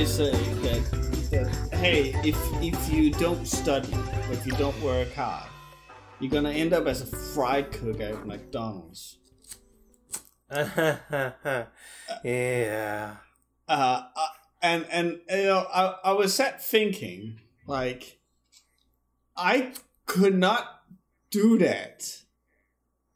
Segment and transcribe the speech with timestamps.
[0.00, 3.92] always say that, that hey, if if you don't study,
[4.30, 5.46] if you don't work hard,
[6.20, 9.18] you're gonna end up as a fry cook at McDonald's.
[12.24, 13.16] yeah.
[13.68, 14.26] Uh, uh,
[14.62, 18.20] and and you know, I I was sat thinking like,
[19.36, 19.74] I
[20.06, 20.80] could not
[21.30, 22.22] do that.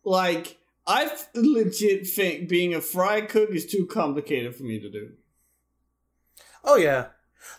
[0.05, 5.13] Like, I legit think being a fry cook is too complicated for me to do.
[6.65, 7.09] Oh yeah.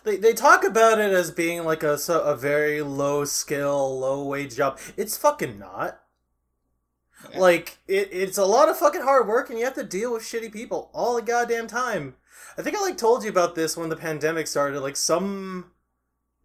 [0.04, 4.24] They, they talk about it as being like a so- a very low skill, low
[4.24, 4.78] wage job.
[4.96, 6.00] It's fucking not.
[7.30, 7.38] Yeah.
[7.38, 10.22] Like it, it's a lot of fucking hard work, and you have to deal with
[10.22, 12.16] shitty people all the goddamn time.
[12.58, 14.80] I think I like told you about this when the pandemic started.
[14.80, 15.70] Like some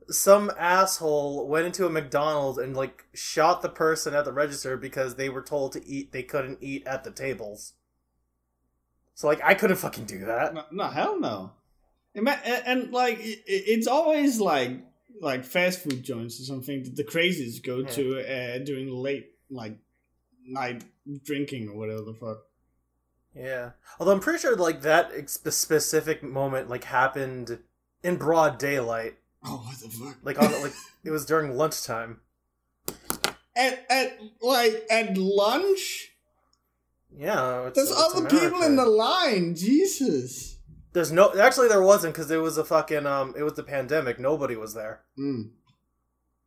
[0.09, 5.15] some asshole went into a McDonald's and like shot the person at the register because
[5.15, 6.11] they were told to eat.
[6.11, 7.73] They couldn't eat at the tables.
[9.13, 10.53] So like I couldn't fucking do that.
[10.53, 11.51] No, no hell no.
[12.13, 14.71] And, like it's always like
[15.21, 17.89] like fast food joints or something that the crazies go Yeah.
[17.91, 19.77] to uh, during late like
[20.45, 20.83] night
[21.23, 22.37] drinking or whatever the fuck.
[23.35, 23.71] Yeah.
[23.99, 27.59] Although I'm pretty sure like that ex- specific moment like happened
[28.03, 29.15] in broad daylight.
[29.45, 30.17] Oh what the fuck!
[30.23, 32.19] Like on like it was during lunchtime.
[33.55, 36.11] at at like at lunch,
[37.17, 37.69] Yeah.
[37.73, 39.55] There's it's other people in the line.
[39.55, 40.50] Jesus.
[40.93, 44.19] There's no actually there wasn't because it was a fucking um it was the pandemic.
[44.19, 45.01] Nobody was there.
[45.17, 45.51] Mm.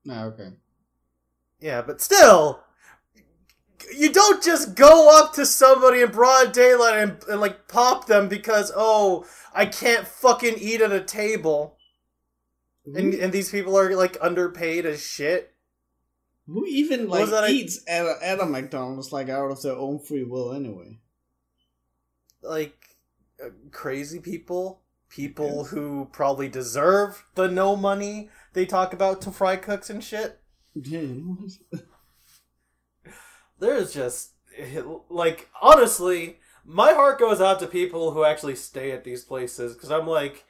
[0.04, 0.50] No, okay.
[1.60, 2.60] Yeah, but still,
[3.96, 8.28] you don't just go up to somebody in broad daylight and, and like pop them
[8.28, 11.78] because oh I can't fucking eat at a table
[12.84, 15.52] and and these people are like underpaid as shit.
[16.46, 19.76] Who even like that I- eats at a, at a McDonald's like out of their
[19.76, 20.98] own free will anyway?
[22.42, 22.76] like
[23.70, 29.90] crazy people, people who probably deserve the no money they talk about to fry cooks
[29.90, 30.40] and shit.
[30.74, 31.06] Yeah.
[33.58, 34.32] There's just
[35.08, 39.90] like honestly, my heart goes out to people who actually stay at these places because
[39.90, 40.44] I'm like.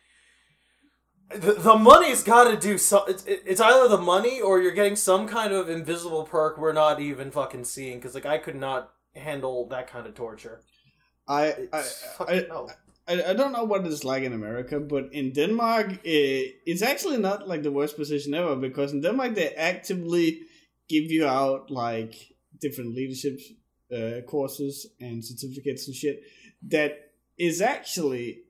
[1.34, 3.06] The, the money's got to do so.
[3.06, 7.00] It's, it's either the money or you're getting some kind of invisible perk we're not
[7.00, 7.96] even fucking seeing.
[7.98, 10.60] Because like I could not handle that kind of torture.
[11.26, 12.68] I, It's I, fucking I, no.
[13.06, 17.18] I, I don't know what it's like in America, but in Denmark, it, it's actually
[17.18, 20.42] not like the worst position ever because in Denmark they actively
[20.88, 22.14] give you out like
[22.60, 23.40] different leadership
[23.94, 26.22] uh, courses and certificates and shit
[26.68, 28.40] that is actually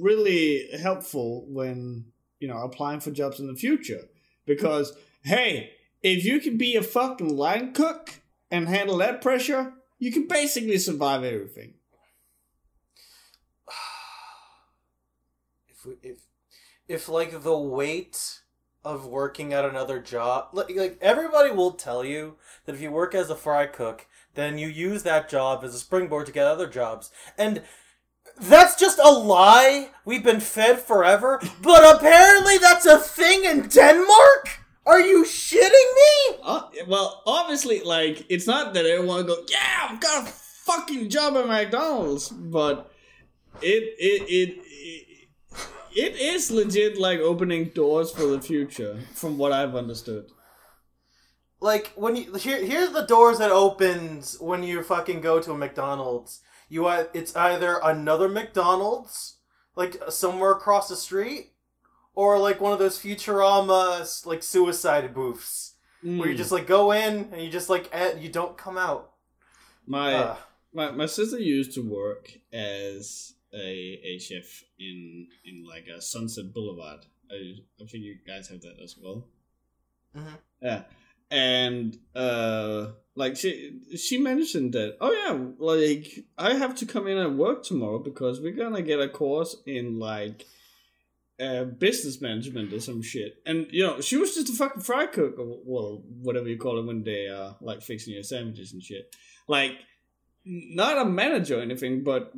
[0.00, 2.04] really helpful when
[2.40, 4.02] you know applying for jobs in the future
[4.46, 4.92] because
[5.24, 5.70] hey
[6.02, 10.78] if you can be a fucking line cook and handle that pressure you can basically
[10.78, 11.74] survive everything
[16.02, 16.18] if
[16.88, 18.40] if like the weight
[18.84, 23.14] of working at another job like, like everybody will tell you that if you work
[23.14, 24.06] as a fry cook
[24.38, 27.10] then you use that job as a springboard to get other jobs.
[27.36, 27.62] And
[28.40, 29.90] that's just a lie.
[30.04, 31.40] We've been fed forever.
[31.60, 34.60] But apparently that's a thing in denmark?
[34.86, 36.38] Are you shitting me?
[36.42, 41.36] Uh, well, obviously, like it's not that everyone go, yeah, I've got a fucking job
[41.36, 42.90] at McDonald's, but
[43.60, 45.07] it it it it,
[46.06, 50.26] it is legit like opening doors for the future, from what I've understood.
[51.60, 55.58] like when you here here's the doors that opens when you fucking go to a
[55.58, 56.40] McDonald's.
[56.68, 59.38] You it's either another McDonald's
[59.74, 61.52] like somewhere across the street
[62.14, 67.30] or like one of those Futurama like suicide booths where you just like go in
[67.32, 69.12] and you just like eh, you don't come out.
[69.86, 70.38] my Ugh.
[70.72, 76.52] my my sister used to work as a a chef in in like a Sunset
[76.52, 77.00] Boulevard.
[77.30, 79.28] I I think you guys have that as well.
[80.16, 80.38] Mhm.
[80.62, 80.82] Yeah,
[81.30, 84.96] and uh, like she she mentioned that.
[85.00, 89.00] Oh yeah, like I have to come in and work tomorrow because we're gonna get
[89.00, 90.46] a course in like.
[91.40, 95.06] Uh, business management or some shit, and you know she was just a fucking fry
[95.06, 98.82] cook, or well, whatever you call it when they are like fixing your sandwiches and
[98.82, 99.14] shit.
[99.46, 99.74] Like,
[100.44, 102.32] not a manager or anything, but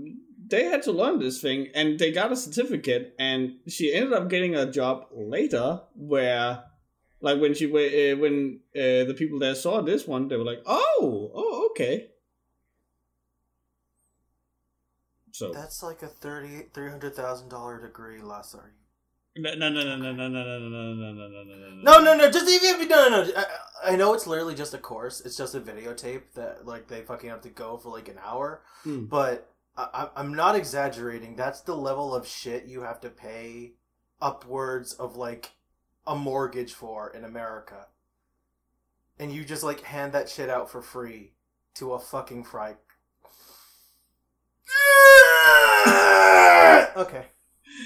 [0.46, 4.28] they had to learn this thing and they got a certificate and she ended up
[4.28, 6.64] getting a job later where
[7.20, 10.62] like when she uh, when uh, the people there saw this one they were like
[10.66, 12.10] oh oh okay
[15.40, 18.74] so That's like a thirty three hundred thousand dollar degree, Lazar.
[19.36, 21.98] No no no no no no no no no no no no no no No,
[21.98, 22.16] no, no.
[22.16, 22.30] No.
[22.30, 23.32] Just even no, no, no.
[23.36, 25.20] I, I know it's literally just a course.
[25.20, 28.62] It's just a videotape that like they fucking have to go for like an hour.
[28.82, 29.04] Hmm.
[29.04, 31.36] But I, I'm not exaggerating.
[31.36, 33.72] That's the level of shit you have to pay
[34.20, 35.50] upwards of like
[36.06, 37.86] a mortgage for in America.
[39.18, 41.32] And you just like hand that shit out for free
[41.74, 42.74] to a fucking fry.
[46.96, 47.26] okay.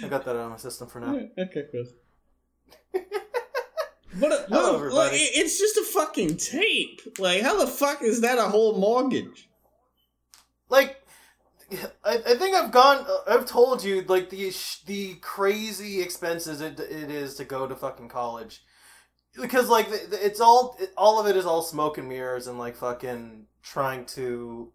[0.02, 1.14] I got that out of my system for now.
[1.38, 1.86] okay, cool.
[4.16, 7.00] But uh, Hello, like, it- it's just a fucking tape.
[7.18, 9.48] Like, how the fuck is that a whole mortgage?
[10.70, 10.96] like
[12.04, 16.78] I, I think I've gone I've told you like the sh- the crazy expenses it,
[16.80, 18.62] it is to go to fucking college
[19.40, 22.46] because like the- the- it's all it, all of it is all smoke and mirrors
[22.46, 24.72] and like fucking trying to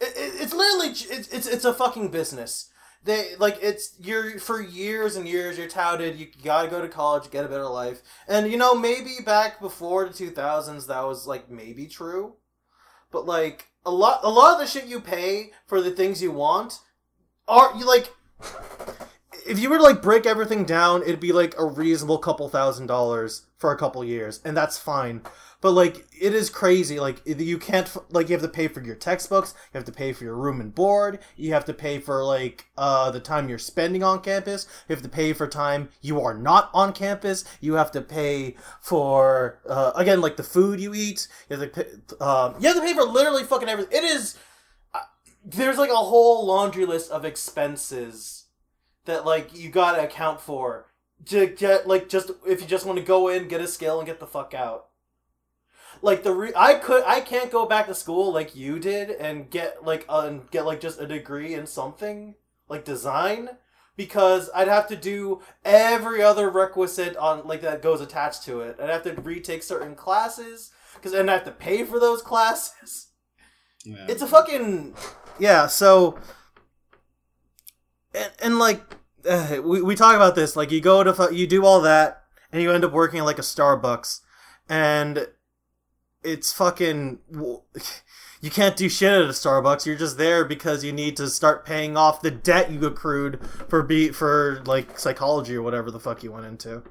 [0.00, 2.70] it, it, it's literally it's, it's it's a fucking business
[3.06, 7.30] they like it's you're for years and years you're touted you gotta go to college
[7.30, 8.02] get a better life.
[8.28, 12.34] And you know maybe back before the 2000s that was like maybe true.
[13.10, 16.32] But like a lot a lot of the shit you pay for the things you
[16.32, 16.80] want
[17.48, 18.12] are you like
[19.48, 22.86] if you were to like break everything down it'd be like a reasonable couple thousand
[22.86, 25.22] dollars for a couple years and that's fine
[25.66, 28.94] but like it is crazy like you can't like you have to pay for your
[28.94, 32.24] textbooks you have to pay for your room and board you have to pay for
[32.24, 36.20] like uh the time you're spending on campus you have to pay for time you
[36.20, 40.94] are not on campus you have to pay for uh again like the food you
[40.94, 41.90] eat you have to pay,
[42.24, 44.38] um you have to pay for literally fucking everything it is
[44.94, 45.00] uh,
[45.44, 48.44] there's like a whole laundry list of expenses
[49.04, 50.86] that like you gotta account for
[51.24, 54.06] to get like just if you just want to go in get a skill and
[54.06, 54.86] get the fuck out
[56.06, 59.50] like the re- i could i can't go back to school like you did and
[59.50, 62.34] get like uh, and get like just a degree in something
[62.68, 63.50] like design
[63.96, 68.76] because i'd have to do every other requisite on like that goes attached to it
[68.80, 73.08] i'd have to retake certain classes because and i have to pay for those classes
[73.84, 74.06] Yeah.
[74.08, 74.94] it's a fucking
[75.38, 75.66] yeah.
[75.66, 76.18] So
[78.14, 78.82] and, and like
[79.28, 80.56] uh, we we talk about this.
[80.56, 83.38] Like you go to you do all that, and you end up working at like
[83.38, 84.20] a Starbucks,
[84.68, 85.26] and
[86.26, 87.20] it's fucking.
[88.42, 89.86] You can't do shit at a Starbucks.
[89.86, 93.82] You're just there because you need to start paying off the debt you accrued for
[93.82, 96.82] be for like psychology or whatever the fuck you went into.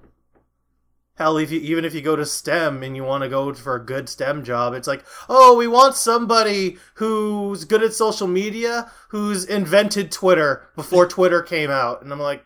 [1.18, 3.76] Hell, if you, even if you go to STEM and you want to go for
[3.76, 8.92] a good STEM job, it's like, oh, we want somebody who's good at social media,
[9.10, 12.02] who's invented Twitter before Twitter came out.
[12.02, 12.44] And I'm like,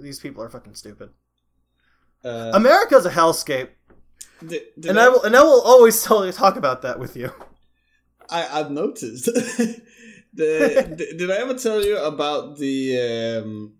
[0.00, 1.10] these people are fucking stupid.
[2.24, 3.68] Uh, America's a hellscape,
[4.40, 7.32] did, did and I will, and I will always tell, talk about that with you.
[8.30, 9.24] I, I've noticed.
[10.34, 13.74] the, did, did I ever tell you about the um,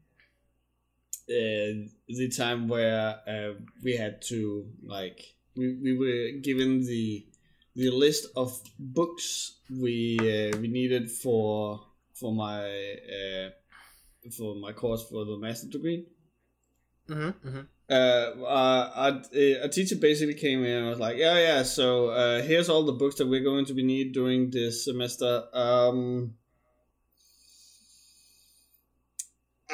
[1.29, 7.27] uh, the time where uh, we had to like we, we were given the
[7.75, 11.81] the list of books we uh, we needed for
[12.15, 13.51] for my uh,
[14.37, 16.07] for my course for the master degree.
[17.09, 17.61] Mm-hmm, mm-hmm.
[17.91, 21.63] Uh, uh, a, a teacher basically came in and was like, "Yeah, yeah.
[21.63, 25.45] So uh, here's all the books that we're going to be need during this semester.
[25.55, 26.35] Um,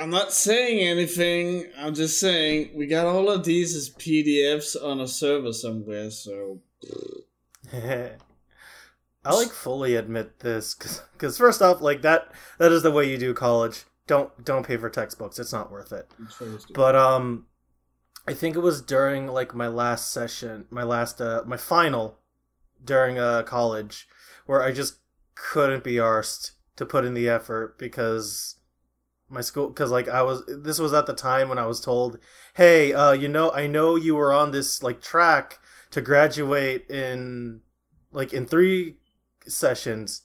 [0.01, 1.67] I'm not saying anything.
[1.77, 6.11] I'm just saying we got all of these as PDFs on a server somewhere.
[6.11, 6.61] So
[7.73, 13.19] I like fully admit this because first off, like that that is the way you
[13.19, 13.85] do college.
[14.07, 15.39] Don't don't pay for textbooks.
[15.39, 16.11] It's not worth it.
[16.23, 16.75] it's very stupid.
[16.75, 17.47] But um,
[18.27, 22.19] I think it was during like my last session, my last uh, my final
[22.83, 24.09] during uh college,
[24.47, 24.99] where I just
[25.35, 28.57] couldn't be arsed to put in the effort because
[29.29, 32.19] my school because like I was this was at the time when I was told,
[32.55, 35.59] hey, uh, you know, I know you were on this like track
[35.91, 37.61] to graduate in
[38.11, 38.97] like in three
[39.47, 40.23] sessions,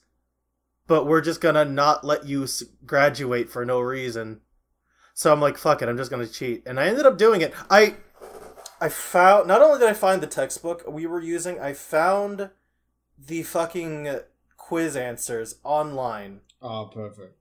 [0.88, 2.48] but we're just gonna not let you
[2.86, 4.42] graduate for no reason.
[5.14, 7.54] So I'm like, fuck it, I'm just gonna cheat, and I ended up doing it.
[7.70, 7.96] I
[8.82, 12.50] I found not only did I find the textbook we were using, I found
[13.18, 14.20] the fucking
[14.58, 16.42] quiz answers online.
[16.62, 17.36] oh, perfect.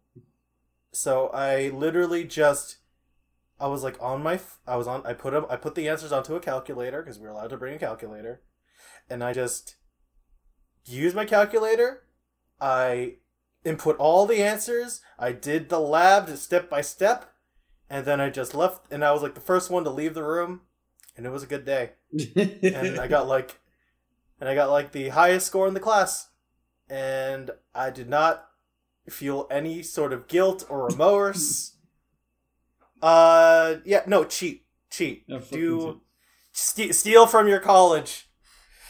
[0.93, 2.79] So I literally just
[3.61, 6.11] I was like on my I was on I put 'em- I put the answers
[6.13, 8.43] onto a calculator because we were allowed to bring a calculator,
[9.09, 9.77] and I just
[10.85, 12.05] used my calculator.
[12.61, 13.17] I
[13.65, 15.01] input all the answers.
[15.19, 17.33] I did the lab step by step,
[17.91, 18.93] and then I just left.
[18.93, 20.63] And I was like the first one to leave the room,
[21.17, 21.93] and it was a good day.
[22.63, 23.59] And I got like,
[24.41, 26.29] and I got like the highest score in the class,
[26.89, 28.47] and I did not
[29.09, 31.73] feel any sort of guilt or remorse.
[33.03, 36.01] uh, yeah, no, cheat, cheat, fucking do
[36.53, 38.29] ste- steal from your college.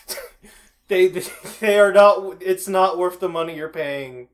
[0.88, 1.08] they
[1.60, 2.40] they are not.
[2.40, 4.28] It's not worth the money you're paying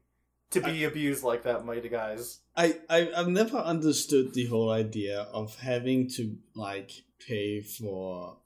[0.50, 2.40] to be abused like that, mighty guys.
[2.56, 6.90] I, I I've never understood the whole idea of having to like
[7.26, 8.38] pay for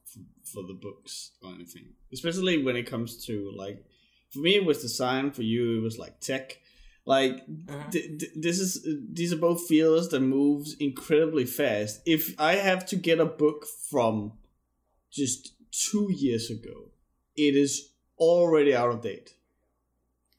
[0.45, 3.85] for the books or anything, especially when it comes to like
[4.31, 6.59] for me it was design, for you it was like tech.
[7.05, 7.90] Like Mhm.
[7.90, 12.00] th- th- this is these are both fields that moves incredibly fast.
[12.07, 14.33] If I have to get a book from
[15.11, 16.90] just two years ago,
[17.37, 19.35] it is already out of date.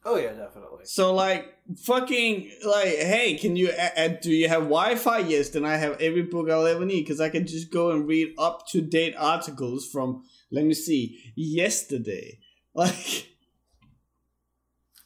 [0.05, 0.85] Oh yeah, definitely.
[0.85, 1.53] So like
[1.85, 5.19] fucking like hey, can you uh, uh, do you have Wi-Fi?
[5.19, 8.07] Yes, then I have every book I'll ever need because I can just go and
[8.07, 12.39] read up to date articles from let me see yesterday.
[12.75, 13.29] Like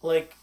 [0.03, 0.35] Like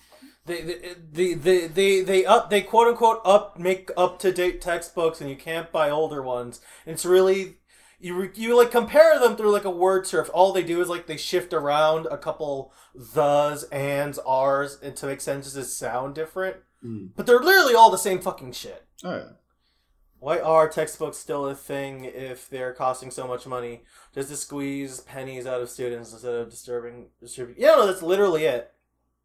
[0.47, 4.61] they they they they they, they up they quote unquote up make up to date
[4.61, 6.61] textbooks, and you can't buy older ones.
[6.87, 7.59] And it's really
[8.01, 10.29] you you like compare them through like a word search.
[10.31, 15.07] All they do is like they shift around a couple thes, ands, r's, and to
[15.07, 16.57] make sentences sound different.
[16.85, 17.11] Mm.
[17.15, 18.87] But they're literally all the same fucking shit.
[19.05, 19.25] oh yeah.
[20.19, 23.85] Why are textbooks still a thing if they're costing so much money?
[24.15, 27.63] Just to squeeze pennies out of students instead of disturbing distributing?
[27.63, 28.71] Yeah, no, that's literally it.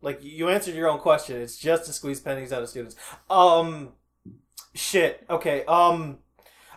[0.01, 1.41] Like you answered your own question.
[1.41, 2.95] It's just to squeeze pennies out of students.
[3.29, 3.93] Um,
[4.73, 5.25] shit.
[5.29, 5.65] Okay.
[5.65, 6.19] Um,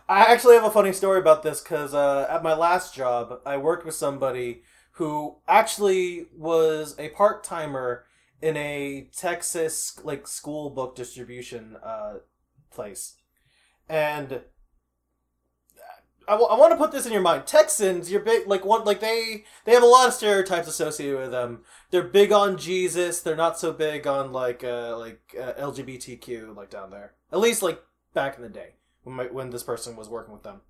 [0.08, 3.58] I actually have a funny story about this because uh, at my last job, I
[3.58, 4.62] worked with somebody
[4.92, 8.04] who actually was a part timer
[8.40, 12.14] in a Texas like school book distribution uh,
[12.70, 13.16] place
[13.88, 14.40] and
[16.26, 17.46] I, w- I want to put this in your mind.
[17.46, 21.30] Texans, you're big like one like they they have a lot of stereotypes associated with
[21.30, 21.64] them.
[21.90, 23.20] They're big on Jesus.
[23.20, 27.14] They're not so big on like uh, like uh, LGBTQ like down there.
[27.32, 27.82] At least like
[28.14, 30.60] back in the day when my, when this person was working with them.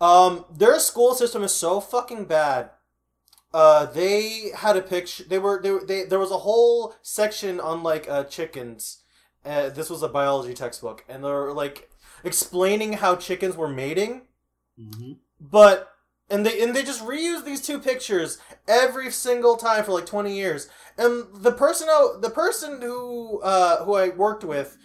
[0.00, 2.70] Um, their school system is so fucking bad.
[3.52, 5.24] Uh, they had a picture.
[5.24, 9.02] They were they, they there was a whole section on like uh, chickens.
[9.44, 11.90] Uh, this was a biology textbook, and they're like
[12.24, 14.22] explaining how chickens were mating,
[14.76, 15.92] hmm but
[16.28, 20.36] and they and they just reuse these two pictures every single time for like twenty
[20.36, 20.68] years.
[20.96, 24.76] And the person out the person who uh, who I worked with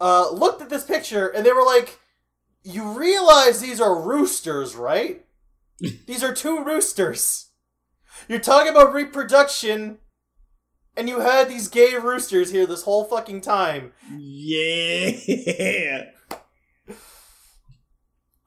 [0.00, 1.98] uh, looked at this picture and they were like,
[2.62, 5.24] "You realize these are roosters, right?
[6.06, 7.50] these are two roosters.
[8.28, 9.98] You're talking about reproduction."
[10.98, 13.92] And you had these gay roosters here this whole fucking time.
[14.16, 16.04] Yeah.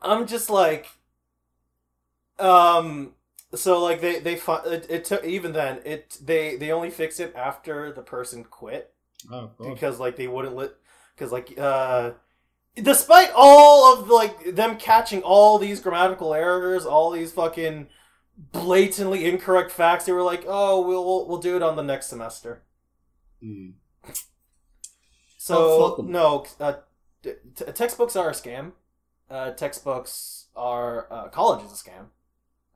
[0.02, 0.88] I'm just like,
[2.40, 3.14] um,
[3.54, 7.20] so like they they fi- it, it took even then it they they only fixed
[7.20, 8.94] it after the person quit
[9.32, 10.72] Oh, because like they wouldn't let
[11.20, 12.12] because like uh
[12.76, 17.88] despite all of like them catching all these grammatical errors all these fucking
[18.38, 22.08] blatantly incorrect facts they were like oh we'll we'll, we'll do it on the next
[22.08, 22.64] semester.
[23.44, 23.74] Mm.
[25.52, 26.12] Oh, so 'em.
[26.12, 26.74] no uh,
[27.24, 28.74] t- t- textbooks are a scam.
[29.30, 32.08] Uh, textbooks are uh, college is a scam.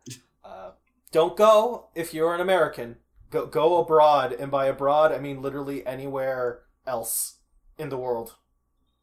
[0.43, 0.71] Uh,
[1.13, 2.97] don't go if you're an american.
[3.29, 7.37] Go go abroad and by abroad i mean literally anywhere else
[7.77, 8.35] in the world.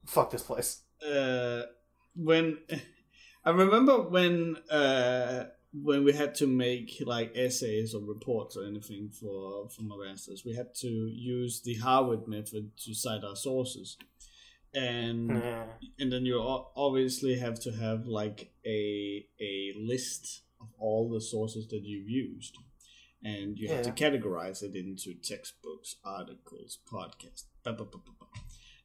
[0.07, 0.83] Fuck this place.
[1.07, 1.63] Uh,
[2.15, 2.59] when
[3.45, 9.11] I remember when uh, when we had to make like essays or reports or anything
[9.11, 13.97] for for my masters, we had to use the Harvard method to cite our sources,
[14.75, 15.31] and
[15.99, 16.41] and then you
[16.77, 22.59] obviously have to have like a a list of all the sources that you've used,
[23.25, 28.20] and you have to categorize it into textbooks, articles, podcasts, blah, blah, blah.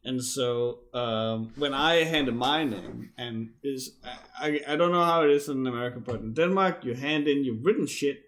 [0.05, 3.97] And so um, when I handed mine in, and is
[4.39, 7.43] I, I don't know how it is in America, but in Denmark you hand in
[7.43, 8.21] your written shit,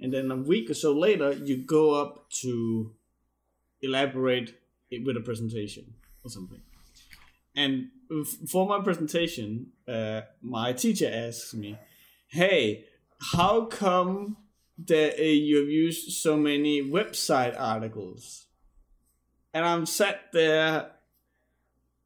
[0.00, 2.94] and then a week or so later you go up to
[3.82, 4.54] elaborate
[4.90, 6.62] it with a presentation or something.
[7.54, 7.88] And
[8.48, 11.76] for my presentation, uh, my teacher asks me,
[12.28, 12.86] "Hey,
[13.34, 14.38] how come
[14.86, 18.46] that uh, you have used so many website articles?"
[19.52, 20.92] And I'm sat there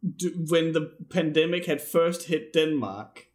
[0.03, 3.27] when the pandemic had first hit Denmark,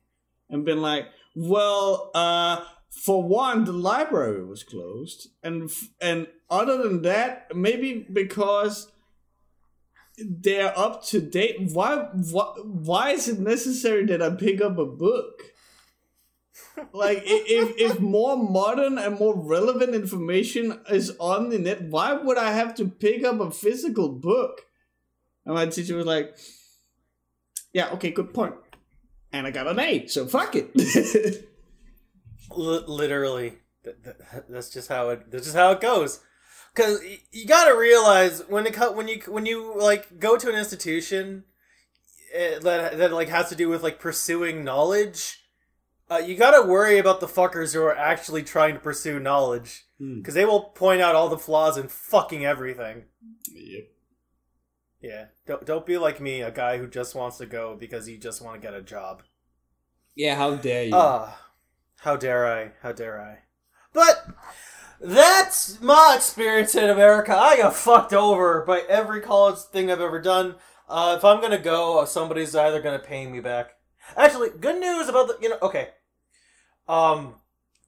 [0.50, 7.04] and been like, "Well, uh." For one, the library was closed, and and other than
[7.04, 8.92] that, maybe because
[10.18, 11.72] they're up to date.
[11.72, 15.42] Why, why, why is it necessary that I pick up a book?
[16.94, 22.38] Like, if, if more modern and more relevant information is on the net, why would
[22.38, 24.66] I have to pick up a physical book?
[25.46, 26.38] And my teacher was like,
[27.74, 28.56] yeah, okay, good point.
[29.34, 30.72] And I got an A, so fuck it.
[32.52, 36.20] L- literally Th- th- that's just how it that's just how it goes
[36.76, 37.00] Because
[37.32, 41.46] you gotta realize when it when you when you like go to an institution
[42.34, 45.40] eh, that that like has to do with like pursuing knowledge,
[46.12, 50.18] uh, you gotta worry about the fuckers who are actually trying to pursue knowledge Hmm.
[50.18, 53.06] because they will point out all the flaws in fucking everything.
[53.54, 53.84] Yep.
[55.02, 58.18] Yeah, don't don't be like me, a guy who just wants to go because you
[58.18, 59.24] just want to get a job.
[60.16, 60.92] Yeah, how dare you?
[60.94, 61.40] Ah,
[62.00, 62.72] how dare I?
[62.82, 63.40] How dare I?
[63.94, 64.28] But
[65.00, 67.36] that's my experience in America.
[67.36, 70.56] I got fucked over by every college thing I've ever done.
[70.88, 73.72] Uh, if I'm gonna go, uh, somebody's either gonna pay me back.
[74.16, 75.58] Actually, good news about the you know.
[75.62, 75.90] Okay,
[76.88, 77.36] um,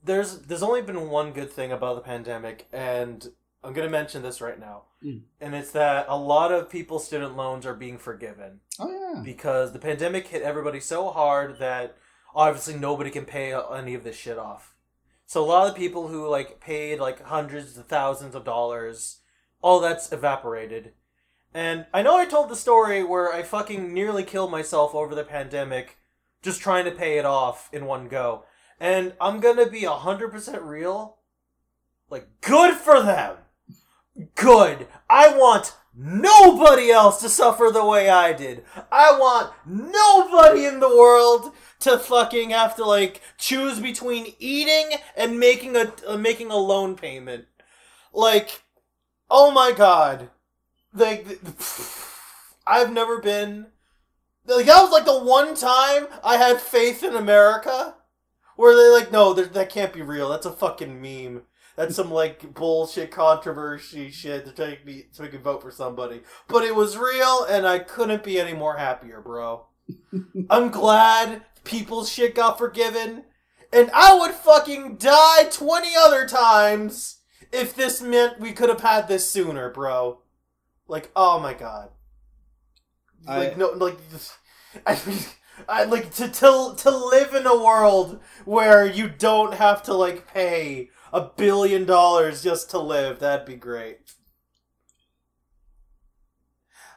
[0.04, 3.28] there's there's only been one good thing about the pandemic, and
[3.64, 5.24] I'm gonna mention this right now, Mm.
[5.42, 9.22] and it's that a lot of people's student loans are being forgiven oh yeah.
[9.22, 11.98] because the pandemic hit everybody so hard that
[12.36, 14.76] obviously nobody can pay any of this shit off.
[15.26, 19.20] So a lot of people who like paid like hundreds of thousands of dollars,
[19.62, 20.94] all that's evaporated.
[21.54, 25.24] And I know I told the story where I fucking nearly killed myself over the
[25.24, 25.98] pandemic
[26.42, 28.46] just trying to pay it off in one go.
[28.80, 31.18] And I'm gonna be 100% real.
[32.10, 33.38] Like, good for them!
[34.36, 34.88] Good!
[35.10, 38.64] I want nobody else to suffer the way I did.
[38.92, 45.40] I want nobody in the world to fucking have to like choose between eating and
[45.40, 47.46] making a uh, making a loan payment.
[48.14, 48.62] Like,
[49.30, 50.30] oh my god,
[50.94, 51.40] like
[52.68, 53.68] I've never been
[54.46, 57.96] like that was like the one time I had faith in America
[58.56, 60.30] where they like no that can't be real.
[60.30, 61.44] That's a fucking meme.
[61.76, 66.22] That's some like bullshit controversy shit to take me so we can vote for somebody.
[66.48, 69.66] But it was real and I couldn't be any more happier, bro.
[70.50, 73.24] I'm glad people's shit got forgiven.
[73.72, 77.22] And I would fucking die 20 other times
[77.52, 80.20] if this meant we could have had this sooner, bro.
[80.88, 81.90] Like, oh my god.
[83.26, 83.98] Like, I- no, like,
[84.86, 85.18] I mean,
[85.68, 90.28] I like to, to to live in a world where you don't have to like
[90.28, 93.20] pay a billion dollars just to live.
[93.20, 94.00] That'd be great.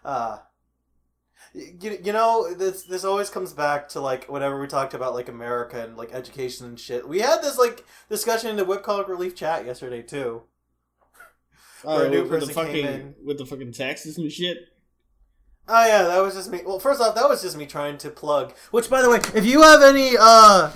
[0.04, 0.38] Uh
[1.54, 5.28] you, you know this this always comes back to like whenever we talked about like
[5.28, 7.08] America and like education and shit.
[7.08, 10.42] We had this like discussion in the Webcomic Relief chat yesterday too.
[11.84, 13.14] Oh, Where a new with, with the person came in.
[13.24, 14.58] with the fucking taxes and shit.
[15.68, 16.60] Oh yeah, that was just me.
[16.64, 18.54] Well, first off, that was just me trying to plug.
[18.70, 20.70] Which, by the way, if you have any, uh,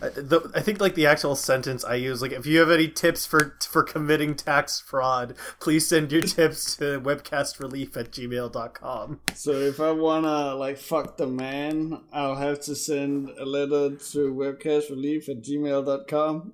[0.00, 3.26] the, I think like the actual sentence I use, like if you have any tips
[3.26, 9.20] for for committing tax fraud, please send your tips to webcastrelief at gmail.com.
[9.34, 14.34] So if I wanna like fuck the man, I'll have to send a letter to
[14.34, 16.52] webcastrelief at gmail.com.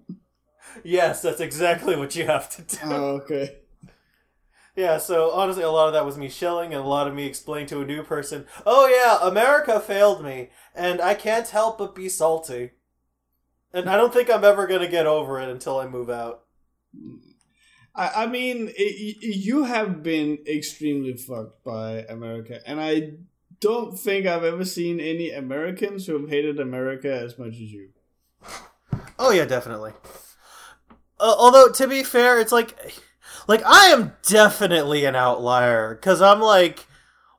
[0.83, 2.79] Yes, that's exactly what you have to do.
[2.85, 3.59] Oh, okay.
[4.75, 7.25] Yeah, so honestly, a lot of that was me shelling, and a lot of me
[7.25, 11.95] explaining to a new person, "Oh yeah, America failed me, and I can't help but
[11.95, 12.73] be salty."
[13.77, 16.45] And I don't think I'm ever gonna get over it until I move out.
[17.95, 23.13] I, I mean, it, you have been extremely fucked by America, and I
[23.61, 27.91] don't think I've ever seen any Americans who have hated America as much as you.
[29.19, 29.93] Oh yeah, definitely.
[31.21, 32.75] Uh, although to be fair, it's like,
[33.47, 36.87] like I am definitely an outlier because I'm like,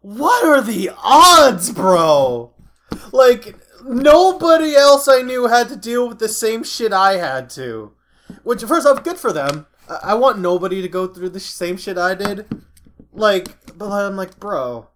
[0.02, 2.54] what are the odds, bro?
[3.12, 3.56] Like
[3.88, 7.94] nobody else I knew had to deal with the same shit I had to.
[8.44, 9.68] Which, first off, good for them.
[9.90, 12.48] I, I want nobody to go through the sh- same shit I did.
[13.14, 14.90] Like, but I'm like, bro,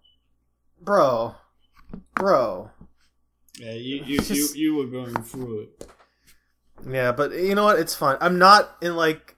[0.80, 1.34] bro,
[2.14, 2.70] bro.
[3.58, 5.88] Yeah, you you, Just- you, you were going through it.
[6.88, 7.78] Yeah, but you know what?
[7.78, 8.16] It's fine.
[8.20, 9.36] I'm not in like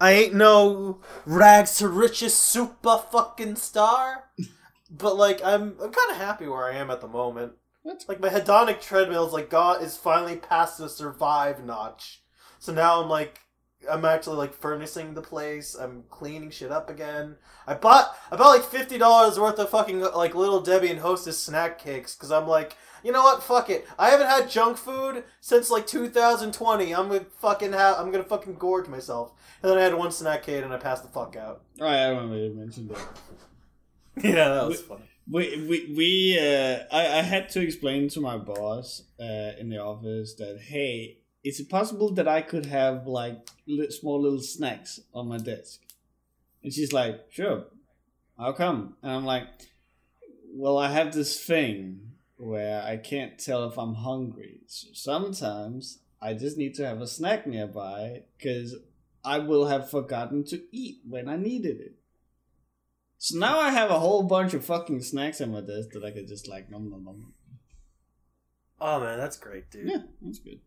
[0.00, 4.24] I ain't no rags to riches super fucking star.
[4.88, 7.54] But like I'm I'm kind of happy where I am at the moment.
[7.86, 8.04] What?
[8.08, 12.20] Like my hedonic treadmill's like God is finally past the survive notch.
[12.58, 13.38] So now I'm like
[13.88, 15.76] I'm actually like furnishing the place.
[15.76, 17.36] I'm cleaning shit up again.
[17.64, 21.38] I bought I bought like fifty dollars worth of fucking like little Debbie and Hostess
[21.38, 23.44] snack cakes because I'm like, you know what?
[23.44, 23.86] Fuck it.
[23.96, 26.92] I haven't had junk food since like 2020.
[26.92, 29.30] I'm gonna fucking have I'm gonna fucking gorge myself.
[29.62, 31.62] And then I had one snack cake and I passed the fuck out.
[31.80, 32.98] Oh, yeah, I remember you mentioned that.
[34.24, 35.04] Yeah, that was funny.
[35.28, 39.78] We we, we uh, I, I had to explain to my boss uh, in the
[39.78, 45.00] office that hey, is it possible that I could have like li- small little snacks
[45.12, 45.80] on my desk?
[46.62, 47.64] And she's like, sure,
[48.38, 48.94] how come?
[49.02, 49.48] And I'm like,
[50.52, 54.60] well, I have this thing where I can't tell if I'm hungry.
[54.66, 58.74] So sometimes I just need to have a snack nearby because
[59.24, 61.94] I will have forgotten to eat when I needed it.
[63.18, 66.10] So now I have a whole bunch of fucking snacks on my desk that I
[66.10, 67.32] could just like nom nom nom.
[68.80, 69.88] Oh man, that's great, dude.
[69.88, 70.60] Yeah, that's good.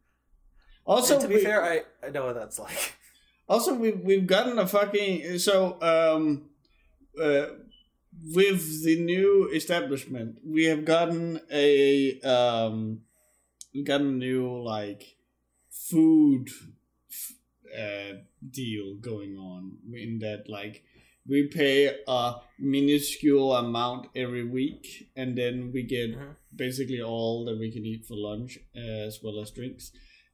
[0.86, 2.96] Also, And to be we- fair, I, I know what that's like.
[3.48, 6.50] Also, we've we've gotten a fucking so um
[7.20, 7.48] uh
[8.36, 13.02] with the new establishment, we have gotten a um
[13.74, 15.16] we gotten a new like
[15.72, 16.50] food
[17.76, 18.14] uh
[18.48, 20.84] deal going on in that like
[21.30, 26.36] we pay a minuscule amount every week and then we get Mhm.
[26.56, 29.92] basically all that we can eat for lunch uh, as well as drinks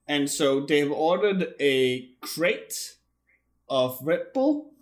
[0.07, 2.73] and so they've ordered a crate
[3.67, 4.73] of Red Bull,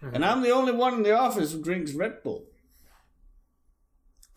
[0.00, 2.46] and I'm the only one in the office who drinks Red Bull.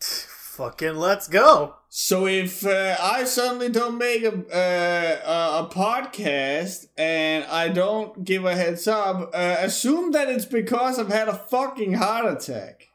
[0.00, 1.77] Fucking let's go.
[1.90, 8.44] So if uh, I suddenly don't make a, uh, a podcast and I don't give
[8.44, 12.88] a heads up, uh, assume that it's because I've had a fucking heart attack.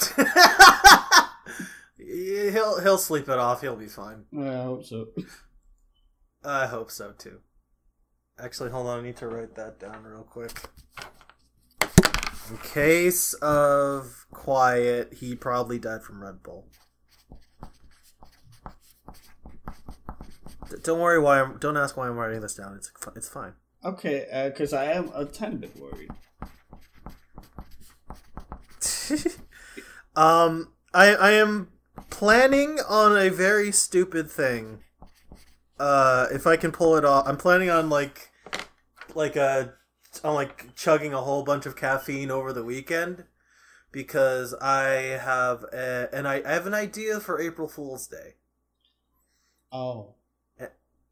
[1.96, 3.60] he'll he'll sleep it off.
[3.60, 4.24] He'll be fine.
[4.36, 5.06] I hope so.
[6.44, 7.38] I hope so too.
[8.40, 8.98] Actually, hold on.
[8.98, 10.50] I need to write that down real quick.
[12.50, 16.66] In case of quiet, he probably died from Red Bull.
[20.82, 21.58] Don't worry why I'm.
[21.58, 22.74] Don't ask why I'm writing this down.
[22.76, 23.54] It's it's fine.
[23.84, 26.10] Okay, because I am a tiny bit worried.
[30.16, 31.68] um, I I am
[32.10, 34.80] planning on a very stupid thing.
[35.78, 38.30] Uh, if I can pull it off, I'm planning on like,
[39.14, 39.74] like a,
[40.22, 43.24] on like chugging a whole bunch of caffeine over the weekend,
[43.90, 48.34] because I have a, and I, I have an idea for April Fool's Day,
[49.72, 50.14] Oh.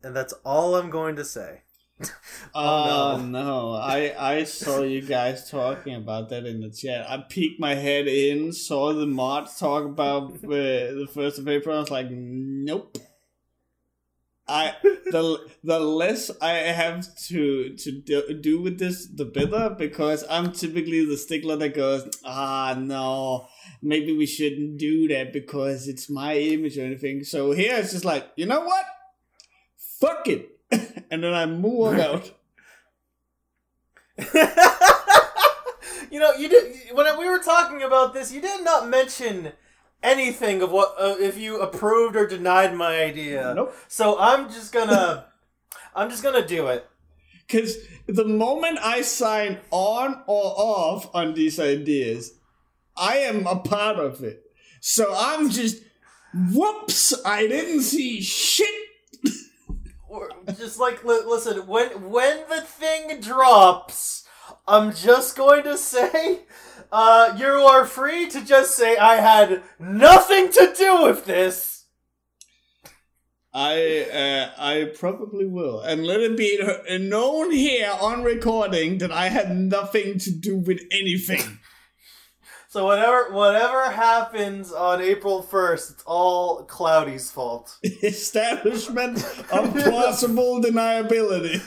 [0.03, 1.63] And that's all I'm going to say.
[2.55, 3.27] Oh, no.
[3.27, 3.73] no.
[3.75, 7.09] I I saw you guys talking about that in the chat.
[7.09, 11.77] I peeked my head in, saw the mods talk about uh, the first of April.
[11.77, 12.99] I was like, nope.
[14.49, 20.25] I the the less I have to to do, do with this, the better because
[20.29, 23.47] I'm typically the stickler that goes, ah no,
[23.81, 27.23] maybe we shouldn't do that because it's my image or anything.
[27.23, 28.85] So here it's just like, you know what?
[30.01, 30.59] Fuck it,
[31.11, 32.33] and then I move out.
[36.11, 38.33] you know, you did when we were talking about this.
[38.33, 39.53] You did not mention
[40.03, 43.53] anything of what uh, if you approved or denied my idea.
[43.55, 43.75] Nope.
[43.89, 45.27] So I'm just gonna,
[45.95, 46.87] I'm just gonna do it.
[47.47, 52.35] Because the moment I sign on or off on these ideas,
[52.97, 54.45] I am a part of it.
[54.81, 55.83] So I'm just,
[56.53, 58.69] whoops, I didn't see shit.
[60.59, 64.27] Just like li- listen, when when the thing drops,
[64.67, 66.41] I'm just going to say,
[66.91, 71.85] uh, you are free to just say I had nothing to do with this.
[73.53, 75.81] I uh, I probably will.
[75.81, 76.59] And let it be
[76.99, 81.59] known here on recording that I had nothing to do with anything.
[82.71, 87.77] So whatever whatever happens on April first, it's all Cloudy's fault.
[87.83, 91.61] Establishment of plausible deniability.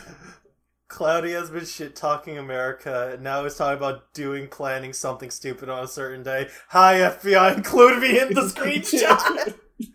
[0.88, 5.68] Cloudy has been shit talking America, and now he's talking about doing planning something stupid
[5.68, 6.48] on a certain day.
[6.70, 9.56] Hi FBI, include me in the screenshot.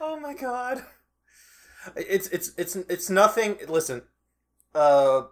[0.00, 0.82] oh my god.
[1.94, 3.58] It's it's it's it's nothing.
[3.68, 4.02] Listen,
[4.74, 5.22] uh,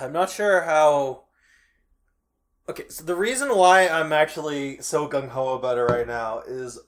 [0.00, 1.25] I'm not sure how.
[2.68, 6.78] Okay, so the reason why I'm actually so gung ho about it right now is,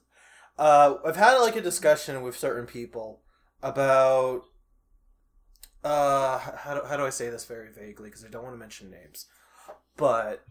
[0.57, 3.21] uh, I've had like a discussion with certain people
[3.61, 4.43] about
[5.81, 8.09] uh how do, how do I say this very vaguely?
[8.09, 9.25] Because I don't want to mention names.
[9.95, 10.43] But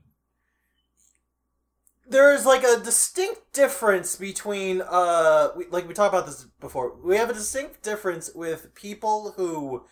[2.09, 6.97] there's like a distinct difference between uh we, like we talked about this before.
[7.05, 9.85] We have a distinct difference with people who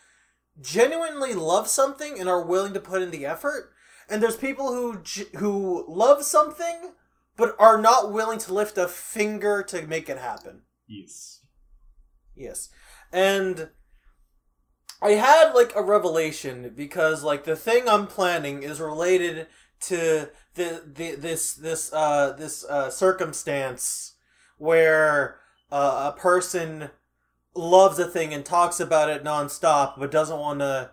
[0.62, 3.72] genuinely love something and are willing to put in the effort
[4.08, 5.02] and there's people who
[5.38, 6.92] who love something
[7.36, 11.40] but are not willing to lift a finger to make it happen Yes.
[12.34, 12.68] Yes.
[13.12, 13.70] And
[15.02, 20.82] I had like a revelation because like the thing I'm planning is related to the,
[20.86, 24.14] the this this uh this uh circumstance
[24.56, 25.38] where
[25.70, 26.90] uh, a person
[27.54, 30.90] loves a thing and talks about it nonstop but doesn't want to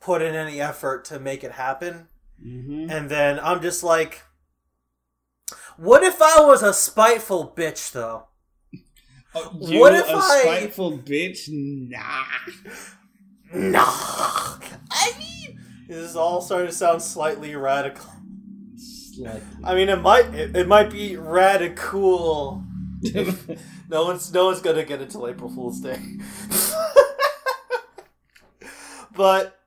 [0.00, 2.08] put in any effort to make it happen.
[2.44, 2.90] Mm-hmm.
[2.90, 4.22] And then I'm just like
[5.76, 8.24] what if I was a spiteful bitch though?
[9.60, 11.48] You What if a I- spiteful bitch?
[11.48, 12.24] Nah.
[13.52, 13.84] Nah.
[14.90, 18.10] I mean, this is all starting to sound slightly radical.
[18.76, 19.40] Slightly.
[19.62, 22.64] I mean, it might it, it might be radical.
[23.90, 25.98] No one's no one's gonna get it till April Fool's Day.
[29.16, 29.59] but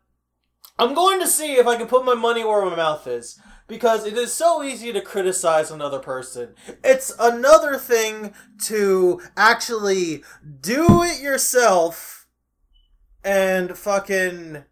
[0.78, 3.40] I'm going to see if I can put my money where my mouth is.
[3.66, 6.54] Because it is so easy to criticize another person.
[6.84, 8.34] It's another thing
[8.66, 10.24] to actually
[10.60, 12.28] do it yourself
[13.24, 14.66] and fucking,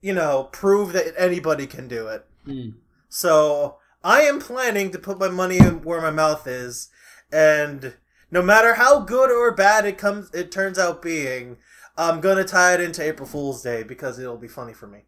[0.00, 2.26] you know, prove that anybody can do it.
[2.44, 2.70] Hmm.
[3.08, 6.88] So I am planning to put my money where my mouth is,
[7.32, 7.94] and
[8.30, 11.58] no matter how good or bad it comes, it turns out being,
[11.96, 15.04] I'm gonna tie it into April Fool's Day because it'll be funny for me.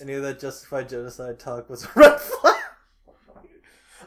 [0.00, 2.54] I of that justified genocide talk was a red flag.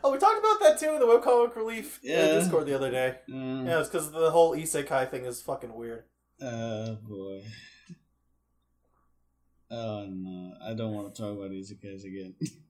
[0.04, 2.28] Oh, we talked about that too in the webcomic relief uh, Yeah.
[2.34, 3.18] Discord the other day.
[3.32, 6.04] Uh, Yeah, it's because the whole isekai thing is fucking weird.
[6.42, 7.44] Oh boy.
[9.72, 12.36] Oh no, I don't want to talk about isekais again.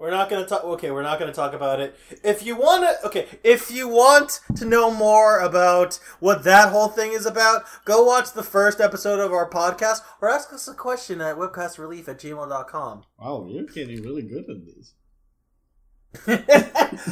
[0.00, 0.64] We're not gonna talk.
[0.64, 1.94] Okay, we're not gonna talk about it.
[2.24, 6.88] If you want to, okay, if you want to know more about what that whole
[6.88, 10.72] thing is about, go watch the first episode of our podcast or ask us a
[10.72, 13.04] question at webcastrelief at gmail.com.
[13.18, 14.94] wow, you're getting really good at this.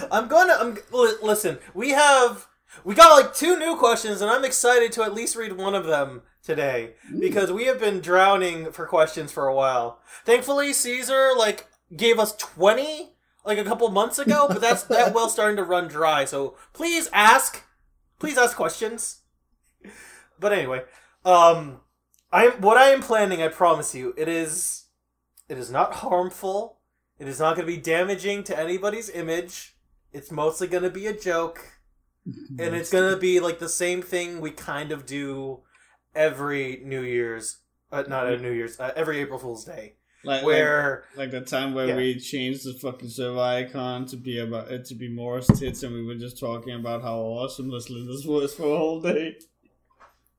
[0.10, 0.56] I'm gonna.
[0.58, 1.58] I'm li- listen.
[1.74, 2.46] We have
[2.84, 5.84] we got like two new questions, and I'm excited to at least read one of
[5.84, 10.00] them today because we have been drowning for questions for a while.
[10.24, 13.12] Thankfully, Caesar like gave us twenty
[13.44, 16.24] like a couple months ago, but that's that well starting to run dry.
[16.24, 17.64] So please ask,
[18.18, 19.20] please ask questions.
[20.38, 20.82] But anyway,
[21.24, 21.80] um,
[22.30, 23.42] I'm what I am planning.
[23.42, 24.84] I promise you, it is
[25.48, 26.78] it is not harmful.
[27.18, 29.74] It is not going to be damaging to anybody's image.
[30.12, 31.72] It's mostly going to be a joke.
[32.58, 35.60] And it's going to be like the same thing we kind of do
[36.14, 37.60] every New Year's.
[37.90, 38.78] Uh, not a New Year's.
[38.78, 39.94] Uh, every April Fool's Day.
[40.24, 41.04] Like Where.
[41.16, 41.96] like, like the time where Yeah.
[41.96, 45.94] we changed the fucking server icon to be about it to be Morris tits, and
[45.94, 49.36] we were just talking about how awesome this Linus was for a whole day.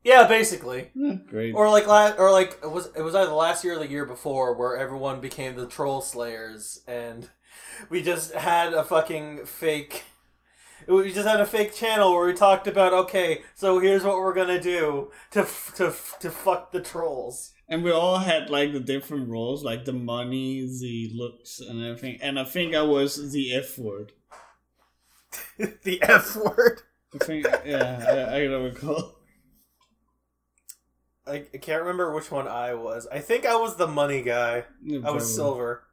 [0.04, 0.92] Yeah, basically.
[1.30, 1.54] Great.
[1.54, 4.06] Or like last, or like it was it was either last year or the year
[4.06, 7.30] before where everyone became the troll slayers and
[7.89, 10.04] we just had a fucking fake
[10.88, 14.34] we just had a fake channel where we talked about okay so here's what we're
[14.34, 18.73] gonna do to f- to f- to fuck the trolls And we all had like
[18.73, 22.17] the different roles, like the money, the looks, and everything.
[22.21, 24.13] And I think I was the F word.
[25.58, 26.82] the f word
[27.13, 29.15] I think, yeah, I, I don't recall.
[31.27, 34.65] I, I can't remember which one I was I think I was the money guy
[34.84, 35.84] Yeah, I was silver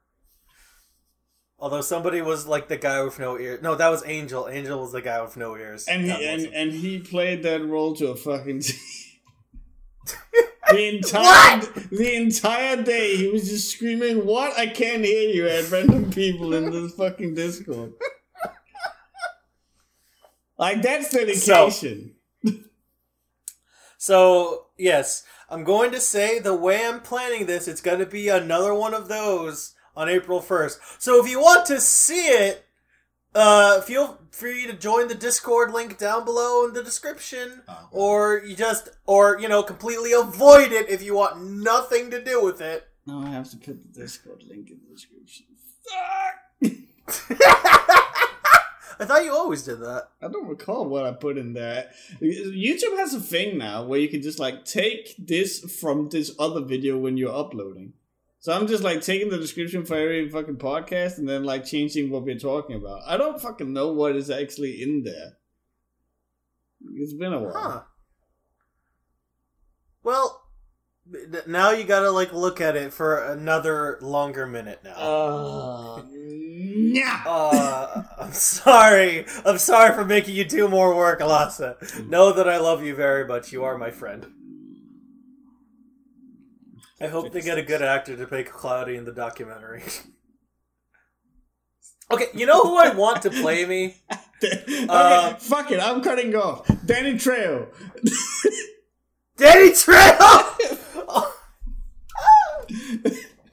[1.58, 4.92] although somebody was like the guy with no ears no that was Angel Angel was
[4.92, 8.16] the guy with no ears And he, and, and he played that role to a
[8.16, 8.62] fucking.
[10.70, 14.58] the entire the entire day he was just screaming, "What?
[14.58, 17.92] I can't hear you!" at random people in this fucking Discord.
[20.58, 22.12] Like that's dedication.
[23.98, 28.28] So, yes, I'm going to say the way I'm planning this, it's going to be
[28.28, 30.78] another one of those on April 1st.
[30.98, 32.65] So, if you want to see it,
[33.36, 37.62] uh, feel free to join the Discord link down below in the description.
[37.68, 37.88] Oh.
[37.90, 42.42] Or you just, or, you know, completely avoid it if you want nothing to do
[42.42, 42.88] with it.
[43.06, 45.46] now I have to put the Discord link in the description.
[48.98, 50.08] I thought you always did that.
[50.22, 51.90] I don't recall what I put in there.
[52.22, 56.62] YouTube has a thing now where you can just like take this from this other
[56.62, 57.92] video when you're uploading.
[58.46, 62.10] So I'm just like taking the description for every fucking podcast and then like changing
[62.10, 63.00] what we're talking about.
[63.04, 65.32] I don't fucking know what is actually in there.
[66.94, 67.52] It's been a while.
[67.52, 67.82] Huh.
[70.04, 70.42] Well,
[71.48, 74.94] now you gotta, like, look at it for another longer minute now.
[74.94, 76.02] Uh.
[77.26, 79.26] Uh, I'm sorry.
[79.44, 82.08] I'm sorry for making you do more work, Alasa.
[82.08, 83.52] Know that I love you very much.
[83.52, 84.26] You are my friend.
[87.00, 89.82] I hope they get a good actor to play Cloudy in the documentary.
[92.10, 93.96] okay, you know who I want to play me?
[94.42, 95.80] okay, Uh, fuck it.
[95.80, 96.66] I'm cutting off.
[96.86, 97.68] Danny Trejo.
[99.36, 100.16] Danny Trejo!
[101.08, 101.32] oh.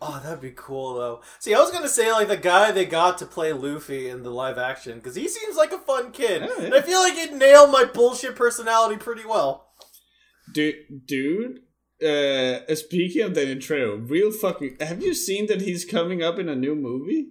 [0.06, 1.21] Oh, that'd be cool though.
[1.39, 4.29] See, I was gonna say like the guy they got to play Luffy in the
[4.32, 6.65] live action because he seems like a fun kid, Yeah, yeah.
[6.65, 9.69] and I feel like he'd nail my bullshit personality pretty well.
[10.53, 10.75] Dude,
[11.06, 11.60] dude.
[12.01, 14.77] Uh, speaking of Danny Trejo, real fucking.
[14.79, 17.29] Have you seen that he's coming up in a new movie?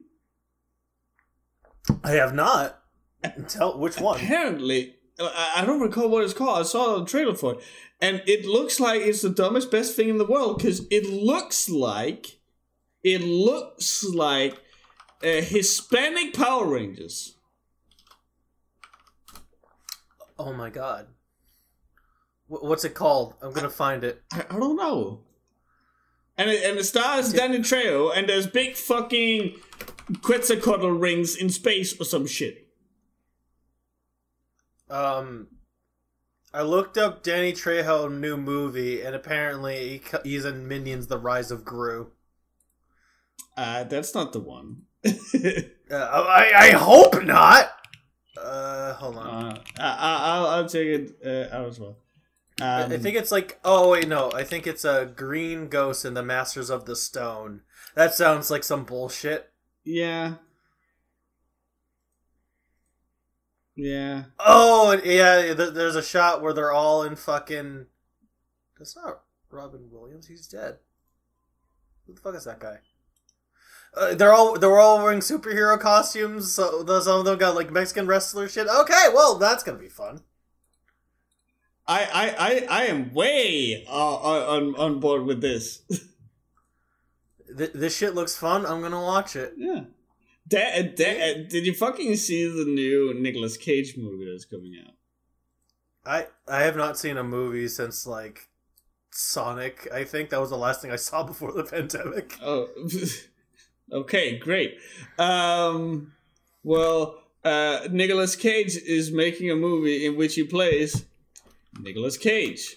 [2.04, 2.82] I have not.
[3.48, 4.16] Tell which one?
[4.16, 6.58] Apparently, I don't recall what it's called.
[6.58, 7.60] I saw the trailer for it,
[8.00, 11.68] and it looks like it's the dumbest best thing in the world because it looks
[11.68, 12.40] like
[13.02, 14.54] it looks like
[15.22, 17.36] uh, Hispanic Power Rangers.
[20.38, 21.06] Oh my god.
[22.52, 23.34] Wh- What's it called?
[23.42, 24.22] I'm gonna find it.
[24.32, 25.20] I, I don't know.
[26.36, 29.56] And it, and the stars Danny Trejo, and there's big fucking
[30.22, 32.68] Quetzalcoatl rings in space or some shit.
[34.90, 35.48] Um,
[36.52, 41.50] I looked up Danny Trejo new movie, and apparently he he's in Minions: The Rise
[41.50, 42.10] of Gru.
[43.56, 44.82] Uh, that's not the one.
[45.90, 47.70] Uh, I I hope not.
[48.34, 49.26] Uh, hold on.
[49.28, 51.98] Uh, I, I, I'll, I'll take it uh, out as well.
[52.62, 56.04] I- Um, I think it's like oh wait no I think it's a green ghost
[56.04, 57.62] in the Masters of the Stone.
[57.94, 59.50] That sounds like some bullshit.
[59.84, 60.34] yeah,
[63.74, 64.24] yeah.
[64.38, 67.86] Oh yeah, there's a shot where they're all in fucking.
[68.78, 70.26] That's not Robin Williams.
[70.26, 70.76] He's dead.
[72.06, 72.78] Who the fuck is that guy?
[73.94, 76.52] Uh, they're all they're all wearing superhero costumes.
[76.52, 78.66] So some of them got like Mexican wrestler shit.
[78.68, 80.20] Okay, well that's gonna be fun.
[81.86, 85.82] I, I, I, I am way uh, on on board with this.
[87.58, 88.64] Th- this shit looks fun.
[88.64, 89.54] I'm gonna watch it.
[89.56, 89.84] yeah.
[90.48, 94.94] Da- da- did you fucking see the new Nicolas Cage movie that's coming out?
[96.04, 98.48] I I have not seen a movie since like
[99.10, 99.88] Sonic.
[99.92, 102.36] I think that was the last thing I saw before the pandemic.
[102.42, 102.68] Oh,
[103.92, 104.76] okay, great.
[105.18, 106.12] Um,
[106.62, 111.04] well, uh, Nicolas Cage is making a movie in which he plays
[111.80, 112.76] Nicolas Cage,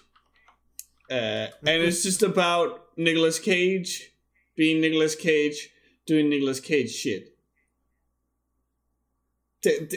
[1.10, 4.12] uh, and it's just about Nicolas Cage
[4.56, 5.70] being Nicolas Cage
[6.06, 7.36] doing Nicolas Cage shit.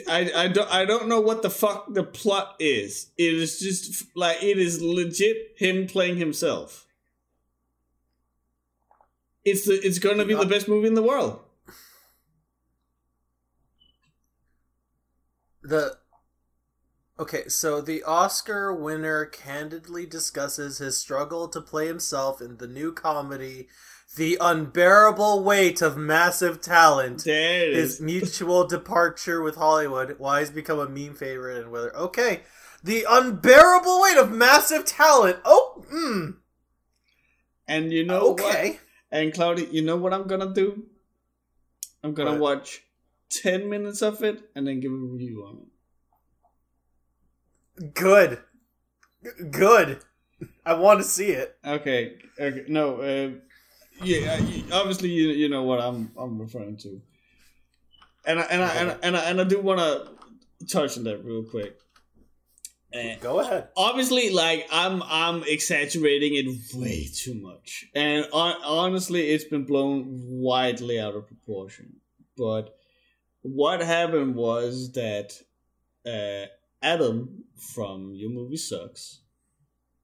[0.07, 3.11] I, I don't I don't know what the fuck the plot is.
[3.17, 6.87] It is just like it is legit him playing himself.
[9.45, 11.39] It's the, it's going to be the best movie in the world.
[15.61, 15.98] The
[17.19, 22.93] Okay, so the Oscar winner candidly discusses his struggle to play himself in the new
[22.93, 23.67] comedy
[24.15, 27.23] The Unbearable Weight of Massive Talent.
[27.23, 32.41] His mutual departure with Hollywood, why he's become a meme favorite, and whether okay,
[32.81, 35.39] the unbearable weight of massive talent.
[35.43, 36.37] Oh, mm,
[37.67, 38.39] And you know what?
[38.45, 38.79] okay.
[39.11, 40.85] And Cloudy, you know what I'm gonna do?
[42.01, 42.39] I'm gonna What?
[42.39, 42.83] watch
[43.29, 45.67] ten minutes of it and then give a review on it.
[47.93, 48.39] Good,
[49.51, 49.99] good.
[50.65, 51.57] I want to see it.
[51.65, 52.17] Okay.
[52.39, 53.01] okay no.
[53.01, 53.31] Uh,
[54.03, 54.39] yeah.
[54.71, 57.01] Obviously, you you know what I'm I'm referring to.
[58.25, 61.03] And I, and I, and I, and I, and I do want to touch on
[61.05, 61.77] that real quick.
[62.93, 63.67] Uh, Go ahead.
[63.77, 70.05] obviously like i'm i'm exaggerating it way too much and hon- honestly it's been blown
[70.25, 71.97] widely out of proportion
[72.35, 72.75] but
[73.43, 75.33] what happened was that
[76.07, 76.47] uh
[76.81, 79.21] adam from your movie sucks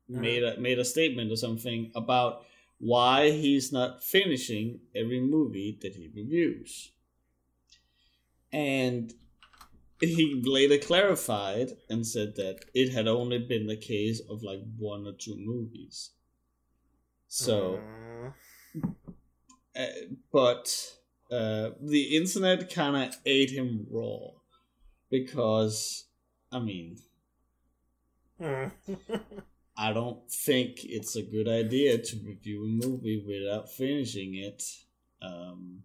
[0.07, 2.45] made a made a statement or something about
[2.79, 6.91] why he's not finishing every movie that he reviews
[8.51, 9.13] and
[10.01, 15.07] he later clarified and said that it had only been the case of like one
[15.07, 16.11] or two movies.
[17.27, 17.79] So,
[18.75, 18.93] Mm.
[19.75, 20.95] uh, but
[21.31, 24.31] uh, the internet kind of ate him raw
[25.09, 26.05] because,
[26.55, 26.97] I mean,
[28.41, 28.71] Mm.
[29.77, 34.61] I don't think it's a good idea to review a movie without finishing it.
[35.21, 35.83] Um,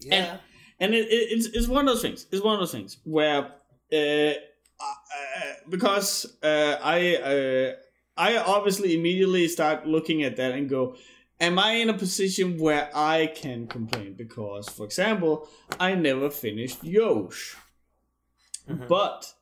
[0.00, 0.36] yeah.
[0.78, 2.26] and it, it, it's, it's one of those things.
[2.30, 3.52] It's one of those things where
[3.92, 4.32] uh, uh,
[5.68, 7.72] because uh, I uh,
[8.16, 10.96] I obviously immediately start looking at that and go,
[11.40, 14.14] am I in a position where I can complain?
[14.14, 17.56] Because, for example, I never finished Yosh,
[18.68, 18.88] Mhm.
[18.88, 19.32] but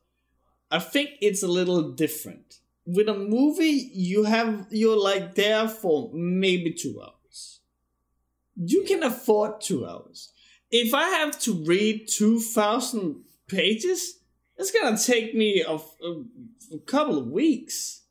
[0.70, 2.58] I think it's a little different.
[2.86, 7.60] With a movie, you have you're like there for maybe two hours.
[8.56, 10.32] You can afford two hours
[10.70, 14.18] if I have to read 2,000 pages,
[14.56, 16.24] it's gonna take me a, a,
[16.74, 18.02] a couple of weeks.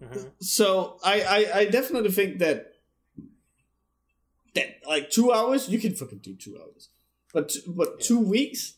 [0.00, 0.30] Mhm.
[0.40, 2.72] So I, I, I definitely think that
[4.54, 6.88] that like two hours you can fucking do two hours,
[7.32, 8.74] but but two weeks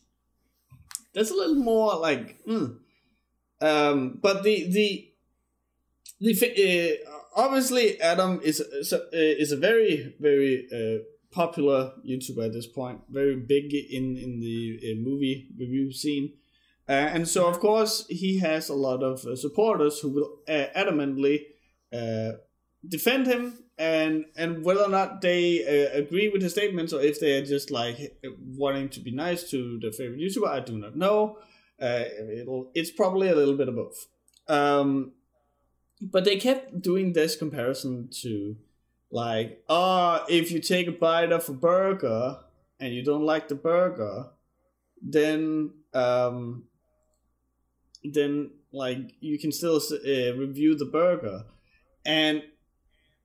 [1.13, 2.77] that's a little more like mm.
[3.61, 4.19] um.
[4.21, 5.11] But the the
[6.19, 12.53] the uh, obviously Adam is is a, is a very very uh, popular YouTuber at
[12.53, 16.33] this point, very big in in the uh, movie review scene.
[16.89, 20.67] Uh, and so, of course, he has a lot of uh, supporters who will uh,
[20.73, 21.41] adamantly
[21.91, 22.31] uh,
[22.87, 27.19] defend him, and and whether or not they uh, agree with his statements or if
[27.19, 28.17] they're just like
[28.55, 31.37] wanting to be nice to the favorite YouTuber, I do not know.
[31.79, 34.07] Uh, it'll, it's probably a little bit of both.
[34.47, 35.11] Um,
[36.01, 38.55] but they kept doing this comparison to
[39.11, 42.39] like, oh, if you take a bite of a burger
[42.79, 44.27] and you don't like the burger,
[45.01, 46.63] then um,
[48.03, 51.45] then like you can still uh, review the burger,
[52.05, 52.43] and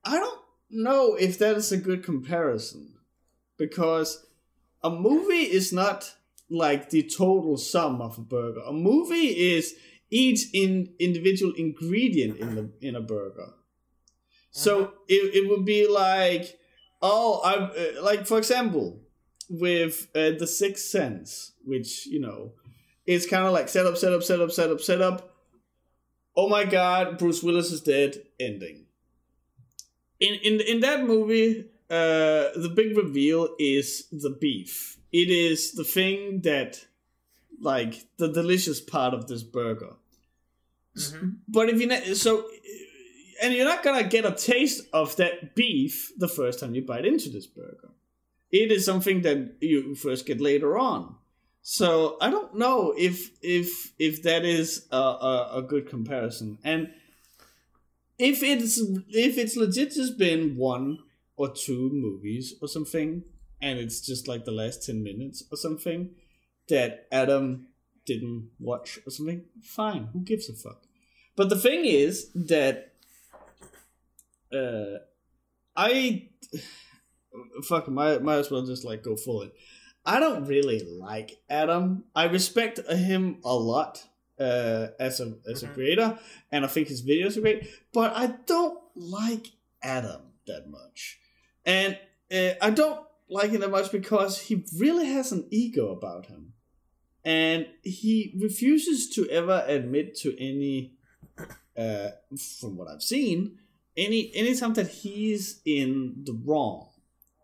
[0.03, 0.42] I don't
[0.73, 2.93] know if that is a good comparison
[3.57, 4.25] because
[4.83, 6.15] a movie is not
[6.49, 8.61] like the total sum of a burger.
[8.65, 9.75] A movie is
[10.09, 13.53] each in individual ingredient in the in a burger.
[14.51, 14.91] So uh-huh.
[15.07, 16.59] it, it would be like,
[17.01, 19.01] oh, I uh, like for example,
[19.49, 22.53] with uh, the Sixth Sense, which you know,
[23.05, 25.29] is kind of like set up, set up, set up, set up, set up.
[26.35, 28.17] Oh my God, Bruce Willis is dead.
[28.39, 28.82] Ending.
[30.19, 34.97] In in in that movie, uh, the big reveal is the beef.
[35.11, 36.85] It is the thing that,
[37.59, 39.93] like, the delicious part of this burger.
[40.97, 41.29] Mm-hmm.
[41.47, 42.47] But if you so,
[43.41, 47.05] and you're not gonna get a taste of that beef the first time you bite
[47.05, 47.89] into this burger.
[48.51, 51.15] It is something that you first get later on.
[51.63, 56.91] So I don't know if if if that is a, a, a good comparison, and
[58.17, 58.77] if it's
[59.09, 60.99] if it's legit just been one
[61.35, 63.23] or two movies or something,
[63.61, 66.11] and it's just like the last ten minutes or something
[66.69, 67.67] that Adam
[68.05, 70.09] didn't watch or something, fine.
[70.13, 70.83] Who gives a fuck?
[71.35, 72.93] But the thing is that
[74.53, 74.99] uh,
[75.75, 76.29] I
[77.63, 79.53] fuck might might as well just like go full it.
[80.05, 82.03] I don't really like Adam.
[82.13, 84.03] I respect him a lot
[84.43, 85.73] uh, as a as a mm-hmm.
[85.73, 86.19] creator,
[86.51, 87.67] and I think his videos are great.
[87.93, 89.47] But I don't like
[89.81, 91.19] Adam that much,
[91.65, 91.97] and
[92.31, 96.53] uh, I don't like him that much because he really has an ego about him,
[97.23, 100.93] and he refuses to ever admit to any
[101.77, 102.09] uh,
[102.59, 103.57] from what I've seen,
[103.95, 106.89] any anytime that he's in the wrong.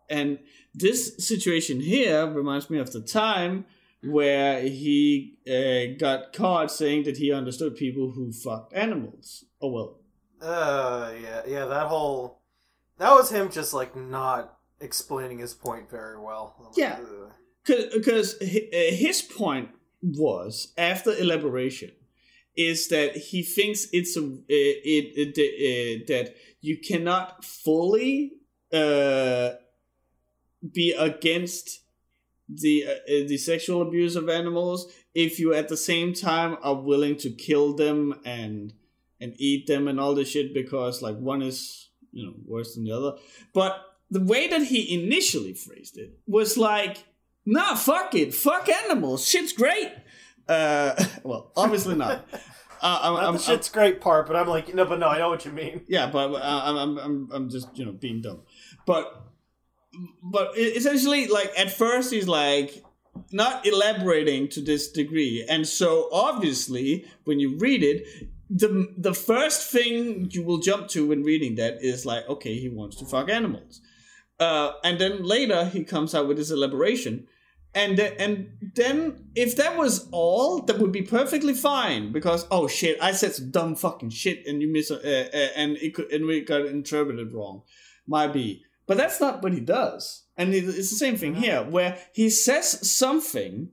[0.08, 0.40] And
[0.74, 3.64] this situation here reminds me of the time
[4.02, 9.44] where he uh, got caught saying that he understood people who fucked animals.
[9.60, 9.96] Oh well.
[10.40, 11.64] Uh, yeah, yeah.
[11.66, 12.40] That whole
[12.98, 16.72] that was him just like not explaining his point very well.
[16.76, 16.98] yeah,
[17.66, 19.70] because uh, his point
[20.02, 21.90] was after elaboration
[22.56, 28.32] is that he thinks it's a it, it, it, that you cannot fully
[28.72, 29.50] uh,
[30.72, 31.82] be against
[32.52, 37.16] the uh, the sexual abuse of animals if you at the same time are willing
[37.16, 38.72] to kill them and
[39.20, 42.84] and eat them and all this shit because like one is you know worse than
[42.84, 43.16] the other.
[43.52, 43.80] But
[44.10, 47.04] the way that he initially phrased it was like
[47.44, 48.34] nah fuck it.
[48.34, 49.26] Fuck animals.
[49.26, 49.92] Shit's great.
[50.48, 52.26] Uh, well, obviously not.
[52.82, 55.08] Uh, I'm, not I'm, the shit's I'm, great part, but I'm like, no, but no,
[55.08, 55.82] I know what you mean.
[55.86, 58.40] Yeah, but uh, I'm, I'm, I'm just you know being dumb,
[58.86, 59.29] but
[60.22, 62.82] but essentially, like at first, he's like
[63.32, 68.06] not elaborating to this degree, and so obviously, when you read it,
[68.48, 72.68] the the first thing you will jump to when reading that is like, okay, he
[72.68, 73.80] wants to fuck animals,
[74.38, 77.26] uh, and then later he comes out with this elaboration.
[77.72, 83.00] And and then if that was all that would be perfectly fine because oh shit
[83.00, 86.26] i said some dumb fucking shit and you miss uh, uh, and it could and
[86.26, 87.62] we got interpreted wrong.
[88.08, 91.42] Might be but that's not what he does and it's the same thing mm-hmm.
[91.42, 93.68] here where he says something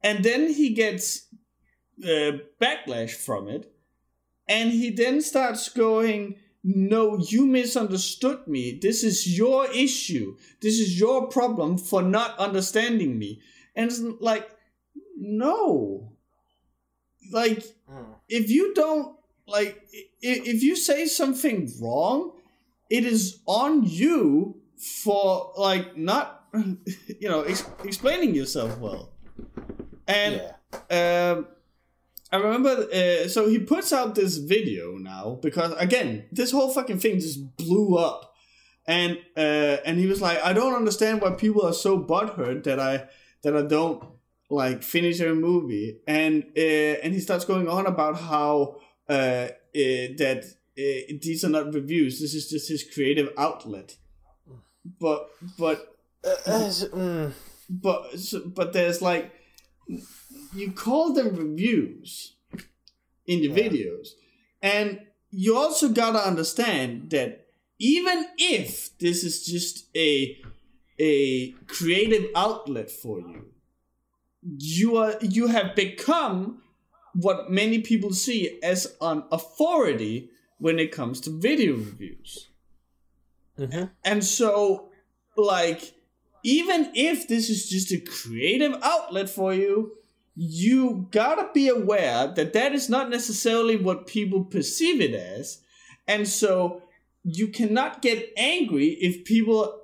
[0.00, 1.26] and then he gets
[2.04, 3.72] uh, backlash from it
[4.48, 8.78] and he then starts going no, you misunderstood me.
[8.80, 10.36] This is your issue.
[10.60, 13.40] This is your problem for not understanding me.
[13.74, 14.50] And it's like,
[15.16, 16.12] no.
[17.32, 18.14] Like, mm.
[18.28, 19.16] if you don't,
[19.46, 19.80] like,
[20.20, 22.32] if you say something wrong,
[22.90, 29.12] it is on you for, like, not, you know, ex- explaining yourself well.
[30.06, 30.42] And,
[30.90, 31.32] yeah.
[31.36, 31.46] um,
[32.30, 36.98] I remember, uh, so he puts out this video now because again, this whole fucking
[36.98, 38.34] thing just blew up,
[38.86, 42.78] and uh, and he was like, I don't understand why people are so butthurt that
[42.78, 43.08] I
[43.44, 44.04] that I don't
[44.50, 48.76] like finish a movie, and uh, and he starts going on about how
[49.08, 50.44] uh, uh that
[50.78, 53.96] uh, these are not reviews, this is just his creative outlet,
[55.00, 57.32] but but uh, mm.
[57.68, 58.02] but
[58.54, 59.32] but there's like
[60.54, 62.36] you call them reviews
[63.26, 63.68] in the Yeah.
[63.68, 64.08] videos,
[64.62, 65.00] and
[65.30, 67.46] you also gotta understand that
[67.78, 70.40] even if this is just a
[71.00, 73.46] a creative outlet for you,
[74.42, 76.62] you are you have become
[77.14, 82.48] what many people see as an authority when it comes to video reviews.
[83.58, 83.84] Mm-hmm.
[84.04, 84.90] And so,
[85.36, 85.94] like,
[86.42, 89.92] even if this is just a creative outlet for you,
[90.36, 95.60] you gotta be aware that that is not necessarily what people perceive it as.
[96.06, 96.82] And so,
[97.24, 99.80] you cannot get angry if people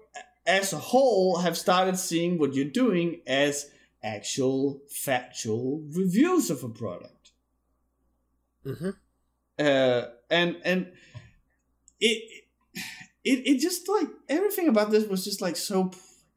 [0.47, 3.71] as a whole have started seeing what you're doing as
[4.03, 7.15] actual factual reviews of a product
[8.67, 8.91] Mm-hmm.
[9.59, 10.93] Uh, and and
[12.01, 12.45] it
[13.25, 15.91] it it just like everything about this was just like so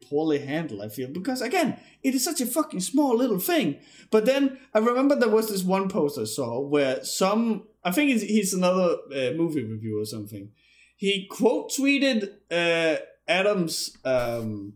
[0.10, 0.82] poorly handled.
[0.82, 3.80] I feel because again, it is such a fucking small little thing.
[4.12, 8.10] But then I remember there was this one post I saw where some I think
[8.10, 10.50] he's, he's another uh, movie review or something.
[10.96, 14.74] He quote tweeted uh, Adam's um,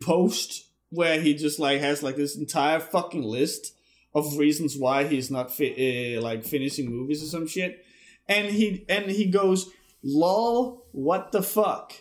[0.00, 3.75] post where he just like has like this entire fucking list
[4.16, 7.84] of reasons why he's not fi- uh, like finishing movies or some shit,
[8.28, 9.70] and he and he goes,
[10.02, 11.92] "Lol, what the fuck."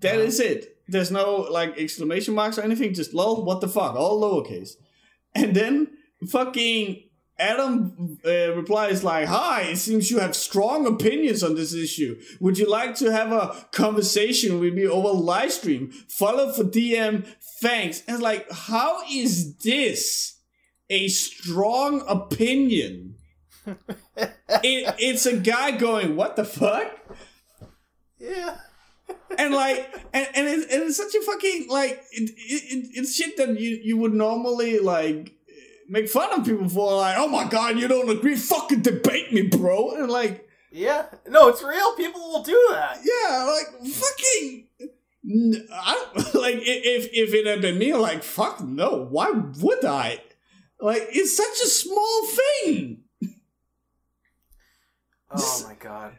[0.00, 0.76] That is it.
[0.88, 2.94] There's no like exclamation marks or anything.
[2.94, 4.72] Just lol, what the fuck, all lowercase.
[5.34, 5.88] And then
[6.28, 7.02] fucking
[7.38, 12.20] Adam uh, replies like, "Hi, it seems you have strong opinions on this issue.
[12.40, 15.90] Would you like to have a conversation with me over live stream?
[16.08, 17.26] Follow for DM.
[17.60, 20.31] Thanks." And it's like, how is this
[20.92, 23.16] a strong opinion?
[23.66, 26.90] it, it's a guy going, "What the fuck?"
[28.18, 28.56] Yeah.
[29.38, 33.36] and like and, and, it's, and it's such a fucking like it, it, it's shit
[33.36, 35.32] that you you would normally like
[35.88, 39.42] make fun of people for like oh my god you don't agree fucking debate me
[39.42, 41.06] bro and like Yeah.
[41.28, 41.94] No, it's real.
[41.96, 42.98] People will do that.
[43.04, 44.68] yeah like fucking
[45.72, 50.20] I like if if it had been me like fuck no why would I
[50.82, 52.98] like it's such a small thing
[55.34, 56.18] Oh my god.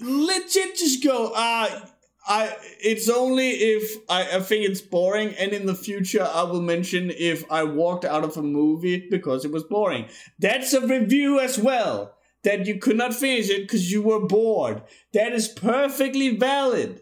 [0.00, 1.86] legit just go uh
[2.26, 6.60] I it's only if I, I think it's boring and in the future I will
[6.60, 10.06] mention if I walked out of a movie because it was boring.
[10.38, 12.14] That's a review as well.
[12.42, 14.82] That you could not finish it because you were bored.
[15.12, 17.00] That is perfectly valid.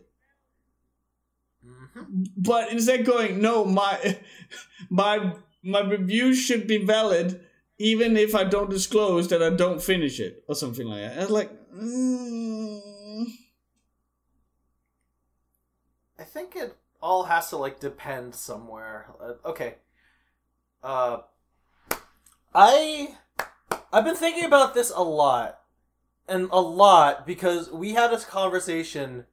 [1.67, 2.23] Mm-hmm.
[2.37, 4.19] But instead going, no, my
[4.91, 5.35] my
[5.69, 7.41] my review should be valid
[7.79, 11.13] even if I don't disclose that I don't finish it or something like that.
[11.13, 13.27] And it's like mm.
[16.19, 19.07] I think it all has to like depend somewhere.
[19.21, 19.77] Uh, okay.
[20.83, 21.19] Uh
[22.55, 23.15] I
[23.93, 25.61] I've been thinking about this a lot.
[26.27, 29.25] And a lot because we had this conversation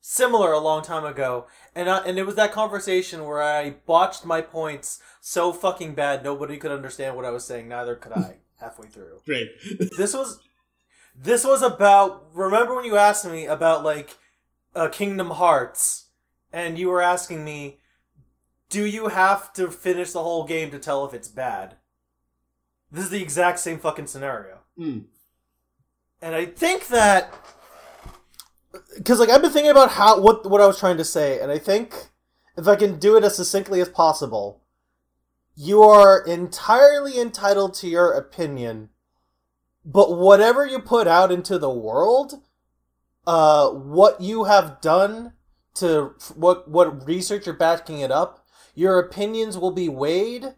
[0.00, 4.24] similar a long time ago and I, and it was that conversation where I botched
[4.24, 8.36] my points so fucking bad nobody could understand what I was saying neither could I
[8.60, 9.20] halfway through.
[9.26, 9.48] Great.
[9.98, 10.38] this was
[11.14, 14.16] this was about remember when you asked me about like
[14.74, 16.06] uh, kingdom hearts
[16.52, 17.78] and you were asking me
[18.68, 21.76] do you have to finish the whole game to tell if it's bad
[22.92, 25.04] this is the exact same fucking scenario Mm.
[26.20, 27.32] and i think that
[28.96, 31.50] because like i've been thinking about how what what i was trying to say and
[31.52, 32.08] i think
[32.56, 34.62] if i can do it as succinctly as possible
[35.54, 38.88] you are entirely entitled to your opinion
[39.84, 42.34] but whatever you put out into the world
[43.26, 45.32] uh what you have done
[45.74, 50.54] to what what research you're backing it up your opinions will be weighed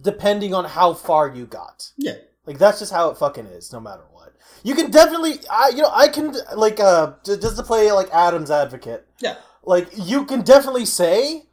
[0.00, 2.14] depending on how far you got Yeah.
[2.46, 4.13] like that's just how it fucking is no matter what
[4.62, 8.50] you can definitely i you know i can like uh just to play like adam's
[8.50, 9.06] advocate.
[9.20, 9.36] Yeah.
[9.62, 11.44] like you can definitely say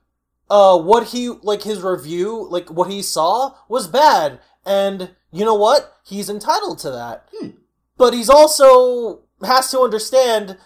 [0.50, 4.40] uh what he like his review like what he saw was bad.
[4.66, 5.98] And you know what?
[6.06, 7.28] He's entitled to that.
[7.36, 7.50] Hmm.
[7.98, 10.58] but he's also has to understand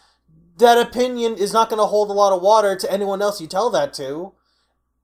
[0.57, 3.47] that opinion is not going to hold a lot of water to anyone else you
[3.47, 4.33] tell that to.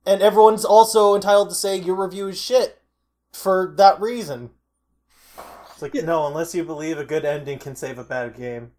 [0.05, 2.81] And everyone's also entitled to say your review is shit
[3.31, 4.51] for that reason
[5.81, 6.05] it's like Yeah.
[6.07, 8.71] no unless you believe a good ending can save a bad game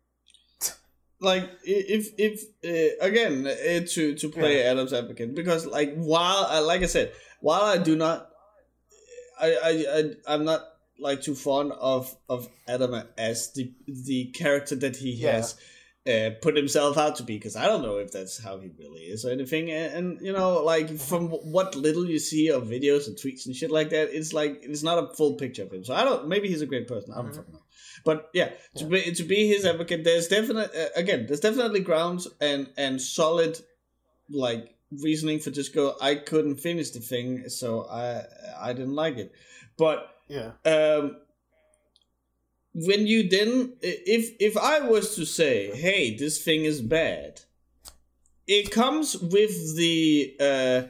[1.21, 6.59] like if if uh, again uh, to to play Adam's advocate because like while I,
[6.61, 8.29] like I said while I do not
[9.41, 10.63] I I, I I'm not
[10.99, 15.33] like too fond of of Adam as the the character that he Yeah.
[15.33, 15.57] has
[16.07, 19.03] uh, put himself out to be because I don't know if that's how he really
[19.03, 19.71] is or anything.
[19.71, 23.55] And, and, you know, like from what little you see of videos and tweets and
[23.55, 25.85] shit like that, it's like it's not a full picture of him.
[25.85, 26.27] So I don't.
[26.29, 27.13] Maybe he's a great person.
[27.13, 27.37] I don't Mhm.
[27.37, 27.63] fucking know.
[28.05, 28.89] But yeah, to Yeah.
[29.05, 33.61] be to be his advocate, there's definitely uh, again, there's definitely grounds and and solid
[34.29, 35.95] like reasoning for just go.
[36.01, 38.25] I couldn't finish the thing, so I
[38.59, 39.33] I didn't like it.
[39.79, 40.53] But Yeah.
[40.65, 41.17] um
[42.75, 47.41] when you then if if i was to say hey this thing is bad
[48.47, 50.83] it comes with the uh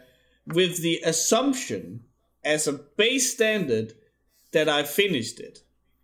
[0.55, 2.05] with the assumption
[2.45, 3.95] as a base standard
[4.53, 5.61] that i finished it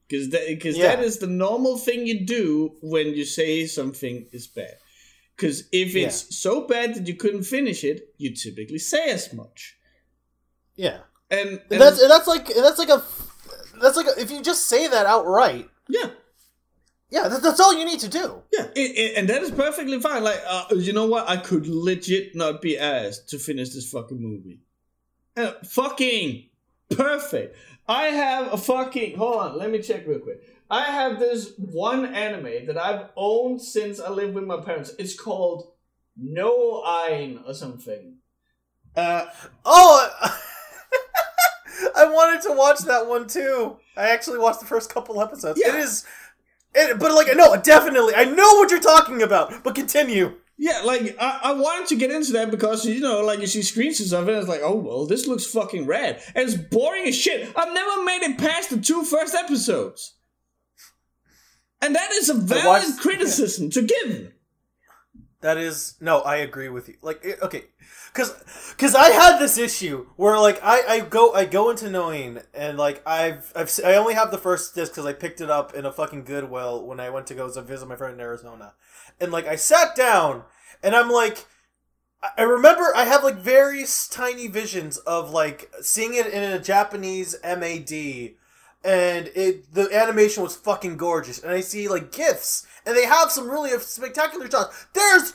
[0.08, 1.04] because that because that Yeah.
[1.04, 4.76] is the normal thing you do when you say something is bad
[5.36, 9.76] because if it's so bad that you couldn't finish it you typically say as much
[10.74, 11.00] Yeah.
[11.30, 13.02] and, And and that's and that's like that's like a
[13.80, 15.68] that's like a, if you just say that outright.
[15.88, 16.10] yeah
[17.10, 18.42] Yeah, that, that's all you need to do.
[18.52, 20.22] Yeah, it, it, and that is perfectly fine.
[20.22, 21.28] Like, uh, you know what?
[21.28, 24.60] I could legit not be asked to finish this fucking movie.
[25.36, 26.48] Uh, fucking
[26.90, 27.56] perfect.
[27.88, 29.16] I have a fucking.
[29.16, 30.42] Hold on, let me check real quick.
[30.70, 34.92] I have this one anime that I've owned since I lived with my parents.
[34.98, 35.72] It's called
[36.14, 38.16] No Ein or something.
[38.94, 39.26] Uh,
[39.64, 40.10] Oh,
[42.08, 43.76] I wanted to watch that one too.
[43.96, 45.60] I actually watched the first couple episodes.
[45.62, 45.74] Yeah.
[45.76, 46.06] It is,
[46.74, 49.62] it, but like no, definitely, I know what you're talking about.
[49.62, 50.34] But continue.
[50.60, 53.60] Yeah, like I, I wanted to get into that because you know, like you see
[53.60, 57.04] screenshots of it, and it's like, oh well, this looks fucking rad, and it's boring
[57.06, 57.48] as shit.
[57.56, 60.14] I've never made it past the two first episodes,
[61.80, 64.32] and that is a valid watched- criticism to give.
[65.40, 66.96] That is no, I agree with you.
[67.00, 67.66] Like okay,
[68.12, 68.34] because
[68.70, 72.76] because I had this issue where like I, I go I go into knowing and
[72.76, 75.86] like I've I've I only have the first disc because I picked it up in
[75.86, 78.74] a fucking Goodwill when I went to go visit my friend in Arizona,
[79.20, 80.42] and like I sat down
[80.82, 81.46] and I'm like.
[82.36, 87.36] I remember I have like various tiny visions of like seeing it in a Japanese
[87.44, 88.34] MAD
[88.84, 93.30] and it the animation was fucking gorgeous and I see like gifs and they have
[93.30, 94.86] some really spectacular shots.
[94.94, 95.34] There's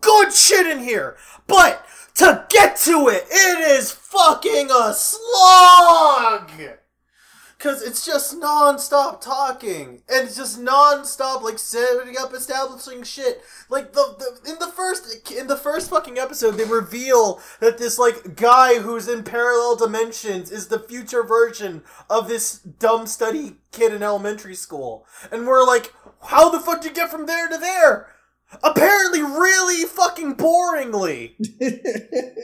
[0.00, 1.16] good shit in here,
[1.46, 1.84] but
[2.16, 6.50] to get to it, it is fucking a slog.
[7.64, 13.40] Cause it's just non-stop talking, and it's just non-stop like setting up, establishing shit.
[13.70, 17.98] Like the, the in the first in the first fucking episode, they reveal that this
[17.98, 23.94] like guy who's in parallel dimensions is the future version of this dumb study kid
[23.94, 25.94] in elementary school, and we're like,
[26.24, 28.08] how the fuck do you get from there to there?
[28.62, 31.32] Apparently, really fucking boringly.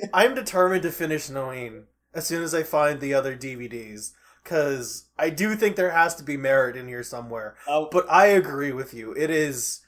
[0.15, 1.83] I'm determined to finish Noein
[2.15, 4.13] as soon as I find the other DVDs.
[4.43, 7.57] Because I do think there has to be merit in here somewhere.
[7.69, 9.13] I'll, But I agree with you.
[9.13, 9.81] It is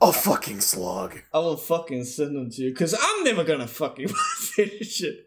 [0.00, 1.20] a fucking slog.
[1.32, 5.26] I will fucking send them to you because I'm never gonna fucking finish it.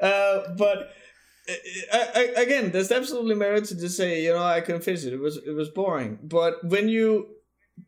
[0.00, 0.90] Uh, but
[1.48, 1.52] uh,
[1.92, 5.12] I, I, again, there's absolutely merit to just say, you know, I couldn't finish it.
[5.12, 6.18] It was it was boring.
[6.22, 7.28] But when you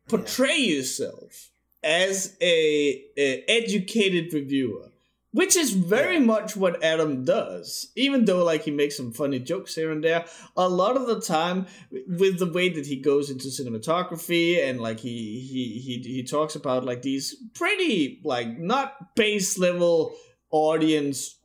[0.08, 1.50] portray yourself
[1.82, 4.90] as a, a educated reviewer,
[5.36, 9.74] which is very much what Adam does, even though like he makes some funny jokes
[9.74, 10.24] here and there.
[10.56, 11.66] A lot of the time,
[12.08, 16.56] with the way that he goes into cinematography and like he he he he talks
[16.56, 20.14] about like these pretty like not base level
[20.50, 21.36] audience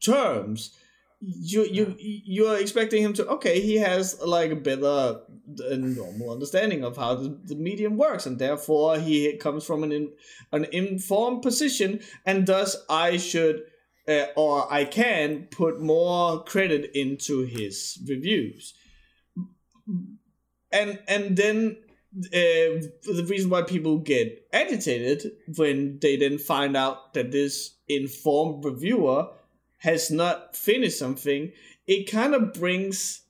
[0.00, 0.74] terms
[1.20, 6.30] you you you are expecting him to okay he has like a better than normal
[6.30, 10.12] understanding of how the, the medium works and therefore he comes from an in,
[10.52, 13.62] an informed position and thus i should
[14.08, 18.74] uh, or i can put more credit into his reviews.
[20.70, 21.76] And and then
[22.14, 28.64] uh, the reason why people get agitated when they then find out that this informed
[28.64, 29.28] reviewer
[29.78, 31.52] has not finished something,
[31.86, 33.21] it kind of brings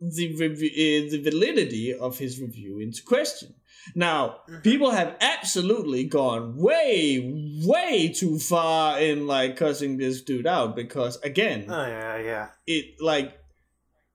[0.00, 3.54] the review, uh, the validity of his review into question.
[3.94, 4.62] Now, Mhm.
[4.62, 7.18] people have absolutely gone way,
[7.64, 12.48] way too far in like cussing this dude out because, again, Oh, yeah, yeah.
[12.66, 13.38] it like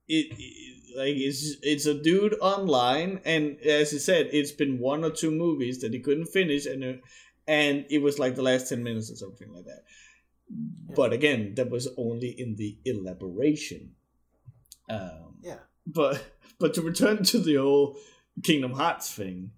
[0.08, 5.04] it, it like it's it's a dude online and as he said it's been one
[5.04, 6.92] or two movies that he couldn't finish and uh,
[7.48, 9.82] and it was like the last 10 minutes or something like that
[10.94, 13.94] but again that was only in the elaboration
[14.88, 15.58] um Yeah.
[15.86, 16.24] But
[16.58, 17.96] but to return to the old
[18.42, 19.50] kingdom hearts thing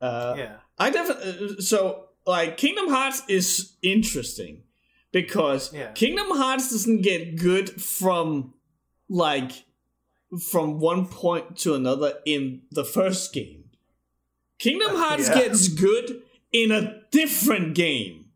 [0.00, 0.56] uh yeah.
[0.78, 4.62] I definitely so like Kingdom Hearts is interesting
[5.12, 5.92] because Yeah.
[5.92, 8.54] Kingdom Hearts doesn't get good from
[9.08, 9.64] like
[10.50, 13.64] from one point to another in the first game.
[14.58, 15.34] Kingdom Hearts Yeah.
[15.34, 16.22] gets good
[16.52, 18.26] in a different game.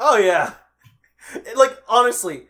[0.00, 0.54] Oh yeah.
[1.56, 2.48] Like honestly,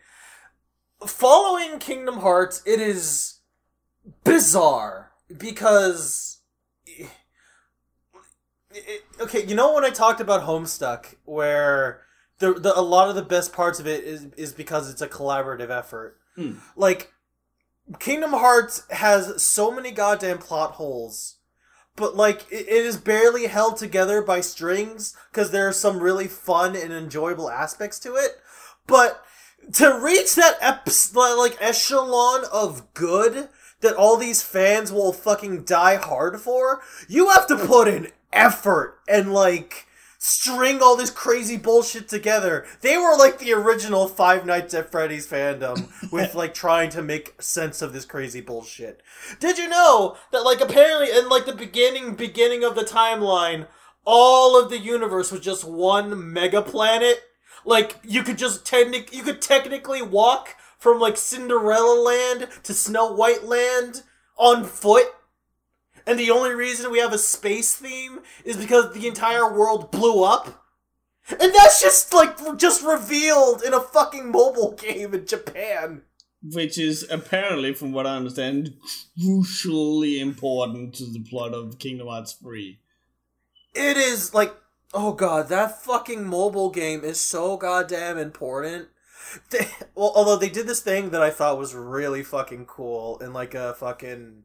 [1.06, 3.39] following Kingdom Hearts, it is
[4.24, 6.38] bizarre because
[6.86, 7.08] it,
[8.72, 12.02] it, okay, you know when I talked about Homestuck where
[12.38, 15.08] the, the a lot of the best parts of it is is because it's a
[15.08, 16.18] collaborative effort.
[16.36, 16.54] Hmm.
[16.76, 17.12] Like
[17.98, 21.36] Kingdom Hearts has so many goddamn plot holes
[22.00, 26.26] but like it, it is barely held together by strings because there are some really
[26.26, 28.40] fun and enjoyable aspects to it
[28.86, 29.22] but
[29.74, 33.48] to reach that ep- like echelon of good
[33.80, 39.00] that all these fans will fucking die hard for you have to put in effort
[39.08, 39.86] and like
[40.22, 42.66] string all this crazy bullshit together.
[42.82, 47.40] They were like the original Five Nights at Freddy's fandom with like trying to make
[47.40, 49.02] sense of this crazy bullshit.
[49.40, 53.66] Did you know that like apparently in like the beginning beginning of the timeline,
[54.04, 57.22] all of the universe was just one mega planet?
[57.64, 63.12] Like you could just technic you could technically walk from like Cinderella Land to Snow
[63.12, 64.02] White Land
[64.36, 65.06] on foot
[66.06, 70.24] and the only reason we have a space theme is because the entire world blew
[70.24, 70.64] up.
[71.28, 76.02] And that's just like just revealed in a fucking mobile game in Japan.
[76.42, 78.74] Which is apparently, from what I understand,
[79.22, 82.80] crucially important to the plot of Kingdom Hearts 3.
[83.74, 84.52] It is like,
[84.92, 88.88] oh god, that fucking mobile game is so goddamn important.
[89.50, 93.32] They, well, although they did this thing that I thought was really fucking cool in
[93.32, 94.44] like a fucking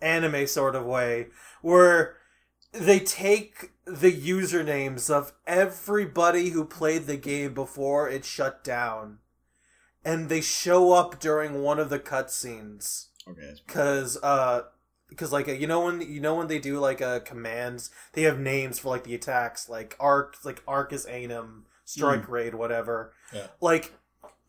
[0.00, 1.28] anime sort of way
[1.62, 2.16] where
[2.72, 9.18] they take the usernames of everybody who played the game before it shut down
[10.04, 13.54] and they show up during one of the cutscenes Okay.
[13.66, 14.62] because uh
[15.08, 18.38] because like you know when you know when they do like uh commands they have
[18.38, 23.46] names for like the attacks like arc like Ars Arcanum strike raid whatever Yeah.
[23.60, 23.92] like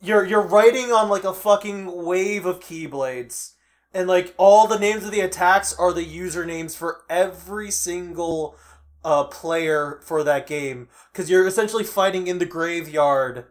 [0.02, 3.54] you're you're writing on like a fucking wave of keyblades
[3.94, 8.56] and like all the names of the attacks are the usernames for every single
[9.04, 13.46] uh player for that game because you're essentially fighting in the graveyard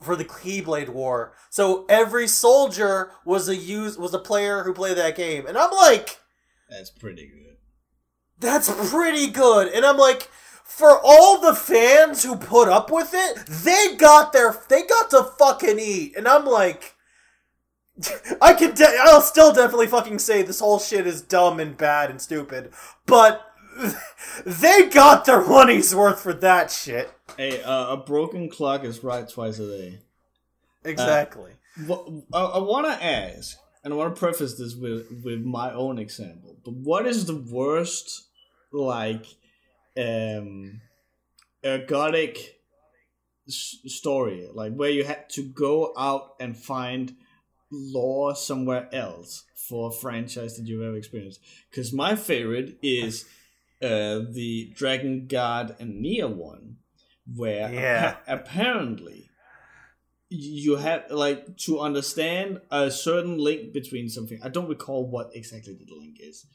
[0.00, 1.34] for the Keyblade War.
[1.50, 5.70] So every soldier was a use was a player who played that game, and I'm
[5.72, 6.20] like,
[6.70, 7.56] That's pretty good.
[8.38, 9.68] that's pretty good.
[9.68, 10.30] And I'm like,
[10.70, 15.24] for all the fans who put up with it, they got their they got to
[15.24, 16.16] fucking eat.
[16.16, 16.94] And I'm like,
[18.40, 22.08] I can de- I'll still definitely fucking say this whole shit is dumb and bad
[22.08, 22.72] and stupid,
[23.04, 23.44] but
[24.46, 27.10] they got their money's worth for that shit.
[27.36, 29.98] Hey, uh, a broken clock is right twice a day.
[30.84, 31.52] Exactly.
[31.86, 35.72] What, I, I want to ask, and I want to preface this with with my
[35.72, 36.56] own example.
[36.64, 38.28] But what is the worst,
[38.72, 39.26] like,
[40.00, 40.80] um,
[41.64, 42.38] ergodic
[43.48, 47.14] s- story, like where you had to go out and find
[47.70, 51.40] lore somewhere else for a franchise that you've ever experienced?
[51.70, 53.24] Because my favorite is
[53.82, 56.76] uh, the Drakengard and Nier one,
[57.36, 58.16] where Yeah.
[58.26, 59.26] appa- apparently
[60.28, 64.38] you have like to understand a certain link between something.
[64.42, 66.46] I don't recall what exactly the link is,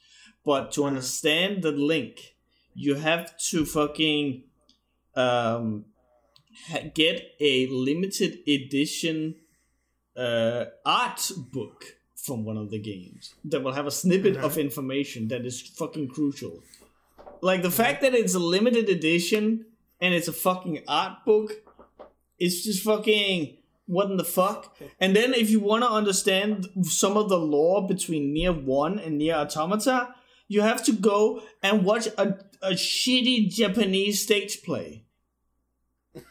[0.46, 2.35] but to understand the link,
[2.76, 4.44] you have to fucking
[5.16, 5.86] um
[6.94, 9.36] get a limited edition
[10.18, 15.28] uh art book from one of the games that will have a snippet of information
[15.28, 16.62] that is fucking crucial.
[17.42, 19.66] Like the fact that it's a limited edition
[20.02, 21.52] and it's a fucking art book
[22.40, 23.58] it's just fucking
[23.88, 24.76] what in the fuck?
[25.00, 29.20] And then if you want to understand some of the lore between Nier 1 and
[29.20, 30.16] Nier Automata,
[30.48, 35.06] you have to go and watch a, a shitty Japanese stage play.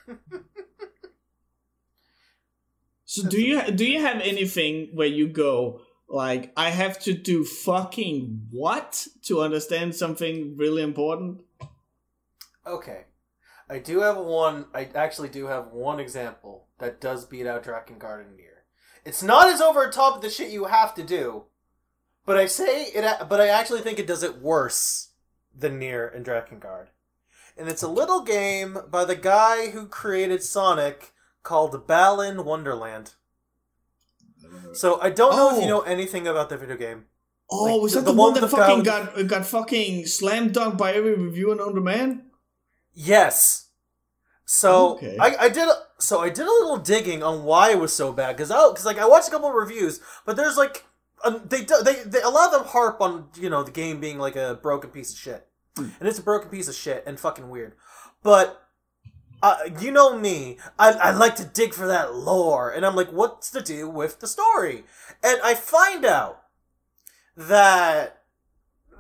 [3.05, 7.45] so do you do you have anything where you go like I have to do
[7.45, 11.43] fucking what to understand something really important?
[12.67, 13.05] Okay.
[13.69, 14.67] I do have one.
[14.75, 18.65] I actually do have one example that does beat out Drakengard Garden Nier.
[19.05, 21.45] It's not as over the top of the shit you have to do,
[22.27, 23.29] but I say it.
[23.29, 25.11] But I actually think it does it worse
[25.57, 26.87] than Nier and Drakengard.
[27.57, 33.15] And it's a little game by the guy who created Sonic called Balan Wonderland.
[34.73, 35.79] So I don't know if you Oh.
[35.79, 37.07] know anything about the video game.
[37.51, 40.51] Oh, Like, was that the, the one that the fucking guy got got fucking slam
[40.51, 42.31] dunked by every reviewer known to man?
[42.93, 43.69] Yes.
[44.45, 45.17] So Okay.
[45.21, 48.37] I, I did so I did a little digging on why it was so bad
[48.37, 50.85] because I because like I watched a couple of reviews, but there's like
[51.25, 54.01] um, they do- they they a lot of them harp on you know the game
[54.01, 55.47] being like a broken piece of shit,
[55.77, 57.75] and it's a broken piece of shit and fucking weird.
[58.23, 58.61] but
[59.43, 63.11] uh, you know me, I, I like to dig for that lore, and I'm like,
[63.11, 64.85] what's the deal with the story?
[65.23, 66.41] And I find out
[67.37, 68.23] that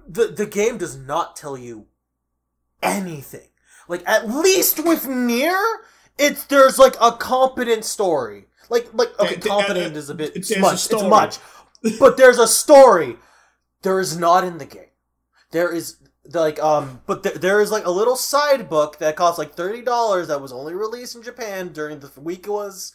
[0.06, 1.86] the the game does not tell you
[2.82, 3.48] anything.
[3.88, 5.58] Like at least with Nier,
[6.18, 8.46] it's there's like a competent story.
[8.68, 10.90] Like like okay, competent uh, is a bit much.
[10.90, 11.38] It's much,
[11.98, 13.16] but there's a story.
[13.82, 14.90] There is not in the game.
[15.50, 15.96] There is
[16.32, 19.82] like um, but th- there is like a little side book that costs like thirty
[19.82, 22.94] dollars that was only released in Japan during the week it was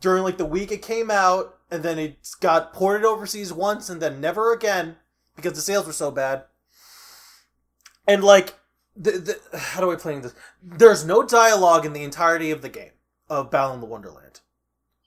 [0.00, 4.00] during like the week it came out, and then it got ported overseas once and
[4.00, 4.96] then never again
[5.36, 6.44] because the sales were so bad.
[8.06, 8.54] And like,
[8.96, 10.34] the, the how do I explain this?
[10.62, 12.92] There's no dialogue in the entirety of the game
[13.28, 14.40] of Battle in the Wonderland.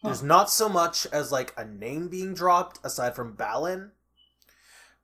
[0.03, 3.91] There's not so much as like a name being dropped aside from Balan.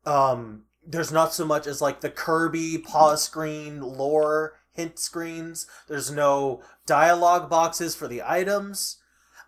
[0.05, 5.67] Um, there's not so much as like the Kirby pause screen lore hint screens.
[5.87, 8.97] There's no dialogue boxes for the items.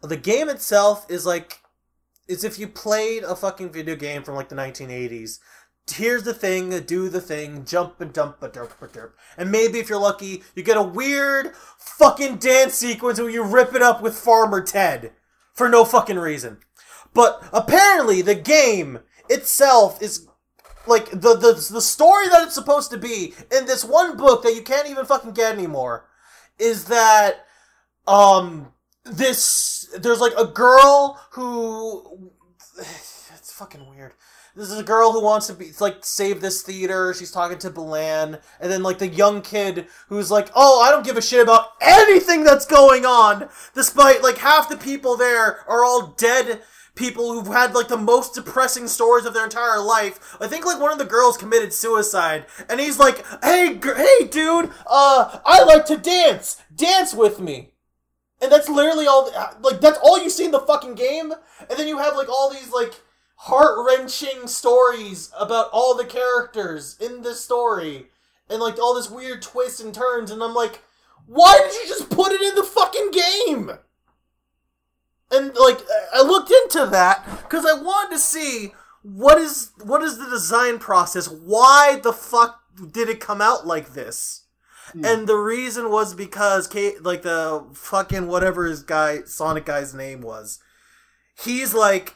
[0.02, 1.62] The game itself is like
[2.28, 5.40] is if you played a fucking video game from like the 1980s.
[5.92, 9.14] Here's the thing, do the thing, jump and dump a derp a derp.
[9.36, 13.74] And maybe if you're lucky, you get a weird fucking dance sequence where you rip
[13.74, 15.14] it up with Farmer Ted
[15.60, 16.58] for no fucking reason.
[17.14, 20.26] But apparently the game itself is
[20.88, 24.56] like the the the story that it's supposed to be in this one book that
[24.56, 26.08] you can't even fucking get anymore
[26.58, 27.46] is that
[28.08, 28.72] um
[29.04, 32.32] this there's like a girl who
[32.80, 34.14] it's fucking weird.
[34.60, 37.14] This is a girl who wants to be like save this theater.
[37.14, 41.06] She's talking to Balan, and then like the young kid who's like, "Oh, I don't
[41.06, 45.86] give a shit about anything that's going on," despite like half the people there are
[45.86, 46.62] all dead
[46.94, 50.36] people who've had like the most depressing stories of their entire life.
[50.42, 54.28] I think like one of the girls committed suicide, and he's like, "Hey, gr- hey,
[54.30, 56.62] dude, uh, I like to dance.
[56.76, 57.72] Dance with me."
[58.42, 59.32] And that's literally all.
[59.62, 61.32] Like that's all you see in the fucking game.
[61.62, 63.00] And then you have like all these like
[63.44, 68.08] heart wrenching stories about all the characters in this story,
[68.50, 70.30] and like all this weird twists and turns.
[70.30, 70.82] And I'm like,
[71.26, 73.72] why did you just put it in the fucking game?
[75.32, 75.80] And like
[76.14, 78.74] I looked into that because I wanted to see
[79.04, 81.30] what is what is the design process.
[81.30, 82.62] Why the fuck
[82.92, 84.44] did it come out like this?
[84.92, 85.06] Hmm.
[85.06, 90.22] And the reason was because Kate, like the fucking whatever his guy Sonic guy's name
[90.22, 90.60] was,
[91.38, 92.16] he's like,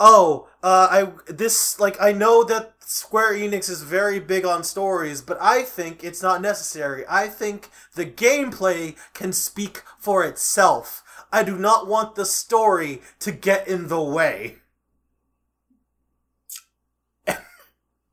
[0.00, 5.20] oh, uh, I this like I know that Square Enix is very big on stories,
[5.20, 7.04] but I think it's not necessary.
[7.08, 11.02] I think the gameplay can speak for itself.
[11.32, 14.58] I do not want the story to get in the way.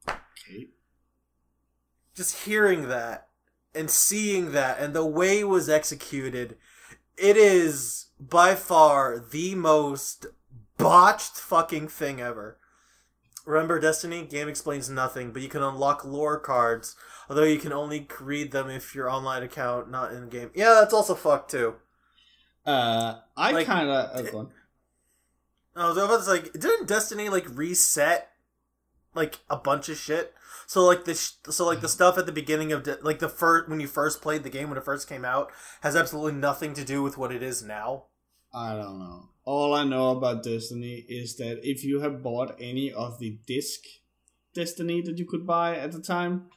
[0.03, 0.69] Okay.
[2.15, 3.27] just hearing that
[3.73, 6.57] and seeing that and the way it was executed,
[7.17, 10.25] it is by far the most
[10.81, 12.57] botched fucking thing ever.
[13.45, 14.23] Remember Destiny?
[14.23, 16.95] Game explains nothing, but you can unlock lore cards,
[17.29, 20.51] although you can only read them if your online account not in game.
[20.53, 21.75] Yeah, that's also fucked too.
[22.65, 24.25] Uh, I Like- kind of.
[24.33, 24.51] Uh, on.
[25.75, 28.29] I was about to say, like, didn't Destiny like reset
[29.15, 30.33] like a bunch of shit?
[30.67, 33.29] So like the sh- so like the stuff at the beginning of De- like the
[33.29, 35.51] first when you first played the game when it first came out
[35.81, 38.05] has absolutely nothing to do with what it is now.
[38.53, 39.29] I don't know.
[39.43, 43.81] All I know about Destiny is that if you have bought any of the disc
[44.53, 46.49] Destiny that you could buy at the time,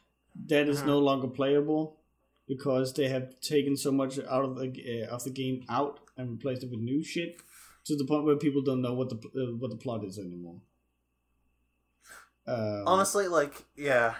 [0.46, 0.86] that is Mhm.
[0.86, 2.00] no longer playable
[2.48, 6.30] because they have taken so much out of the uh, of the game out and
[6.32, 7.40] replaced it with new shit
[7.84, 10.60] to the point where people don't know what the uh, what the plot is anymore.
[12.46, 14.16] Um, Honestly, like yeah,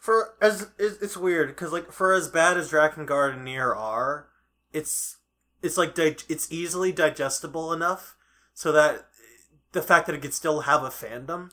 [0.00, 4.28] for as it's weird because like for as bad as Drakengard and Nier are,
[4.72, 5.16] it's
[5.62, 8.16] it's like di- it's easily digestible enough
[8.54, 9.06] so that
[9.72, 11.50] the fact that it could still have a fandom,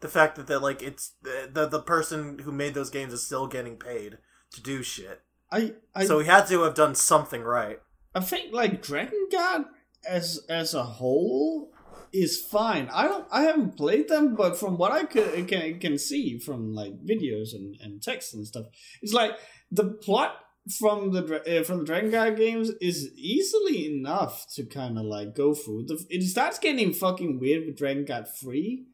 [0.00, 3.46] the fact that that like it's the the person who made those games is still
[3.46, 4.18] getting paid
[4.52, 5.22] to do shit.
[5.50, 7.78] I I so he had to have done something right.
[8.14, 9.66] I think like Drakengard
[10.08, 11.72] as as a whole
[12.12, 12.88] is fine.
[12.92, 16.74] I don't I haven't played them, but from what I can can, can see from
[16.74, 18.66] like videos and, and text and stuff,
[19.00, 19.32] it's like
[19.70, 20.36] the plot
[20.78, 25.54] from the uh, from the Drakengard games is easily enough to kind of like go
[25.54, 25.86] through.
[25.86, 28.86] The, it starts getting fucking weird with Drakengard Free,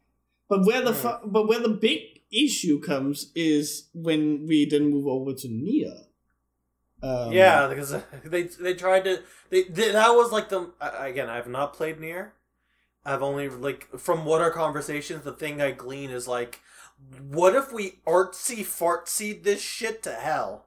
[0.47, 1.99] but where the fu- but where the big
[2.31, 5.93] issue comes is when we then move over to Nier.
[7.01, 7.95] Um, yeah, because
[8.25, 11.99] they they tried to they, they that was like the again I have not played
[11.99, 12.33] Nier.
[13.05, 16.59] I've only like from what our conversations the thing I glean is like
[17.21, 20.65] what if we artsy fartsy this shit to hell?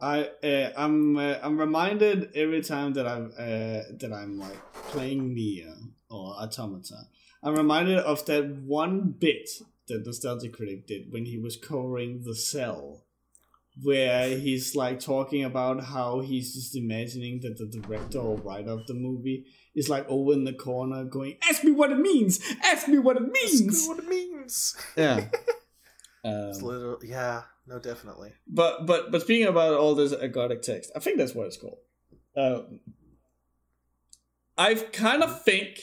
[0.00, 5.34] I uh, I'm uh, I'm reminded every time that I'm uh, that I'm like playing
[5.34, 5.74] Nier
[6.10, 7.08] or Automata.
[7.42, 9.48] I'm reminded of that one bit
[9.88, 13.04] that Nostalgia Critic did when he was covering the cell,
[13.82, 18.86] where he's like talking about how he's just imagining that the director or writer of
[18.86, 22.38] the movie is like over in the corner going, "Ask me what it means.
[22.62, 24.76] Ask me what it means." Ask me what it means.
[24.96, 25.24] Yeah.
[26.28, 28.32] It's um, literally, yeah, no, definitely.
[28.46, 31.78] but but but speaking about all this ergodic text, I think that's what it's called.
[32.36, 32.80] Um,
[34.58, 35.80] I kind of think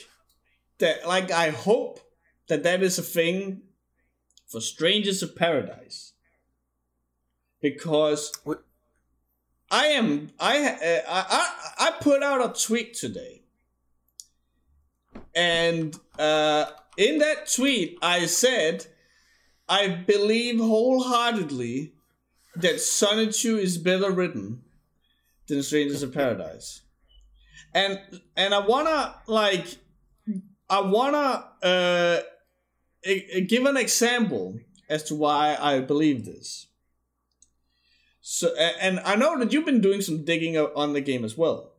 [0.78, 2.00] that, like, I hope
[2.48, 3.62] that that is a thing
[4.48, 6.12] for Strangers of Paradise,
[7.60, 8.64] because What-
[9.70, 13.42] I am I uh, I I I put out a tweet today,
[15.34, 16.66] and uh,
[16.96, 18.86] in that tweet I said.
[19.68, 21.94] I believe wholeheartedly
[22.56, 24.62] that Sonichu is better written
[25.48, 26.82] than Strangers of Paradise.
[27.72, 27.98] And
[28.36, 29.66] and I wanna like
[30.70, 32.20] I wanna uh
[33.48, 36.66] give an example as to why I believe this.
[38.20, 41.72] So and I know that you've been doing some digging on the game as well.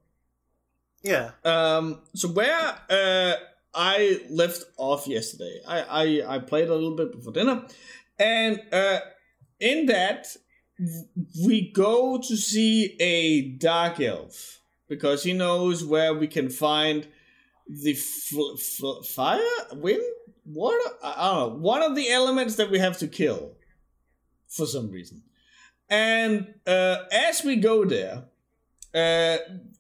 [1.06, 1.32] Yeah.
[1.44, 3.34] Um, so where uh,
[3.76, 7.66] I left off yesterday, I, I I played a little bit before dinner,
[8.18, 9.00] and uh,
[9.60, 10.28] in that
[11.46, 17.08] we go to see a dark elf because he knows where we can find
[17.68, 19.42] the fl- fl- fire,
[19.74, 20.04] wind,
[20.46, 20.90] water.
[21.04, 23.54] I don't know one of the elements that we have to kill
[24.48, 25.24] for some reason.
[25.90, 28.26] And uh, as we go there,
[28.94, 29.38] uh,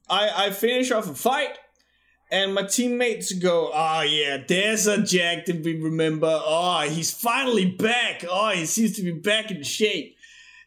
[0.09, 1.57] I, I finish off a fight,
[2.35, 6.27] and my teammates go, Oh, yeah, there's a Jack that we remember.
[6.29, 8.25] Oh, he's finally back.
[8.29, 10.17] Oh, he seems to be back in shape.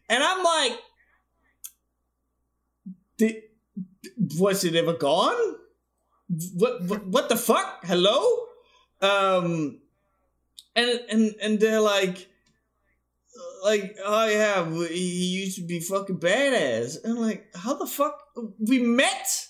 [0.09, 0.79] And I'm like,
[3.19, 3.35] Did,
[4.39, 5.57] Was it ever gone?
[6.55, 7.85] What, what, what the fuck?
[7.85, 8.47] Hello?
[9.03, 9.81] Um,
[10.75, 12.29] and, and, and they're like,
[13.63, 17.05] like, oh yeah, he used to be fucking badass.
[17.05, 18.19] And I'm like, how the fuck?
[18.59, 19.48] We met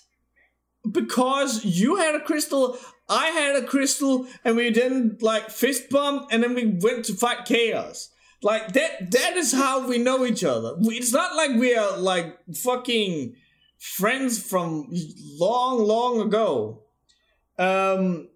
[0.91, 2.77] because you had a crystal,
[3.07, 7.13] I had a crystal, and we then like fist bumped, and then we went to
[7.13, 8.09] fight chaos.
[8.41, 9.11] Like that.
[9.11, 10.75] That is how we know each other.
[10.79, 13.35] It's not like we are like fucking
[13.77, 14.87] friends from
[15.39, 16.83] long, long ago.
[17.57, 18.29] Um.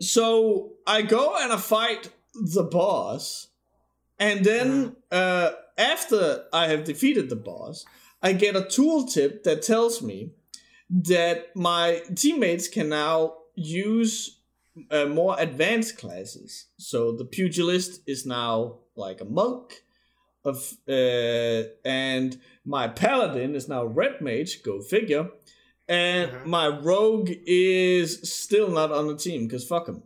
[0.00, 3.48] So I go and I fight the boss.
[4.18, 7.84] And then uh, after I have defeated the boss,
[8.22, 10.30] I get a tooltip that tells me
[10.92, 14.38] that my teammates can now use
[14.90, 16.66] uh, more advanced classes.
[16.78, 19.82] So the pugilist is now like a monk,
[20.44, 24.62] of uh, and my paladin is now red mage.
[24.62, 25.30] Go figure.
[25.88, 26.46] And Mhm.
[26.46, 30.02] my rogue is still not on the team because fuck him.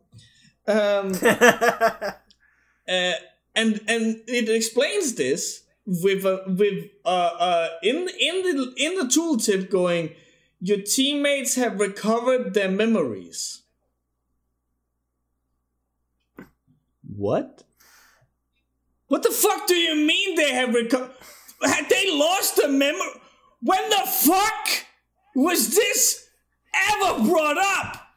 [0.67, 3.13] Um, uh,
[3.55, 7.09] and and it explains this with a with uh
[7.49, 10.11] uh in in the in the tooltip going
[10.67, 13.63] your teammates have recovered their memories.
[17.17, 17.63] What?
[19.07, 21.13] What the fuck do you mean they have recovered
[21.63, 23.21] had they lost their memory
[23.63, 24.69] when the fuck
[25.37, 26.29] was this
[26.91, 28.09] ever brought up?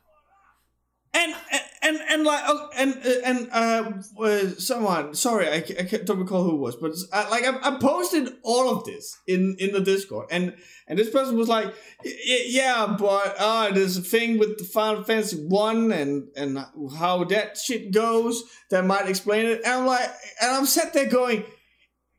[1.13, 6.19] And and and and like oh, and and uh, uh someone sorry I, I don't
[6.19, 9.71] recall who it was but uh, like I, I posted all of this in in
[9.71, 10.55] the discord and
[10.87, 11.67] and this person was like
[12.03, 16.57] "Y- y- yeah but uh there's a thing with the final fantasy one and and
[16.97, 20.09] how that shit goes that might explain it and i'm like
[20.41, 21.45] and i'm sat there going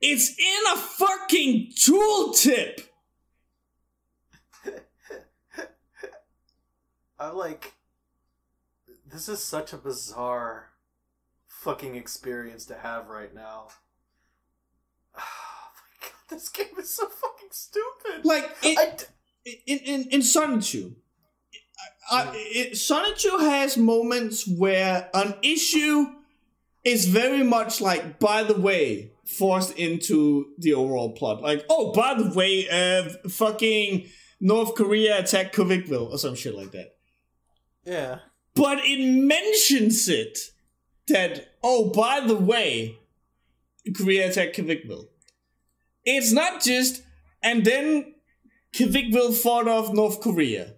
[0.01, 2.85] it's in a fucking tooltip.
[7.19, 7.75] I'm like,
[9.11, 10.71] this is such a bizarre
[11.47, 13.69] fucking experience to have right now.
[15.19, 18.25] Oh my god, this game is so fucking stupid.
[18.25, 19.09] like it,
[19.45, 20.95] d- in in in Sonichu,
[22.11, 26.07] uh, it, Sonichu has moments where an issue
[26.85, 31.43] is very much like, by the way, forced into the overall plot.
[31.43, 34.07] Like, oh, by the way, uh, fucking
[34.41, 36.95] North Korea attacked Kovikville or some shit like that.
[37.85, 38.19] yeah.
[38.61, 40.39] But it mentions it
[41.09, 42.99] that, oh, by the way,
[43.97, 45.07] Korea attacked Kovikville.
[46.05, 47.03] It's not just,
[47.43, 48.15] and then
[48.75, 50.75] Kovikville fought off North Korea.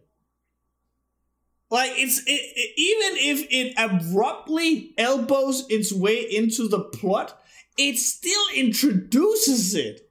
[1.70, 7.37] Like it's it, it- even if it abruptly elbows its way into the plot,
[7.76, 10.09] it still introduces it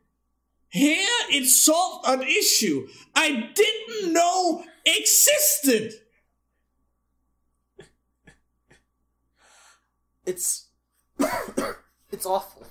[0.70, 5.94] Here it solved an issue I didn't know existed.
[10.26, 10.68] It's
[12.12, 12.66] it's awful.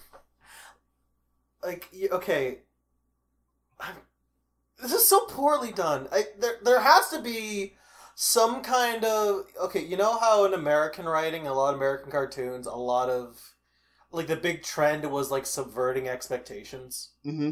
[1.63, 2.59] Like okay,
[3.79, 3.95] I'm,
[4.81, 6.09] this is so poorly done.
[6.13, 7.75] I there there has to be
[8.15, 9.85] some kind of okay.
[9.85, 13.55] You know how in American writing, a lot of American cartoons, a lot of
[14.13, 17.11] like the big trend was like subverting expectations.
[17.27, 17.51] Mm-hmm.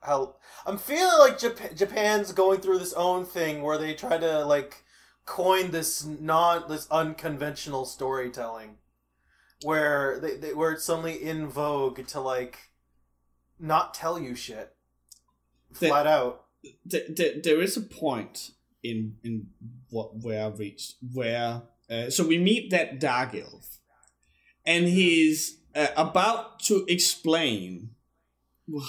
[0.00, 4.44] How I'm feeling like Jap- Japan's going through this own thing where they try to
[4.44, 4.84] like
[5.26, 8.76] coin this non this unconventional storytelling
[9.62, 12.58] where they, they where it's suddenly in vogue to like
[13.58, 14.74] not tell you shit
[15.72, 16.44] flat out.
[16.90, 18.52] Th- th- there is a point
[18.82, 19.48] in in
[19.90, 23.78] what where I've reached where uh, so we meet that dark elf,
[24.66, 27.90] and he's uh, about to explain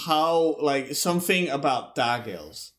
[0.06, 2.74] how like something about dark elves.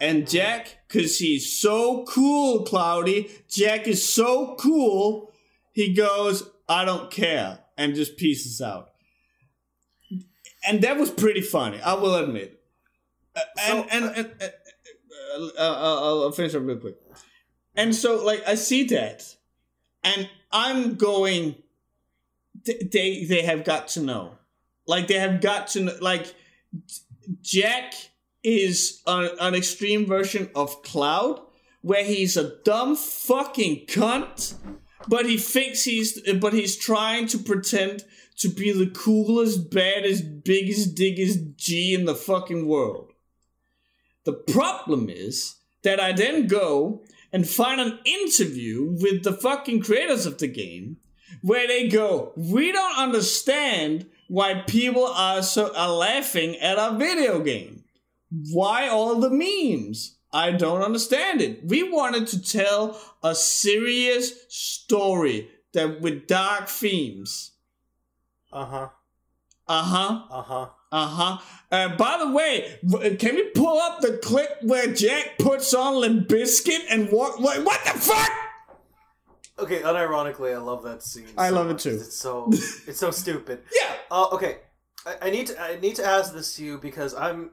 [0.00, 5.32] And Jack, because he's so cool, Cloudy, Jack is so cool,
[5.72, 8.90] he goes, I don't care, and just pieces out.
[10.66, 12.60] And that was pretty funny, I will admit.
[13.36, 14.46] Uh, and, So, and, and, uh,
[15.36, 16.96] uh, uh, I'll, I'll finish up real quick.
[17.76, 19.36] And so, like, I see that,
[20.02, 21.56] and I'm going,
[22.64, 24.38] they they have got to know,
[24.86, 26.34] like, they have got to know, like,
[27.42, 27.94] Jack
[28.42, 31.40] is an, an extreme version of Cloud,
[31.82, 34.54] where he's a dumb fucking cunt,
[35.08, 38.04] but he thinks he's, but he's trying to pretend
[38.38, 43.12] to be the coolest, baddest, biggest, diggest G in the fucking world.
[44.24, 50.26] The problem is that I then go and find an interview with the fucking creators
[50.26, 50.98] of the game
[51.42, 57.40] where they go, "We don't understand why people are so are laughing at our video
[57.40, 57.84] game.
[58.50, 60.13] Why all the memes?
[60.34, 61.64] I don't understand it.
[61.64, 67.52] We wanted to tell a serious story that with dark themes.
[68.52, 68.88] Uh huh.
[69.68, 70.20] Uh huh.
[70.30, 70.66] Uh huh.
[70.90, 71.38] Uh-huh.
[71.70, 72.78] Uh By the way,
[73.18, 77.40] can we pull up the clip where Jack puts on Limp Bizkit and what?
[77.40, 78.30] What, what the fuck?
[79.56, 81.28] Okay, unironically, I love that scene.
[81.38, 81.94] I so love it too.
[81.94, 83.62] It's so it's so stupid.
[83.72, 83.94] Yeah.
[84.10, 84.58] Uh, okay,
[85.06, 87.50] I, I need to I need to ask this to you because I'm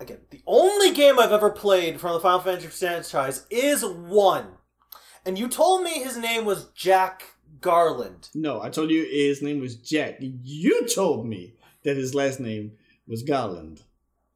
[0.00, 4.46] again the only game I've ever played from the Final Fantasy franchise is one,
[5.24, 8.28] and you told me his name was Jack Garland.
[8.34, 10.16] No, I told you his name was Jack.
[10.20, 12.72] You told me that his last name
[13.06, 13.82] was Garland.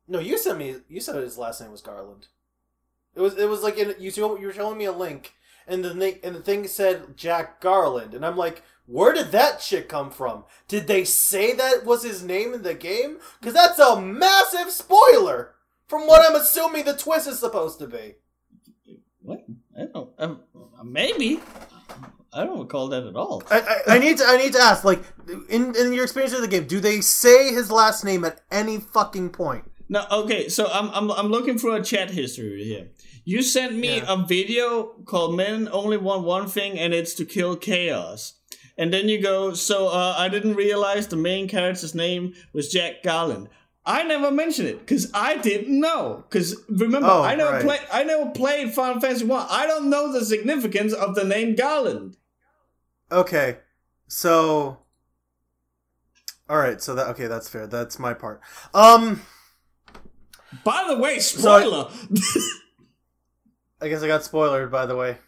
[0.07, 0.77] No, you sent me.
[0.89, 2.29] You said his last name was Garland.
[3.15, 3.37] It was.
[3.37, 4.11] It was like in, you.
[4.11, 5.35] You were showing me a link,
[5.67, 9.89] and the and the thing said Jack Garland, and I'm like, where did that shit
[9.89, 10.45] come from?
[10.67, 13.19] Did they say that was his name in the game?
[13.39, 15.55] Because that's a massive spoiler
[15.87, 18.15] from what I'm assuming the twist is supposed to be.
[19.21, 19.45] What?
[19.79, 20.11] I don't.
[20.19, 20.41] Um,
[20.83, 21.41] maybe.
[22.33, 23.43] I don't recall that at all.
[23.51, 24.25] I, I, I need to.
[24.25, 24.85] I need to ask.
[24.85, 25.03] Like,
[25.51, 28.79] in in your experience of the game, do they say his last name at any
[28.79, 29.65] fucking point?
[29.89, 32.89] No, okay, so I'm I'm I'm looking for a chat history here.
[33.25, 34.05] You sent me Yeah.
[34.09, 38.35] a video called "Men Only Want One Thing," and it's to kill chaos.
[38.79, 43.03] And then you go, so uh, I didn't realize the main character's name was Jack
[43.03, 43.49] Garland.
[43.85, 46.25] I never mentioned it because I didn't know.
[46.29, 47.63] Because remember, Oh, I never right.
[47.65, 47.81] played.
[47.93, 49.47] I never played Final Fantasy One.
[49.51, 52.17] I don't know the significance of the name Garland.
[53.11, 53.59] Okay,
[54.07, 54.79] so.
[56.51, 57.67] All right, so that okay, that's fair.
[57.67, 58.41] That's my part.
[58.75, 59.23] Um.
[60.65, 61.91] By the way, I- spoiler.
[63.81, 65.19] I guess I got spoiled, by the way.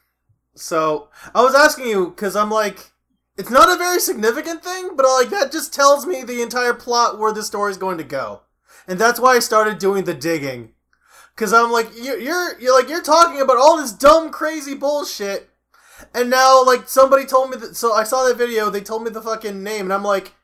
[0.55, 2.91] So I was asking you because I'm like,
[3.37, 6.75] it's not a very significant thing, but uh, like that just tells me the entire
[6.75, 8.43] plot where the story's going to go,
[8.87, 10.73] and that's why I started doing the digging.
[11.35, 15.51] Because I'm like, you're, you're you're like you're talking about all this dumb, crazy bullshit,
[16.15, 17.77] and now like somebody told me that.
[17.77, 18.69] So I saw that video.
[18.71, 20.35] They told me the fucking name, and I'm like,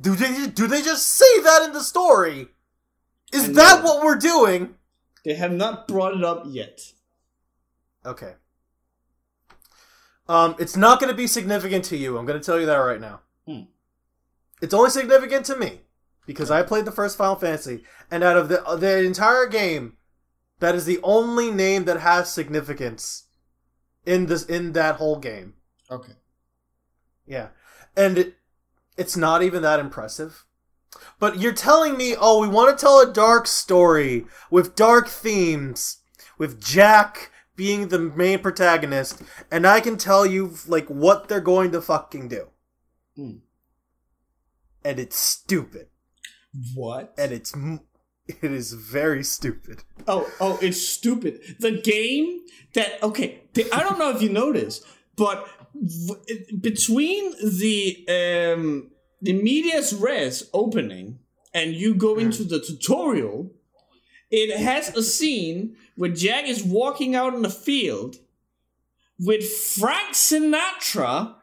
[0.00, 2.48] do they do they just say that in the story?
[3.32, 4.74] Is that what we're doing?
[5.24, 6.92] they have not brought it up yet.
[8.04, 8.34] Okay.
[10.30, 12.16] Um, it's not going to be significant to you.
[12.16, 13.20] I'm going to tell you that right now.
[13.48, 13.62] Hmm.
[14.62, 15.80] It's only significant to me
[16.24, 17.82] because I played the first Final Fantasy,
[18.12, 19.96] and out of the the entire game,
[20.60, 23.24] that is the only name that has significance
[24.06, 25.54] in this in that whole game.
[25.90, 26.12] Okay.
[27.26, 27.48] Yeah,
[27.96, 28.34] and it,
[28.96, 30.44] it's not even that impressive.
[31.18, 35.98] But you're telling me, oh, we want to tell a dark story with dark themes,
[36.38, 39.20] with Jack being the main protagonist,
[39.50, 42.46] and I can tell you like what they're going to fucking do.
[43.14, 43.40] Hmm.
[44.82, 45.88] And it's stupid.
[46.74, 47.12] What?
[47.18, 47.54] and it's
[48.26, 49.84] it is very stupid.
[50.08, 51.56] Oh, oh, it's stupid.
[51.58, 52.40] The game
[52.72, 59.34] that okay, the, I don't know if you noticed, but v- between the um the
[59.34, 61.18] medias res opening
[61.52, 63.52] and you go into the tutorial,
[64.30, 68.16] it has a scene where Jack is walking out in the field
[69.18, 71.34] with Frank Sinatra,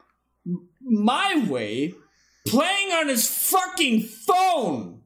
[0.82, 1.94] My Way,
[2.48, 5.02] playing on his fucking phone.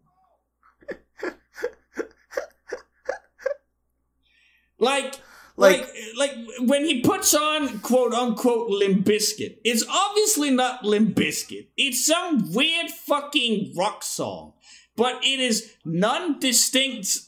[4.80, 5.14] Like,
[5.58, 5.88] like,
[6.18, 11.68] like, when he puts on quote unquote Limp Bizkit, it's obviously not Limp Bizkit.
[11.78, 14.54] It's some weird fucking rock song,
[14.96, 17.20] but it is non-distinct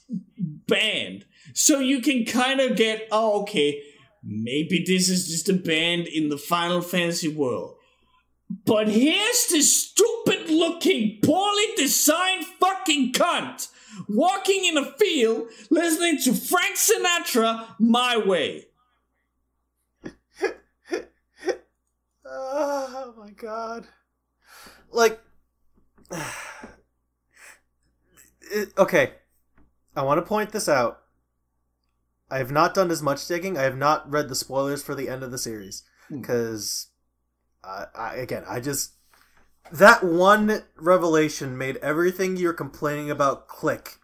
[0.67, 1.25] band.
[1.53, 3.81] So you can kind of get, oh, okay,
[4.23, 7.75] maybe this is just a band in the Final Fantasy world.
[8.65, 13.67] But here's this stupid looking, poorly designed fucking cunt
[14.07, 18.65] walking in a field listening to Frank Sinatra My Way.
[22.25, 23.87] Oh my god.
[24.91, 25.19] Like
[28.41, 29.13] it, okay.
[29.95, 31.01] I want to point this out.
[32.29, 33.57] I have not done as much digging.
[33.57, 36.21] I have not read the spoilers for the end of the series Hmm.
[36.21, 36.87] because
[37.63, 38.93] I, I again, I just
[39.71, 43.97] that one revelation made everything you're complaining about click.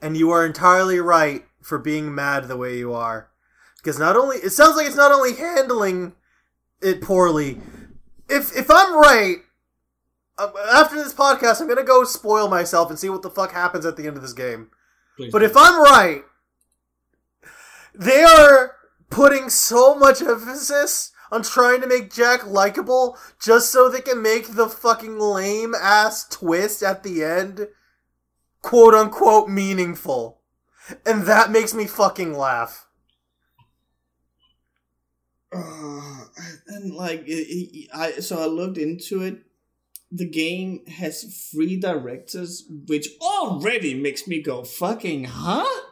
[0.00, 3.30] And you are entirely right for being mad the way you are.
[3.78, 6.14] Because not only it sounds like it's not only handling
[6.82, 7.60] it poorly.
[8.28, 9.38] If if I'm right,
[10.40, 13.84] uh, after this podcast, I'm gonna go spoil myself and see what the fuck happens
[13.86, 14.70] at the end of this game.
[15.16, 15.44] Please But do.
[15.46, 16.22] if I'm right,
[17.94, 18.76] they are
[19.10, 24.54] putting so much emphasis on trying to make Jack likable just so they can make
[24.54, 27.68] the fucking lame ass twist at the end
[28.62, 30.40] quote unquote meaningful.
[31.06, 32.86] And that makes me fucking laugh.
[35.52, 36.24] Uh,
[36.68, 39.38] and like it, it- I so I looked into it.
[40.12, 45.82] The game has three directors, which already makes me go fucking huh?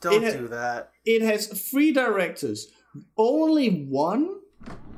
[0.00, 0.90] Don't ha- do that.
[1.04, 2.68] It has three directors.
[3.16, 4.40] Only one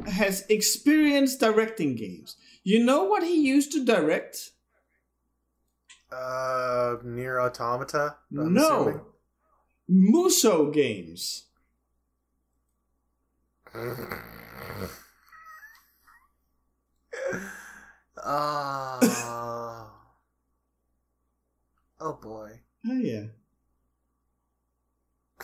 [0.06, 2.36] has experience directing games.
[2.64, 4.50] You know what he used to direct?
[6.10, 8.16] Uh, Nier Automata.
[8.32, 9.00] I'm no, assuming.
[9.90, 11.44] Musou games.
[18.30, 19.90] Ah.
[21.98, 22.60] oh boy.
[22.86, 23.24] Oh yeah.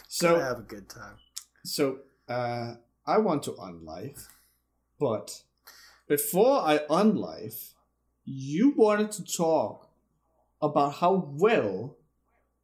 [0.06, 1.16] So have a good time.
[1.64, 2.74] So, uh,
[3.06, 4.26] I want to unlife,
[5.00, 5.44] but
[6.06, 7.72] before I unlife,
[8.26, 9.88] you wanted to talk
[10.60, 11.96] about how well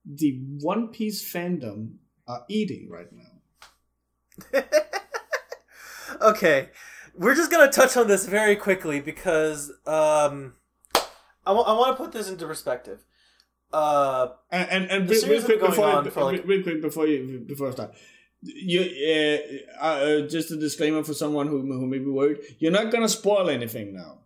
[0.04, 1.94] the One Piece fandom
[2.28, 3.08] are eating right
[4.52, 4.62] now.
[6.20, 6.68] okay,
[7.16, 10.54] we're just gonna touch on this very quickly because um,
[11.46, 13.00] I want to put this into perspective.
[13.72, 16.82] Uh, And and, and real, real quick before going you, on for, like- real quick
[16.82, 17.94] before you before I start.
[18.42, 18.80] You
[19.80, 22.38] uh, uh, just a disclaimer for someone who who may be worried.
[22.58, 24.20] You're not gonna spoil anything now.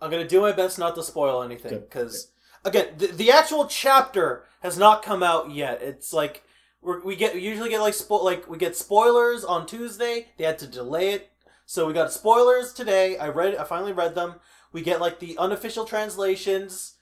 [0.00, 2.30] I'm gonna do my best not to spoil anything because
[2.64, 5.80] again, the, the actual chapter has not come out yet.
[5.82, 6.42] It's like
[6.82, 10.26] we're, we get we usually get like spo- like we get spoilers on Tuesday.
[10.36, 11.30] They had to delay it,
[11.66, 13.16] so we got spoilers today.
[13.18, 14.34] I read, I finally read them.
[14.72, 16.94] We get like the unofficial translations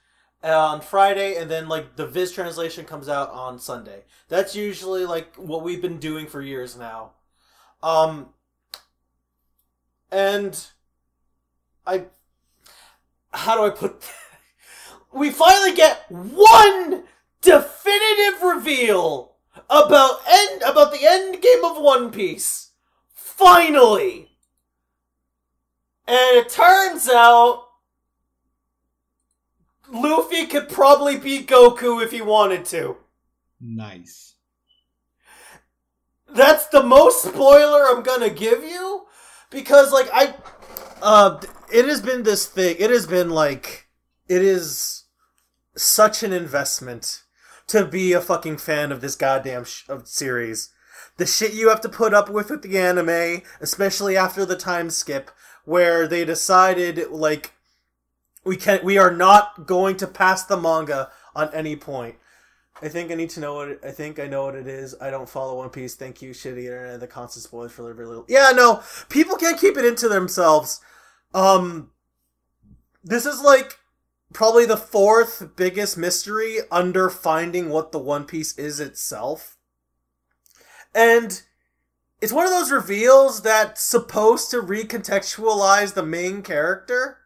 [0.43, 4.05] on Friday, and then like the Viz translation comes out on Sunday.
[4.29, 7.13] That's usually like what we've been doing for years now.
[7.83, 8.31] Um,
[10.11, 10.67] and
[11.87, 12.07] I
[13.33, 14.05] how do I put
[15.13, 17.05] we finally get one
[17.43, 19.37] definitive reveal
[19.69, 22.71] about end about the end game of One Piece.
[23.13, 24.30] Finally.
[26.11, 27.69] And it turns out
[29.89, 32.97] Luffy could probably beat Goku if he wanted to.
[33.61, 34.35] Nice.
[36.35, 39.07] That's the most spoiler I'm gonna give you
[39.51, 40.35] because like I
[41.01, 41.41] uh
[41.73, 43.87] it has been this thing it has been like
[44.29, 45.05] it is
[45.77, 47.23] such an investment
[47.69, 50.71] to be a fucking fan of this goddamn sh- of series
[51.19, 54.91] the shit you have to put up with with the anime especially after the time
[54.91, 55.31] skip
[55.65, 57.53] where they decided like
[58.45, 62.17] we can we are not going to pass the manga on any point
[62.83, 64.95] I think I need to know what it, I think I know what it is.
[65.01, 65.95] I don't follow One Piece.
[65.95, 67.01] Thank you, shitty internet.
[67.01, 68.25] The constant spoilers for very little.
[68.29, 70.81] Yeah, no, people can't keep it into themselves.
[71.35, 71.91] Um,
[73.05, 73.79] this is like
[74.33, 79.57] probably the fourth biggest mystery under finding what the One Piece is itself.
[80.95, 81.43] And
[82.21, 87.19] it's one of those reveals that's supposed to recontextualize the main character,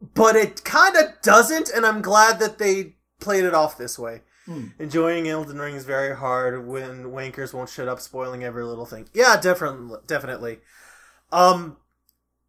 [0.00, 4.22] but it kind of doesn't, and I'm glad that they played it off this way.
[4.46, 4.68] Hmm.
[4.78, 9.08] Enjoying Elden Ring is very hard when wankers won't shut up, spoiling every little thing.
[9.14, 10.58] Yeah, definitely, definitely.
[11.32, 11.78] Um,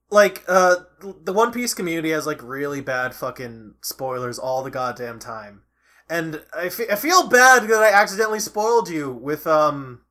[0.10, 0.78] like uh,
[1.24, 5.62] the One Piece community has like really bad fucking spoilers all the goddamn time,
[6.10, 10.02] and I, fe- I feel bad that I accidentally spoiled you with um,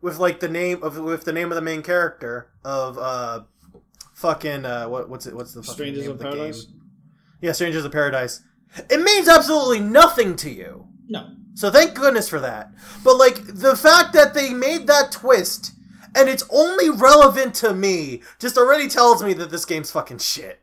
[0.00, 3.42] with like the name of with the name of the main character of uh,
[4.14, 6.64] fucking uh, what what's it what's the fucking Strangers name of the Paradise.
[6.64, 6.80] game?
[7.40, 8.42] Yeah, Strangers of Paradise.
[8.88, 10.86] It means absolutely nothing to you.
[11.08, 11.30] No.
[11.54, 12.70] So thank goodness for that.
[13.02, 15.72] But like the fact that they made that twist
[16.14, 20.60] and it's only relevant to me just already tells me that this game's fucking shit.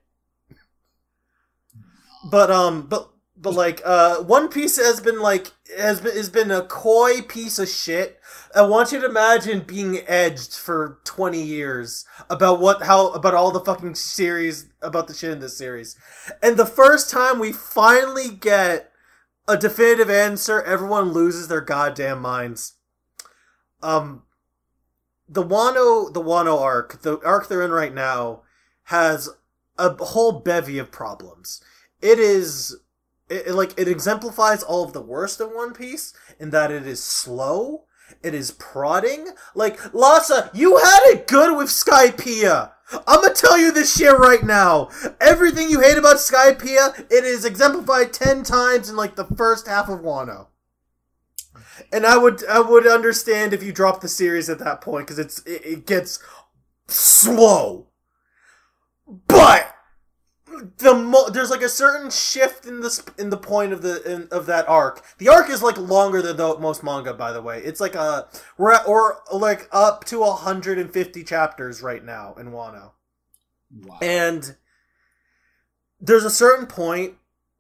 [2.32, 3.10] But um but
[3.40, 7.60] but like uh One Piece has been like has been has been a coy piece
[7.60, 8.20] of shit.
[8.56, 13.52] I want you to imagine being edged for 20 years about what how about all
[13.52, 15.98] the fucking series about the shit in this series.
[16.42, 18.92] And the first time we finally get
[19.48, 22.74] a definitive answer, everyone loses their goddamn minds.
[23.82, 24.24] Um,
[25.30, 28.42] the Wano, the Wano arc, the arc they're in right now,
[28.84, 29.30] has
[29.78, 31.62] a whole bevy of problems.
[32.02, 32.78] It is,
[33.30, 36.88] it, it, like, it exemplifies all of the worst of One Piece in that it
[36.88, 37.86] is slow,
[38.24, 39.30] it is prodding.
[39.56, 42.72] Like, Lhasa, you had it good with Skypiea.
[43.06, 44.90] I'm gonna tell you this shit right now.
[45.20, 49.90] Everything you hate about Skypiea, it is exemplified ten times in like the first half
[49.90, 50.48] of Wano.
[51.92, 55.20] And I would I would understand if you dropped the series at that point because
[55.20, 56.20] it's it, it gets
[56.88, 57.88] slow.
[59.28, 59.67] But
[60.78, 64.28] the mo- there's like a certain shift in this in the point of the in,
[64.32, 65.04] of that arc.
[65.18, 67.62] The arc is like longer than the most manga, by the way.
[67.64, 68.28] It's like a
[68.58, 72.92] we're at, or like up to 150 chapters right now in Wano.
[73.84, 74.00] Wow.
[74.02, 74.56] And
[76.00, 77.16] there's a certain point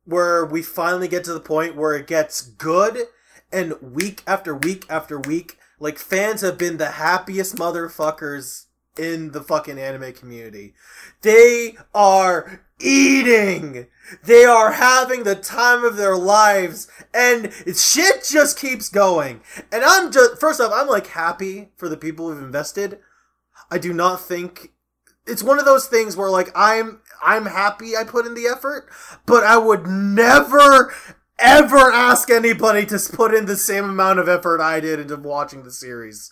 [0.06, 2.98] where we finally get to the point where it gets good
[3.52, 8.66] and week after week after week like fans have been the happiest motherfuckers
[8.98, 10.74] in the fucking anime community.
[11.22, 13.88] They are eating.
[14.24, 19.42] They are having the time of their lives and shit just keeps going.
[19.72, 23.00] And I'm just first off, I'm like happy for the people who've invested.
[23.70, 24.72] I do not think
[25.26, 28.90] it's one of those things where like I'm I'm happy I put in the effort,
[29.26, 30.94] but I would never
[31.40, 35.64] ever ask anybody to put in the same amount of effort I did into watching
[35.64, 36.32] the series.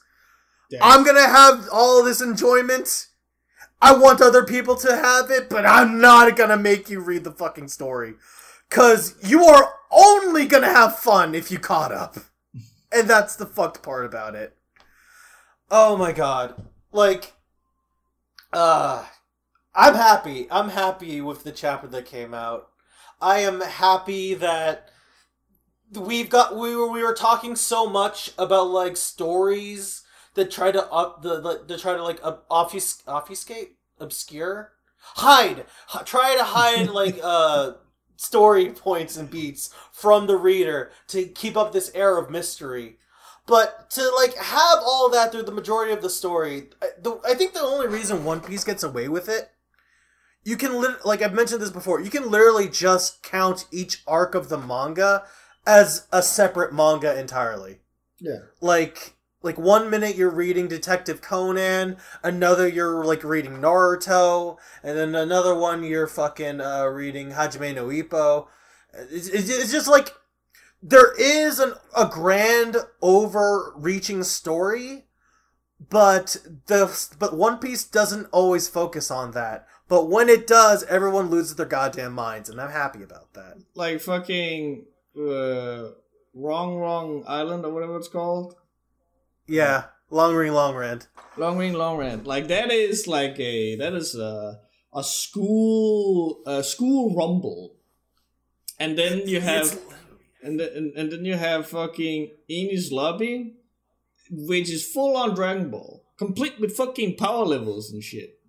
[0.71, 0.81] Damn.
[0.81, 3.07] I'm gonna have all this enjoyment.
[3.85, 7.31] I want other people to have it, but I'm not gonna make you read the
[7.31, 8.15] fucking story.
[8.71, 12.17] Cause you are only gonna have fun if you caught up.
[12.91, 14.57] And that's the fucked part about it.
[15.69, 16.55] Oh my god.
[16.91, 17.33] Like,
[18.51, 19.05] uh,
[19.75, 20.47] I'm happy.
[20.49, 22.69] I'm happy with the chapter that came out.
[23.21, 24.89] I am happy that
[25.93, 30.01] we've got we were we were talking so much about like stories
[30.33, 34.73] that try to up the, the to try to like ob- obfus- obfuscate obscure?
[34.99, 35.65] Hide!
[35.93, 37.73] H- try to hide like uh
[38.17, 42.97] story points and beats from the reader to keep up this air of mystery.
[43.47, 47.35] But to like have all that through the majority of the story I, the, I
[47.35, 49.51] think the only reason one piece gets away with it
[50.43, 54.33] you can lit- like i've mentioned this before you can literally just count each arc
[54.33, 55.25] of the manga
[55.65, 57.79] as a separate manga entirely.
[58.19, 58.39] Yeah.
[58.61, 59.14] like
[59.45, 65.53] like one minute you're reading Detective Conan, another you're like reading Naruto, and then another
[65.53, 68.47] one you're fucking uh, reading Hajime no Ippo.
[69.11, 70.09] It's, it's, just like
[70.81, 75.05] there is an, a grand overreaching story,
[75.79, 79.67] but the but One Piece doesn't always focus on that.
[79.87, 83.57] But when it does, everyone loses their goddamn minds, and I'm happy about that.
[83.75, 84.85] Like fucking
[85.15, 85.89] uh,
[86.33, 88.55] wrong, wrong island or whatever it's called.
[89.47, 91.07] Yeah, long ring, long land.
[91.37, 92.25] Long ring, long land.
[92.25, 94.59] Like that is like a that is a
[94.93, 97.75] a school a school rumble,
[98.79, 99.79] and then you have It's-
[100.41, 103.55] and then and, and then you have fucking Enies lobby,
[104.29, 108.39] which is full on Dragon Ball, complete with fucking power levels and shit.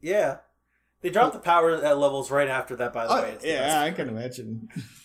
[0.00, 0.38] Yeah.
[1.00, 3.34] They dropped the power levels right after that, by the oh, way.
[3.36, 3.80] Oh, the yeah.
[3.80, 4.68] I can imagine.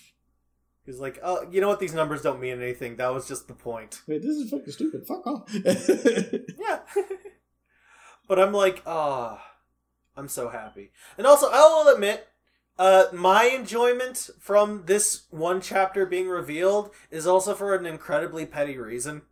[0.87, 1.79] He's like, oh, you know what?
[1.79, 2.95] These numbers don't mean anything.
[2.95, 4.01] That was just the point.
[4.07, 5.05] Wait, this is fucking stupid.
[5.05, 5.53] Fuck off.
[6.57, 6.79] Yeah.
[8.27, 9.45] but I'm like, ah,
[10.15, 10.91] I'm so happy.
[11.17, 12.27] And also, I will admit,
[12.79, 18.77] Uh, my enjoyment from this one chapter being revealed is also for an incredibly petty
[18.77, 19.23] reason,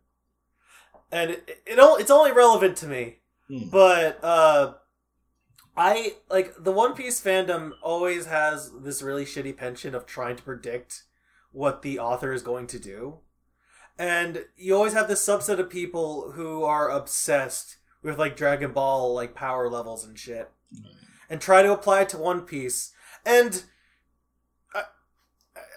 [1.12, 3.18] and it, it it's only relevant to me.
[3.48, 3.68] Hmm.
[3.70, 4.74] But uh,
[5.76, 10.42] I like the One Piece fandom always has this really shitty penchant of trying to
[10.42, 11.04] predict
[11.56, 13.16] what the author is going to do,
[13.98, 19.14] and you always have this subset of people who are obsessed with like Dragon Ball
[19.14, 20.50] like power levels and shit,
[21.30, 22.92] and try to apply it to One Piece.
[23.24, 23.64] And
[24.74, 24.82] I,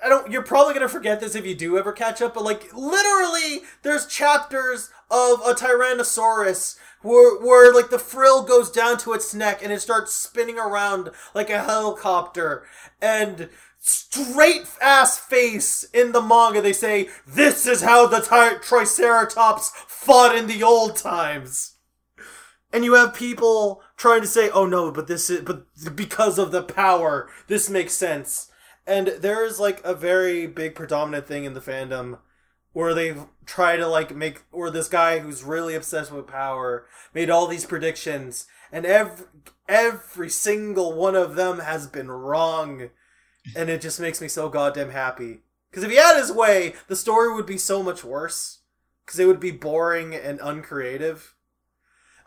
[0.04, 0.30] I don't.
[0.30, 4.06] You're probably gonna forget this if you do ever catch up, but like literally, there's
[4.06, 9.72] chapters of a Tyrannosaurus where where like the frill goes down to its neck and
[9.72, 12.66] it starts spinning around like a helicopter.
[13.02, 13.48] And
[13.80, 20.36] straight ass face in the manga they say this is how the tri- triceratops fought
[20.36, 21.78] in the old times
[22.72, 25.66] and you have people trying to say, "Oh no, but this is but
[25.96, 28.52] because of the power, this makes sense."
[28.86, 32.20] And there is like a very big predominant thing in the fandom
[32.74, 33.16] where they
[33.46, 37.66] try to like make or this guy who's really obsessed with power made all these
[37.66, 39.26] predictions and every
[39.68, 42.90] every single one of them has been wrong
[43.56, 45.40] and it just makes me so goddamn happy
[45.70, 48.60] because if he had his way the story would be so much worse
[49.06, 51.36] because it would be boring and uncreative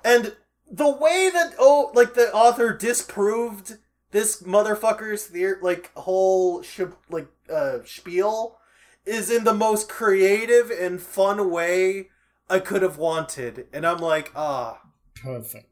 [0.04, 0.34] and
[0.70, 3.76] the way that oh, like the author disproved
[4.10, 6.80] this motherfucker's theory, like whole sh-
[7.10, 8.58] like uh, spiel,
[9.04, 12.08] is in the most creative and fun way
[12.48, 14.80] I could have wanted, and I'm like, ah,
[15.14, 15.68] Perfect.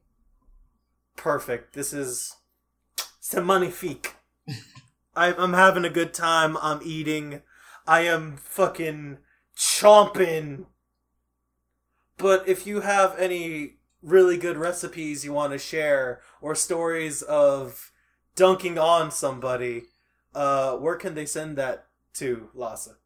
[1.17, 1.75] perfect.
[1.75, 2.37] This is
[3.21, 4.15] c'est magnifique.
[5.15, 6.57] I, I'm having a good time.
[6.61, 7.43] I'm eating.
[7.87, 9.19] I am fucking
[9.57, 10.67] chomping.
[12.17, 17.93] But if you have any really good recipes you want to share or stories of
[18.37, 19.85] dunking on somebody,
[20.35, 22.97] uh, where can they send that to, Lhasa?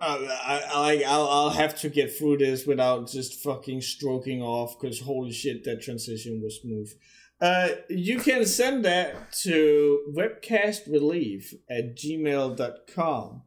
[0.00, 1.04] Uh, I, I.
[1.06, 4.80] I'll, I'll have to get through this without just fucking stroking off.
[4.80, 6.90] Because holy shit, that transition was smooth.
[7.40, 13.42] Uh, you can send that to webcomicrelief at gmail.com.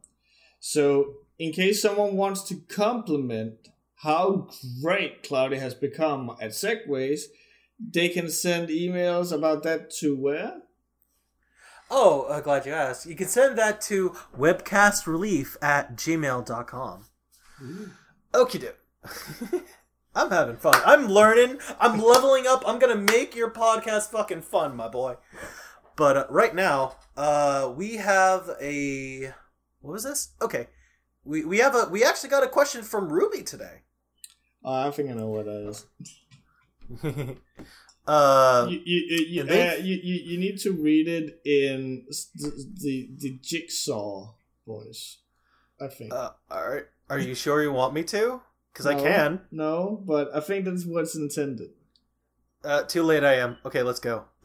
[0.58, 4.48] So, in case someone wants to compliment how
[4.82, 7.22] great Cloudy has become at Segues,
[7.78, 10.62] they can send emails about that to where?
[11.90, 13.06] Oh, uh, glad you asked.
[13.06, 17.04] You can send that to webcomicrelief at gmail.com.
[18.32, 19.64] Okie doke.
[20.14, 20.74] I'm having fun.
[20.86, 21.58] I'm learning.
[21.80, 22.62] I'm leveling up.
[22.66, 25.16] I'm gonna make your podcast fucking fun, my boy.
[25.96, 29.32] But uh, right now, uh, we have a
[29.80, 30.30] what was this?
[30.40, 30.68] Okay,
[31.24, 33.82] we we have a we actually got a question from Ruby today.
[34.64, 35.86] Oh, I think I know what that is.
[38.06, 43.10] uh, you, you, you, uh, you, you, you need to read it in the, the,
[43.18, 44.32] the jigsaw
[44.66, 45.18] voice,
[45.80, 46.14] I think.
[46.14, 46.84] uh, all right.
[47.10, 48.40] Are you sure you want me to?
[48.74, 49.40] Because I can.
[49.52, 51.70] No, but I think that's what's intended.
[52.64, 53.22] Uh, too late.
[53.22, 53.56] I am.
[53.64, 54.24] Okay, let's go.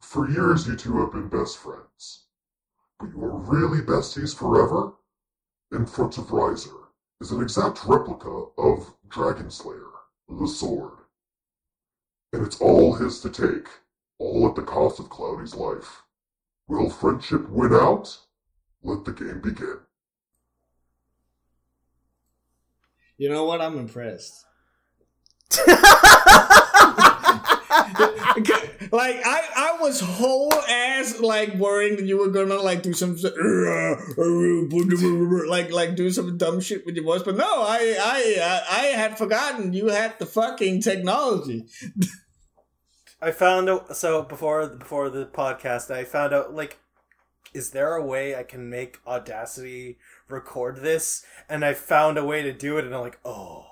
[0.00, 2.26] For years, you two have been best friends.
[3.00, 4.92] But you are really besties forever?
[5.72, 6.70] In Front of Riser
[7.20, 9.90] is an exact replica of Dragon Slayer,
[10.28, 10.98] the sword.
[12.32, 13.66] And it's all his to take,
[14.18, 16.02] all at the cost of Cloudy's life.
[16.68, 18.16] Will friendship win out?
[18.84, 19.78] Let the game begin.
[23.16, 23.60] You know what?
[23.60, 24.44] I'm impressed.
[28.94, 33.16] like I, I was whole ass like worrying that you were gonna like do some
[35.48, 38.84] like like do some dumb shit with your voice, but no, I I I, I
[38.86, 41.66] had forgotten you had the fucking technology.
[43.20, 46.78] I found out so before before the podcast, I found out like,
[47.52, 49.98] is there a way I can make Audacity
[50.28, 51.24] record this?
[51.48, 53.66] And I found a way to do it, and I'm like, oh.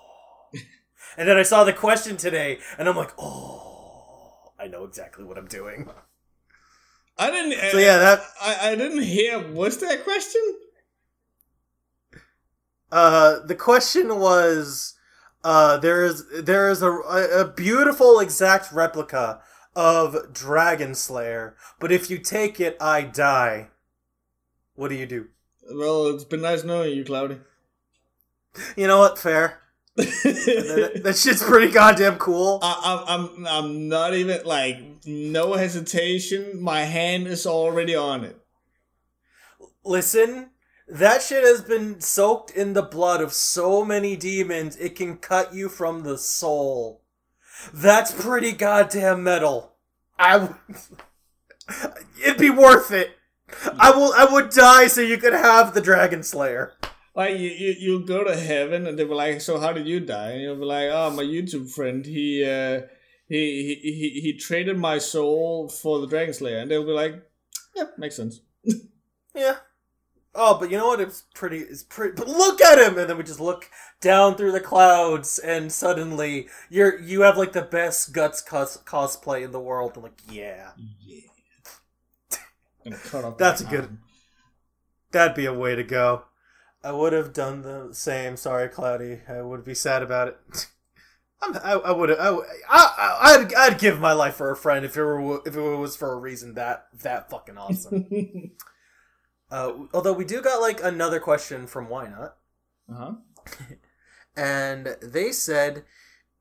[1.17, 5.39] and then I saw the question today, and I'm like, oh, I know exactly what
[5.39, 5.89] I'm doing.
[7.19, 7.71] I didn't.
[7.71, 9.39] So yeah, that I, I didn't hear.
[9.39, 10.41] What's that question?
[12.91, 14.95] Uh, the question was,
[15.45, 19.41] uh, there is there is a, a beautiful exact replica
[19.75, 23.69] of Dragon Slayer, but if you take it, I die.
[24.75, 25.29] What do you do?
[25.71, 27.39] Well, it's been nice knowing you, Cloudy.
[28.77, 29.19] You know what?
[29.19, 29.61] Fair.
[29.97, 32.59] that, that shit's pretty goddamn cool.
[32.63, 36.61] I, I'm, I'm, I'm not even like no hesitation.
[36.61, 38.39] My hand is already on it.
[39.85, 40.51] Listen,
[40.87, 45.55] that shit has been soaked in the blood of so many demons, it can cut
[45.55, 47.01] you from the soul.
[47.73, 49.73] That's pretty goddamn metal.
[50.19, 50.51] I.
[52.23, 53.17] It'd be worth it.
[53.79, 54.13] I will.
[54.15, 56.73] I would die so you could have the Dragon Slayer.
[57.15, 60.01] Like you, you, you go to heaven and they were like, "So how did you
[60.01, 62.83] die?" And you'll be like, "Oh, my YouTube friend, he, uh,
[63.29, 67.23] he, he, he, he traded my soul for the Dragon Slayer," and they'll be like,
[67.77, 68.41] "Yeah, makes sense."
[69.35, 69.57] Yeah.
[70.35, 71.01] Oh, but you know what?
[71.01, 71.59] It's pretty.
[71.59, 72.15] It's pretty.
[72.15, 73.71] But look at him, and then we just look
[74.01, 79.43] down through the clouds, and suddenly you're you have like the best guts cos- cosplay
[79.43, 79.93] in the world.
[79.97, 80.71] I'm like, yeah,
[81.01, 81.21] Yeah.
[82.85, 84.01] Gonna cut off That's a good- arm.
[85.13, 86.25] that'd be a way to go.
[86.85, 88.37] I would have done the same.
[88.37, 89.21] Sorry, Cloudy.
[89.29, 90.67] I would be sad about it.
[91.43, 92.11] I'm, I, I would.
[92.11, 92.37] I,
[92.69, 95.97] I, I'd, I'd give my life for a friend if it were if it was
[95.97, 98.07] for a reason that that fucking awesome.
[99.51, 102.37] uh, although we do got like another question from Why Not.
[102.91, 103.13] uh-huh.
[104.37, 105.85] and they said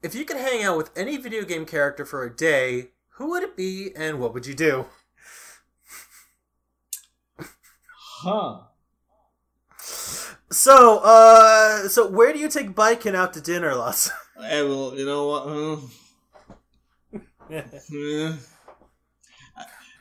[0.03, 3.43] if you could hang out with any video game character for a day, who would
[3.43, 4.85] it be and what would you do?
[8.23, 8.59] Huh.
[10.51, 14.11] So, uh, so where do you take Biken out to dinner, Los?
[14.43, 15.43] Eh, well, you know what?
[17.51, 17.61] huh?
[17.89, 18.35] Yeah.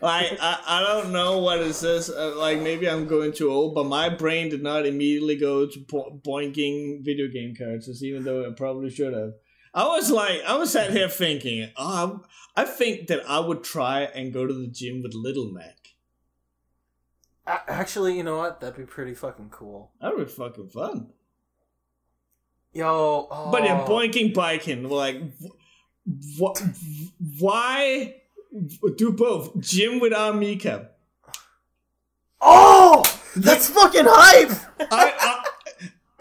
[0.01, 2.09] Like I, I don't know what it says.
[2.09, 5.81] Uh, like maybe I'm going too old, but my brain did not immediately go to
[5.81, 9.33] po- boinking video game characters, even though it probably should have.
[9.75, 12.25] I was like, I was sat here thinking, oh,
[12.57, 15.80] I, I think that I would try and go to the gym with Little Mac.
[17.69, 18.61] Actually, you know what?
[18.61, 19.93] That'd be pretty fucking cool.
[20.01, 21.09] That would be fucking fun.
[22.73, 23.51] Yo, oh.
[23.51, 25.21] But yeah, boinking biking, like,
[26.39, 26.63] what?
[27.39, 28.17] Why
[28.97, 29.59] do both?
[29.61, 30.89] Gym with Armika.
[32.41, 33.03] Oh,
[33.37, 34.57] that's fucking hype.
[34.91, 35.45] I,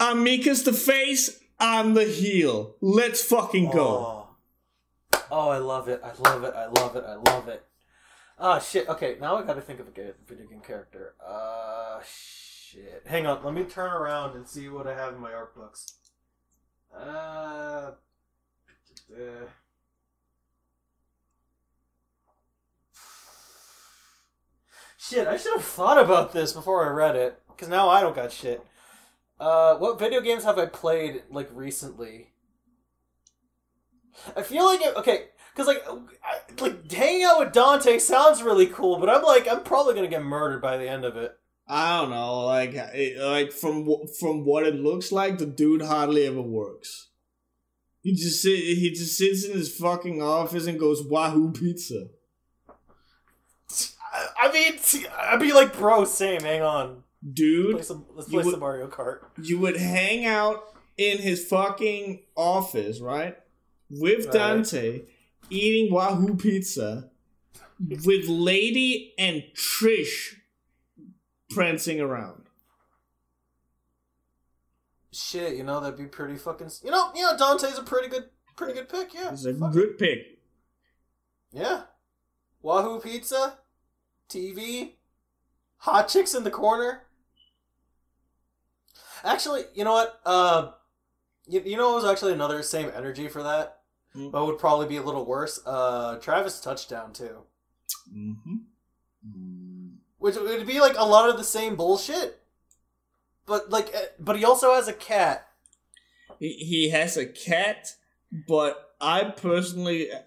[0.00, 2.76] I, Amika's the face, I'm the heel.
[2.80, 4.28] Let's fucking go.
[5.12, 5.20] Oh.
[5.30, 6.00] oh, I love it.
[6.02, 6.54] I love it.
[6.54, 7.04] I love it.
[7.06, 7.64] I love it.
[8.42, 8.88] Ah, shit.
[8.88, 9.90] Okay, now I gotta think of a
[10.26, 11.14] video game character.
[11.24, 13.02] Uh, shit.
[13.06, 13.44] Hang on.
[13.44, 15.98] Let me turn around and see what I have in my art books.
[16.96, 17.90] Uh.
[17.90, 17.94] uh,
[24.98, 28.16] Shit, I should have thought about this before I read it, because now I don't
[28.16, 28.64] got shit.
[29.38, 32.32] Uh, what video games have I played, like, recently?
[34.36, 35.84] I feel like, it, okay, because, like,
[36.24, 40.08] I, like, hanging out with Dante sounds really cool, but I'm like, I'm probably gonna
[40.08, 41.32] get murdered by the end of it.
[41.68, 46.26] I don't know, like, it, like from from what it looks like, the dude hardly
[46.26, 47.08] ever works.
[48.02, 52.06] He just sit, he just sits in his fucking office and goes Wahoo Pizza.
[54.42, 54.72] I, mean,
[55.18, 56.94] I'd be like, bro, same, hang on.
[56.94, 59.20] Play Dude, some, let's play would- some Mario Kart.
[59.42, 60.64] you would hang out
[60.96, 63.36] in his fucking office, right?
[63.90, 64.32] With Right.
[64.32, 65.02] Dante,
[65.50, 67.10] eating Wahoo Pizza,
[67.88, 70.36] with Lady and Trish
[71.50, 72.44] prancing around.
[75.12, 76.70] Shit, you know, that'd be pretty fucking.
[76.84, 79.32] You know, you know, Dante's a pretty good, pretty good pick, yeah.
[79.32, 80.38] It's a Fuck good pick.
[81.52, 81.82] Yeah.
[82.62, 83.58] Wahoo Pizza,
[84.28, 84.92] TV,
[85.78, 87.02] hot chicks in the corner.
[89.24, 90.20] Actually, you know what?
[90.24, 90.70] Uh,
[91.46, 93.79] you, you know what was actually another same energy for that?
[94.12, 94.30] Hmm.
[94.30, 95.60] But would probably be a little worse.
[95.64, 97.44] Uh, Travis touchdown too,
[98.12, 98.56] Mm-hmm.
[100.18, 102.40] which would be like a lot of the same bullshit.
[103.46, 105.46] But like, eh, but he also has a cat.
[106.38, 107.94] He, he has a cat,
[108.48, 110.18] but I personally uh,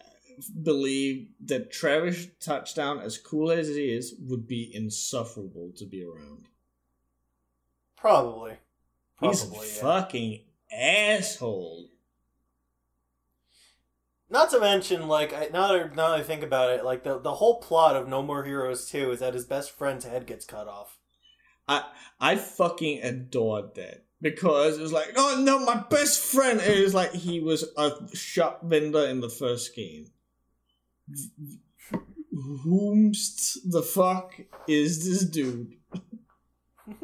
[0.61, 6.47] believe that Travis Touchdown, as cool as he is, would be insufferable to be around.
[7.97, 8.57] Probably.
[9.21, 9.81] He's a yeah.
[9.81, 10.41] fucking
[10.71, 11.89] asshole.
[14.33, 17.19] Not to mention, like, I, now that now that I think about it, like the
[17.19, 20.43] the whole plot of No More Heroes Two is that his best friend's head gets
[20.43, 20.97] cut off.
[21.67, 21.83] I
[22.19, 27.13] I fucking adored that because it was like, oh no, my best friend is like
[27.13, 30.07] he was a shop vendor in the first game.
[32.33, 34.33] Whomst the fuck
[34.67, 35.75] is this dude?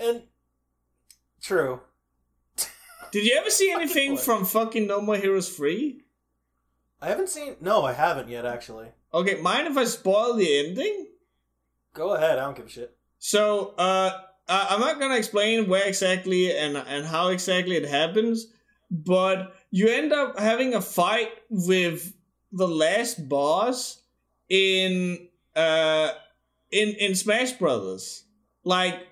[0.00, 0.24] And
[1.40, 1.80] true.
[3.12, 6.02] Did you ever see anything from fucking No More Heroes Free?
[7.00, 7.56] I haven't seen.
[7.60, 8.44] No, I haven't yet.
[8.46, 11.08] Actually, Okay, mind if I spoil the ending?
[11.94, 12.38] go ahead.
[12.38, 12.96] I don't give a shit.
[13.18, 14.18] So, uh,
[14.48, 18.46] I- I'm not gonna explain where exactly and and how exactly it happens,
[18.90, 22.14] but you end up having a fight with
[22.50, 24.02] the last boss
[24.48, 26.10] in uh
[26.70, 28.24] in in Smash Brothers,
[28.64, 29.06] like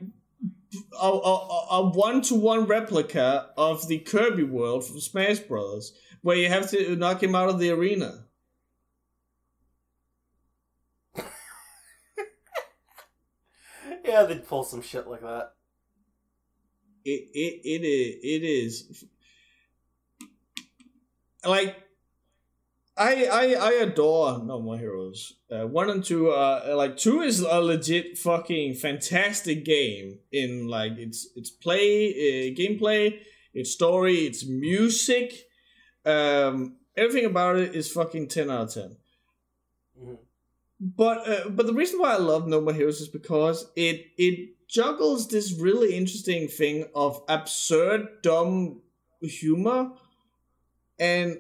[1.01, 5.93] a, a, a one-to-one replica of the Kirby world from Smash Brothers,
[6.23, 8.25] where you have to knock him out of the arena.
[14.05, 15.53] yeah, they'd pull some shit like that.
[17.05, 19.05] It it it is it is
[21.45, 21.77] like
[23.01, 25.33] I I I adore No More Heroes.
[25.51, 30.99] Uh, one and two are like two is a legit fucking fantastic game in like
[30.99, 33.19] its its play, uh, gameplay,
[33.55, 35.33] its story, its music.
[36.05, 38.97] Um, everything about it is fucking ten out of 10
[39.99, 40.19] Mhm.
[40.79, 44.69] But uh, but the reason why I love No More Heroes is because it it
[44.69, 48.83] juggles this really interesting thing of absurd, dumb
[49.23, 49.93] humor
[50.99, 51.39] and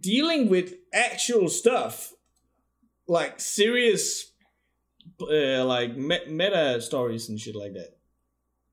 [0.00, 2.12] dealing with actual stuff
[3.06, 4.32] like serious
[5.20, 7.98] uh, like me- meta stories and shit like that.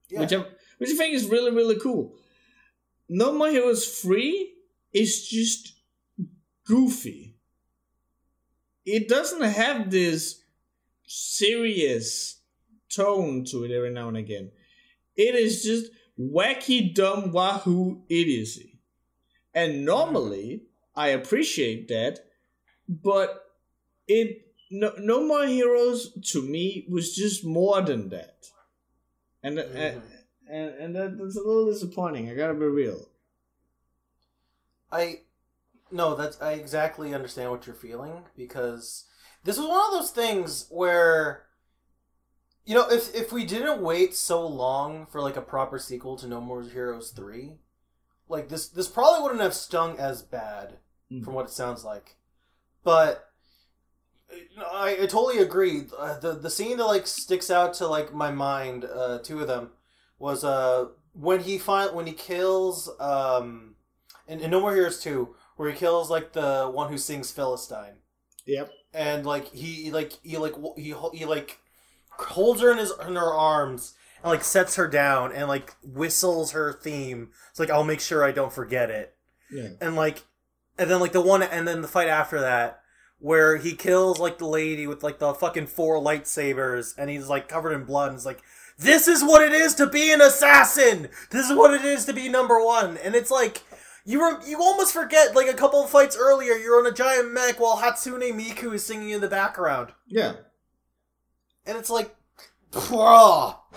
[0.09, 0.21] Yeah.
[0.21, 0.37] which I,
[0.77, 2.15] which I think is really really cool.
[3.07, 4.53] No more heroes free
[4.93, 5.73] is just
[6.65, 7.35] goofy.
[8.85, 10.43] It doesn't have this
[11.05, 12.41] serious
[12.89, 14.51] tone to it every now and again.
[15.15, 18.79] It is just wacky dumb wahoo idiocy.
[19.53, 20.63] And normally
[20.99, 22.19] I appreciate that,
[22.87, 23.45] but
[24.07, 28.51] it no, no more heroes to me was just more than that,
[29.41, 30.11] and and Mhm.
[30.49, 32.29] and, and that, that's a little disappointing.
[32.29, 33.07] I gotta be real.
[34.91, 35.21] I
[35.91, 39.05] no, that's I exactly understand what you're feeling because
[39.45, 41.45] this was one of those things where
[42.65, 46.27] you know, if if we didn't wait so long for like a proper sequel to
[46.27, 47.53] No More Heroes 3,
[48.27, 50.77] like this this probably wouldn't have stung as bad
[51.11, 51.23] Mm.
[51.23, 52.15] from what it sounds like.
[52.83, 53.25] But
[54.71, 55.83] I, I totally agree.
[55.97, 59.47] Uh, the the scene that like sticks out to like my mind, uh, two of
[59.47, 59.71] them,
[60.19, 63.75] was uh when he find when he kills um
[64.27, 67.95] in, in No More Heroes two where he kills like the one who sings Philistine
[68.45, 68.71] Yep.
[68.93, 71.59] and like he like he like he he like
[72.11, 76.51] holds her in his in her arms and like sets her down and like whistles
[76.51, 77.31] her theme.
[77.49, 79.15] It's like I'll make sure I don't forget it
[79.51, 79.69] Yeah.
[79.81, 80.23] and like
[80.79, 82.81] and then like the one and then the fight after that
[83.19, 87.47] where he kills like the lady with like the fucking four lightsabers and he's like
[87.49, 88.41] covered in blood and it's like
[88.77, 92.13] this is what it is to be an assassin this is what it is to
[92.13, 93.61] be number one and it's like
[94.05, 97.31] you were you almost forget like a couple of fights earlier you're on a giant
[97.31, 100.33] mech while hatsune miku is singing in the background Yeah.
[101.65, 102.15] and it's like.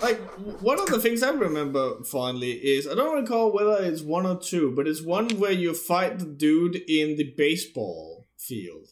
[0.02, 0.18] Like
[0.60, 4.38] one of the things I remember fondly is I don't recall whether it's one or
[4.38, 8.88] two, but it's one where you fight the dude in the baseball field.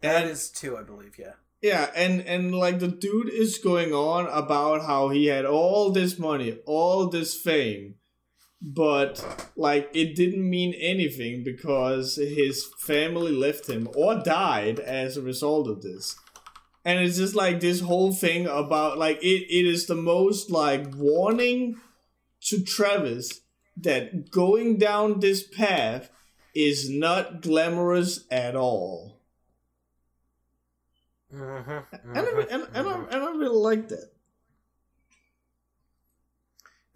[0.00, 4.26] that is two i believe yeah Yeah, and and like the dude is going on
[4.26, 7.94] about how he had all this money, all this fame,
[8.60, 9.12] but
[9.56, 15.66] like it didn't mean anything because his family left him or died as a result
[15.68, 16.16] of this.
[16.84, 20.94] And it's just like this whole thing about like it, it is the most like
[20.94, 21.76] warning
[22.42, 23.40] to Travis
[23.76, 26.10] that going down this path
[26.54, 29.20] is not glamorous at all.
[31.32, 32.16] mm-hmm.
[32.16, 34.10] And, I, and, and, I, and I really like that.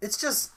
[0.03, 0.51] it's just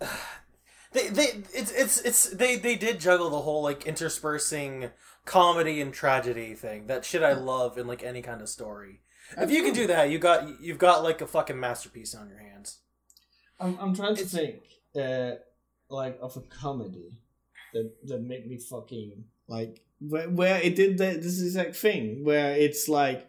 [0.92, 4.90] they they it's it's it's they they did juggle the whole like interspersing
[5.24, 6.86] comedy and tragedy thing.
[6.86, 9.00] That shit I love in like any kind of story.
[9.38, 12.38] If you can do that, you got you've got like a fucking masterpiece on your
[12.38, 12.78] hands.
[13.58, 14.62] I'm, I'm trying to It's- think,
[14.96, 15.36] uh,
[15.88, 17.12] like of a comedy
[17.72, 22.54] that that made me fucking like where, where it did the, this exact thing where
[22.56, 23.28] it's like,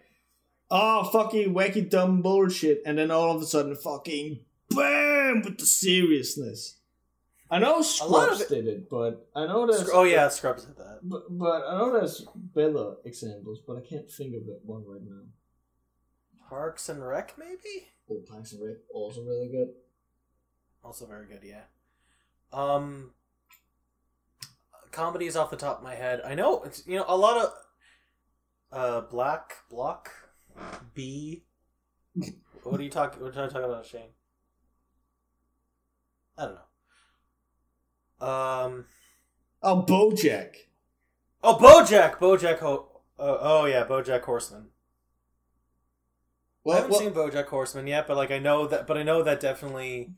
[0.70, 4.40] oh fucking wacky dumb bullshit, and then all of a sudden fucking
[4.70, 6.78] bam with the seriousness.
[7.52, 10.66] I know A lot of Scrubs did it, but I know there's Oh yeah, Scrubs
[10.66, 11.00] did that.
[11.04, 15.02] but, but I know there's better examples, but I can't think of it one right
[15.04, 15.22] now.
[16.50, 19.70] Parks and Rec maybe Oh, Parks and Rec also really good.
[20.84, 21.42] also very good.
[21.44, 21.64] Yeah.
[22.52, 23.12] Um.
[24.92, 26.22] Comedies off the top of my head.
[26.26, 27.52] I know it's you know a lot of
[28.72, 30.12] uh Black Block
[30.94, 31.44] B.
[32.64, 33.22] What are you talking?
[33.22, 34.10] What are you talking about, Shane?
[36.38, 36.62] I don't know.
[38.22, 38.86] Um.
[39.62, 40.56] Oh, BoJack.
[41.44, 42.18] Oh, BoJack.
[42.18, 42.60] BoJack.
[42.60, 44.68] Ho- uh, oh yeah, BoJack Horseman.
[46.64, 49.04] Well, I haven't well, seen BoJack Horseman yet, but like I know that, but I
[49.04, 50.12] know that definitely.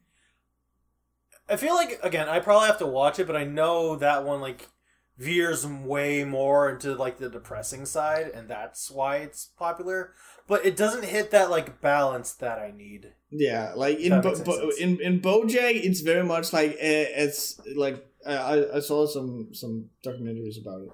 [1.50, 4.42] I feel like again, I probably have to watch it, but I know that one
[4.42, 4.70] like
[5.18, 10.14] veers way more into like the depressing side, and that's why it's popular.
[10.48, 13.14] But it doesn't hit that like balance that I need.
[13.32, 18.06] Yeah, like in Bo- Bo- in in BoJack, it's very much like uh, it's like
[18.26, 20.92] uh, I I saw some some documentaries about it.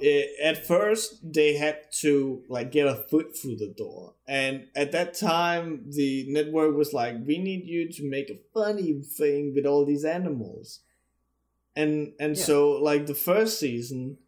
[0.00, 4.90] eh, at first they had to like get a foot through the door and at
[4.90, 9.64] that time the network was like we need you to make a funny thing with
[9.66, 10.80] all these animals
[11.76, 12.42] and and Yeah.
[12.44, 14.18] so like the first season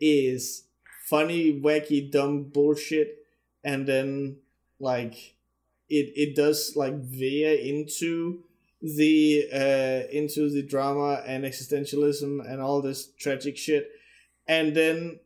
[0.00, 0.64] is
[1.08, 3.16] funny wacky dumb bullshit
[3.64, 4.36] and then
[4.78, 5.14] like
[5.88, 8.44] it it does like veer into
[8.82, 13.90] the uh into the drama and existentialism and all this tragic shit
[14.46, 15.18] and then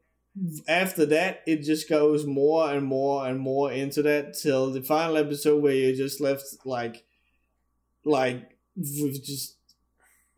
[0.66, 5.18] after that it just goes more and more and more into that till the final
[5.18, 7.04] episode where you're just left like
[8.04, 9.56] like with just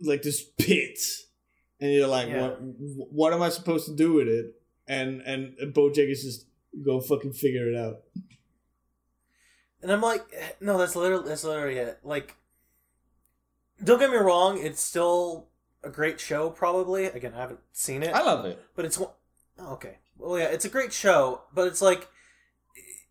[0.05, 0.99] like this pit
[1.81, 2.41] and you're like Yeah.
[2.41, 2.59] what
[3.13, 4.55] what am i supposed to do with it
[4.87, 6.47] and and bojack is just
[6.85, 7.97] go fucking figure it out
[9.83, 10.25] And I'm like,
[10.61, 11.99] no, that's literally that's literally it.
[12.03, 12.37] Like,
[13.83, 15.49] don't get me wrong, it's still
[15.83, 16.49] a great show.
[16.49, 19.11] Probably, again, I haven't seen it, i love it but it's one
[19.59, 19.99] oh, okay.
[20.17, 22.09] Well, yeah, it's a great show, but it's like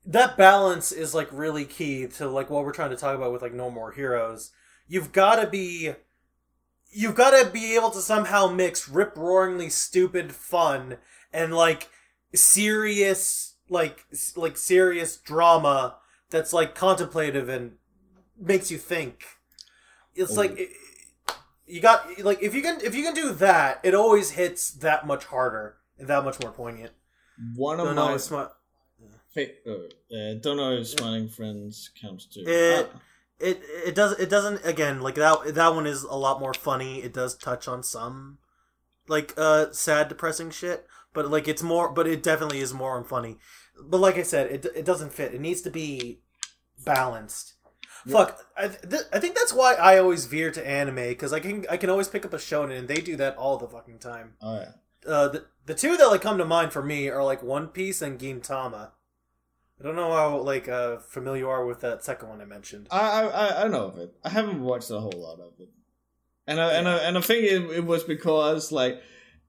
[0.05, 3.41] that balance is like really key to like what we're trying to talk about with
[3.43, 4.51] like No More Heroes.
[4.87, 5.93] You've got to be,
[6.93, 10.97] you've got to be able to somehow mix rip roaringly stupid fun
[11.31, 11.89] and like
[12.33, 14.05] serious like
[14.35, 15.97] like serious drama
[16.29, 17.73] that's like contemplative and
[18.39, 19.23] makes you think.
[20.15, 20.35] It's Oh.
[20.35, 20.69] like it-
[21.65, 25.07] you got like if you can if you can do that, it always hits that
[25.07, 26.91] much harder and that much more poignant.
[27.55, 28.51] one of No, my no, it's fa-
[29.67, 32.99] uh, uh, don't know if smiling friends counts too It- Ah,
[33.39, 37.01] It it does it doesn't again like that that one is a lot more funny.
[37.03, 38.37] It does touch on some
[39.07, 43.03] like uh sad depressing shit, but like it's more but it definitely is more on
[43.03, 43.37] funny.
[43.83, 45.33] But like I said, it it doesn't fit.
[45.33, 46.19] It needs to be
[46.85, 47.55] balanced.
[48.05, 48.13] Yeah.
[48.13, 51.65] Fuck, I th- I think that's why I always veer to anime because I can
[51.69, 54.33] I can always pick up a shonen and they do that all the fucking time.
[54.41, 54.71] oh yeah
[55.11, 58.01] Uh, the the two that like come to mind for me are like One Piece
[58.01, 58.91] and Gintama.
[59.79, 62.87] I don't know how like uh familiar you are with that second one I mentioned.
[62.91, 64.13] I, I I- know of it.
[64.23, 65.69] I haven't watched a whole lot of it,
[66.47, 69.01] and I, and I, and I think it, it was because like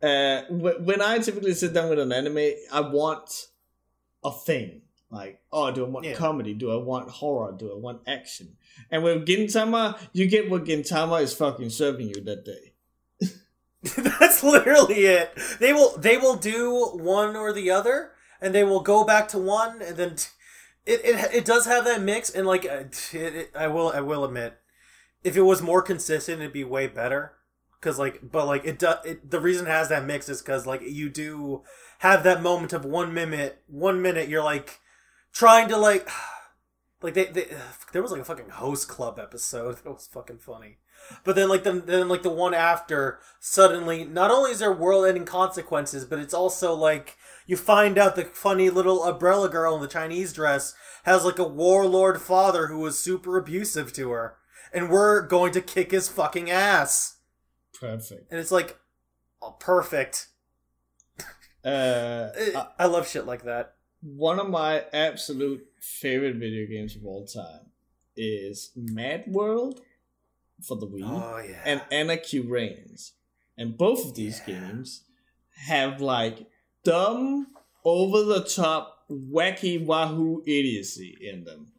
[0.02, 3.48] uh wh- when I typically sit down with an anime, I want
[4.24, 4.82] a thing.
[5.10, 6.14] Like, oh, do I want Yeah.
[6.14, 6.54] comedy?
[6.54, 7.54] Do I want horror?
[7.56, 8.56] Do I want action?
[8.90, 12.72] And with Gintama, you get what Gintama is fucking serving you that day.
[13.96, 15.30] That's literally it.
[15.60, 18.10] They will they will do one or the other,
[18.44, 20.28] and they will go back to one, and then t-
[20.84, 22.28] it it, it does have that mix.
[22.28, 24.58] And like uh, it, it, I will I will admit,
[25.24, 27.32] if it was more consistent, it'd be way better.
[27.80, 28.98] Cause like, but like it does.
[29.06, 31.62] It, the reason it has that mix is because like you do
[32.00, 33.62] have that moment of one minute.
[33.66, 34.78] One minute you're like
[35.32, 36.08] trying to like.
[37.02, 37.48] Like they, they,
[37.92, 40.78] there was like a fucking host club episode that was fucking funny.
[41.22, 45.26] But then, like the then like the one after, suddenly, not only is there world-ending
[45.26, 49.88] consequences, but it's also like you find out the funny little umbrella girl in the
[49.88, 54.36] Chinese dress has like a warlord father who was super abusive to her,
[54.72, 57.18] and we're going to kick his fucking ass.
[57.78, 58.30] Perfect.
[58.30, 58.78] And it's like,
[59.42, 60.28] oh, perfect.
[61.64, 63.74] Uh, I, uh, I love shit like that.
[64.00, 67.70] one of my absolute favorite video games of all time
[68.16, 69.80] is Mad World
[70.66, 71.02] for the Wii.
[71.04, 71.60] Oh yeah.
[71.64, 73.12] and Anarchy Reigns.
[73.56, 74.60] And both of these Yeah.
[74.60, 75.04] games
[75.66, 76.46] have like
[76.84, 77.48] dumb,
[77.84, 81.72] over the top, wacky wahoo idiocy in them.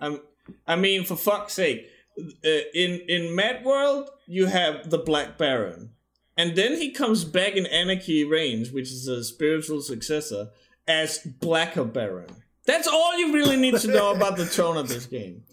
[0.00, 0.20] I'm,
[0.66, 1.88] I mean, for fuck's sake,
[2.18, 5.90] uh, in in Mad World you have the Black Baron,
[6.36, 10.50] and then he comes back in Anarchy Reigns, which is a spiritual successor,
[10.86, 12.42] as Blacker Baron.
[12.66, 15.44] That's all you really need to know about the tone of this game.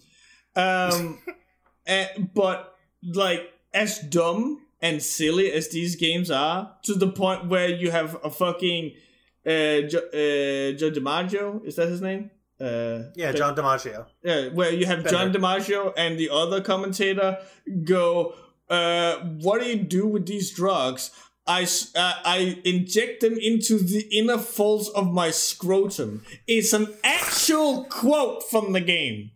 [0.58, 1.18] Um,
[1.86, 7.68] and, but like as dumb and silly as these games are, to the point where
[7.68, 8.92] you have a fucking
[9.44, 12.30] uh, jo- uh, Joe DiMaggio, is that his name?
[12.60, 14.06] Uh, yeah, John DiMaggio.
[14.22, 17.38] yeah, where you have John DiMaggio and the other commentator
[17.84, 18.34] go,
[18.70, 21.10] uh, "What do you do with these drugs?
[21.46, 27.84] I uh, I inject them into the inner folds of my scrotum." It's an actual
[27.84, 29.32] quote from the game,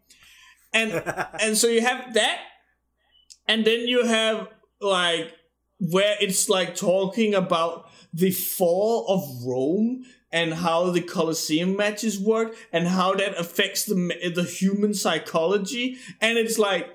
[0.73, 0.91] and
[1.43, 2.39] and so you have that,
[3.47, 4.49] and then you have
[4.81, 5.35] like
[5.81, 12.55] where it's like talking about the fall of Rome and how the Colosseum matches work
[12.73, 15.97] and how that affects the the human psychology.
[16.21, 16.89] And it's like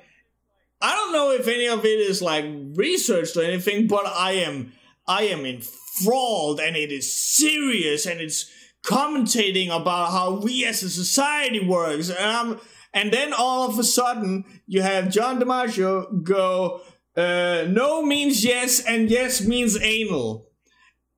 [0.81, 2.45] I don't know if any of it is like
[2.75, 4.73] researched or anything but I am
[5.07, 8.51] I am enthralled and it is serious and it's
[8.83, 12.09] commentating about how we as a society works.
[12.09, 12.59] And I'm
[12.93, 16.81] and then all of a sudden you have John DiMaggio go
[17.17, 20.45] uh, no means yes and yes means anal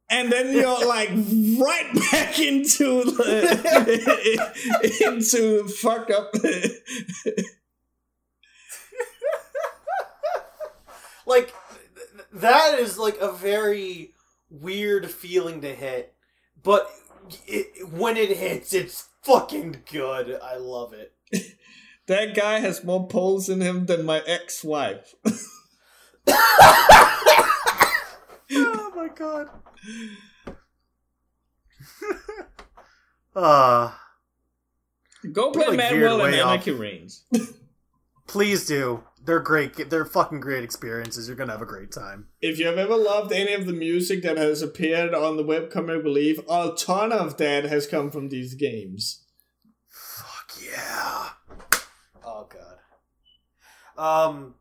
[0.10, 4.54] and then you're like right back into the
[5.06, 6.34] into fucked up.
[11.26, 11.54] like
[11.96, 14.14] th- that is like a very
[14.50, 16.14] weird feeling to hit,
[16.64, 16.90] but
[17.46, 20.40] it, when it hits, it's fucking good.
[20.42, 21.14] I love it.
[22.08, 25.16] that guy has more poles in him than my ex-wife.
[28.50, 29.50] Oh my god.
[33.36, 33.92] uh
[35.32, 36.52] Go play like, Manuel and way off.
[36.52, 37.26] Anarchy Reigns.
[38.28, 39.04] please do.
[39.26, 39.90] They're great.
[39.90, 41.28] They're fucking great experiences.
[41.28, 42.28] You're gonna have a great time.
[42.42, 46.04] If you have ever loved any of the music that has appeared on the Webcomic
[46.04, 49.26] Relief, a ton of that has come from these games.
[49.90, 51.30] Fuck yeah.
[52.24, 52.78] Oh god.
[54.30, 54.56] Um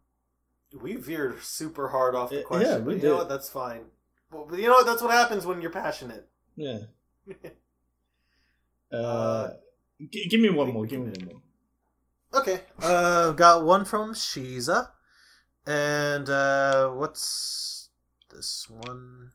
[0.83, 2.69] we veered super hard off the question.
[2.71, 3.09] Yeah, we but you did.
[3.09, 3.29] know what?
[3.29, 3.83] That's fine.
[4.31, 4.87] Well, but you know what?
[4.87, 6.29] That's what happens when you're passionate.
[6.57, 6.79] Yeah.
[8.93, 9.51] Uh, Uh,
[10.13, 10.87] g- give me one more.
[10.87, 12.41] Give me one more.
[12.41, 12.61] Okay.
[12.81, 14.91] Uh, got one from Shiza,
[15.67, 17.89] and uh, what's
[18.33, 19.33] this one?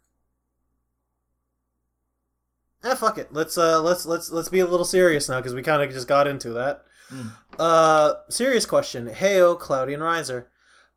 [2.84, 3.32] Eh, fuck it.
[3.32, 6.08] Let's uh, let's let's let's be a little serious now because we kind of just
[6.08, 6.84] got into that.
[7.14, 7.32] Mm.
[7.60, 9.08] Uh, serious question.
[9.10, 10.50] Heyo, Cloudy and Riser.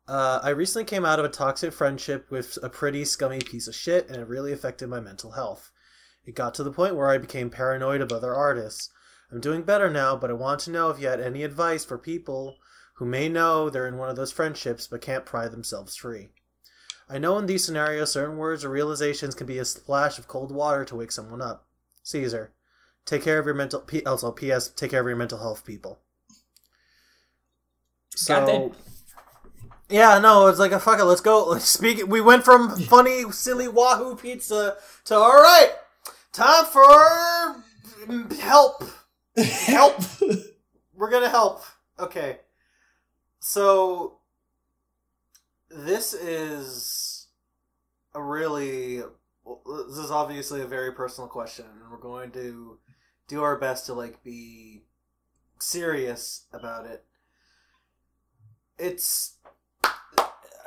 [0.07, 3.75] Uh, I recently came out of a toxic friendship with a pretty scummy piece of
[3.75, 5.71] shit, and it really affected my mental health.
[6.25, 8.89] It got to the point where I became paranoid of other artists.
[9.31, 11.97] I'm doing better now, but I want to know if you had any advice for
[11.97, 12.57] people
[12.95, 16.29] who may know they're in one of those friendships but can't pry themselves free.
[17.09, 20.51] I know in these scenarios, certain words or realizations can be a splash of cold
[20.51, 21.67] water to wake someone up.
[22.03, 22.53] Caesar,
[23.05, 23.81] take care of your mental.
[23.81, 24.69] P- also, P.S.
[24.69, 25.99] Take care of your mental health, people.
[28.15, 28.73] So,
[29.89, 31.05] yeah, no, it's like a fuck it.
[31.05, 31.45] Let's go.
[31.45, 32.05] Let's speak.
[32.07, 35.71] We went from funny, silly Wahoo pizza to all right.
[36.31, 37.63] Time for
[38.39, 38.83] help.
[39.37, 40.01] Help.
[40.93, 41.63] We're gonna help.
[41.99, 42.39] Okay.
[43.39, 44.19] So
[45.69, 47.27] this is
[48.13, 49.03] a really
[49.65, 52.79] this is obviously a very personal question, and we're going to
[53.27, 54.83] do our best to like be
[55.59, 57.03] serious about it.
[58.77, 59.34] It's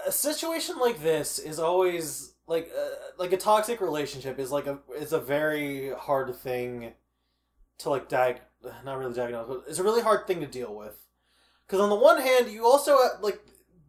[0.09, 4.79] a situation like this is always like uh, like a toxic relationship is like a
[4.97, 6.93] is a very hard thing
[7.79, 8.39] to like diag
[8.85, 11.05] not really diagnose but it's a really hard thing to deal with.
[11.67, 13.41] Because on the one hand you also uh, like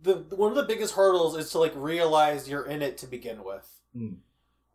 [0.02, 3.44] the one of the biggest hurdles is to like realize you're in it to begin
[3.44, 3.68] with.
[3.94, 4.22] Hmm.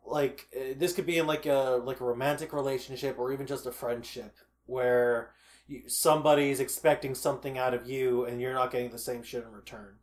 [0.05, 3.65] like uh, this could be in like a like a romantic relationship or even just
[3.65, 4.35] a friendship
[4.65, 5.31] where
[5.67, 9.51] you, somebody's expecting something out of you and you're not getting the same shit in
[9.51, 9.95] return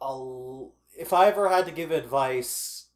[0.00, 2.88] I'll, if I ever had to give advice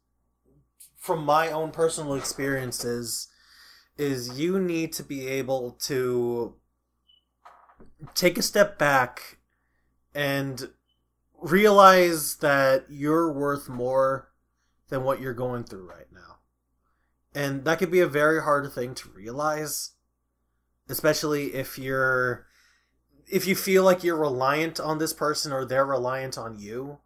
[0.97, 3.27] from my own personal experiences,
[3.97, 6.55] is you need to be able to
[8.13, 9.37] take a step back
[10.13, 10.69] and
[11.39, 14.31] realize that you're worth more
[14.89, 16.37] than what you're going through right now.
[17.33, 19.91] And that could be a very hard thing to realize,
[20.89, 22.47] especially if you're
[23.31, 26.99] if you feel like you're reliant on this person or they're reliant on you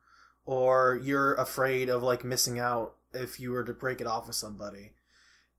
[0.46, 4.36] or you're afraid of like missing out if you were to break it off with
[4.36, 4.92] somebody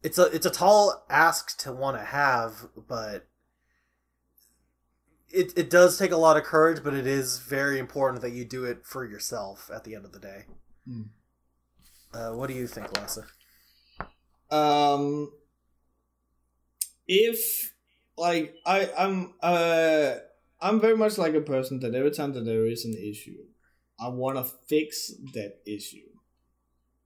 [0.02, 3.26] it's a it's a tall ask to want to have but
[5.28, 8.44] it, it does take a lot of courage but it is very important that you
[8.44, 10.44] do it for yourself at the end of the day
[10.86, 11.02] Hmm.
[12.14, 13.24] uh, what do you think lassa
[14.50, 15.32] um
[17.08, 17.72] if
[18.16, 20.14] like i i'm uh
[20.60, 23.42] i'm very much like a person that every time that there is an issue
[24.00, 26.08] i want to fix that issue.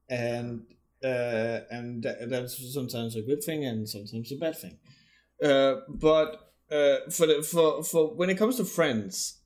[0.08, 0.66] And
[1.02, 4.78] uh and tha- that's sometimes a good thing and sometimes a bad thing.
[5.42, 9.38] Uh but uh for the for for when it comes to friends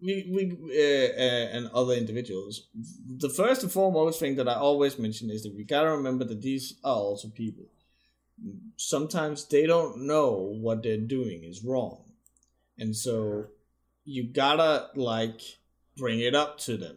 [0.00, 0.42] we, we
[0.78, 2.68] uh, uh, and other individuals
[3.18, 6.42] the first and foremost thing that i always mention is that we gotta remember that
[6.42, 7.64] these are also people.
[8.76, 12.05] Sometimes they don't know what they're doing is wrong
[12.78, 13.46] and so
[14.04, 15.40] you gotta like
[15.96, 16.96] bring it up to them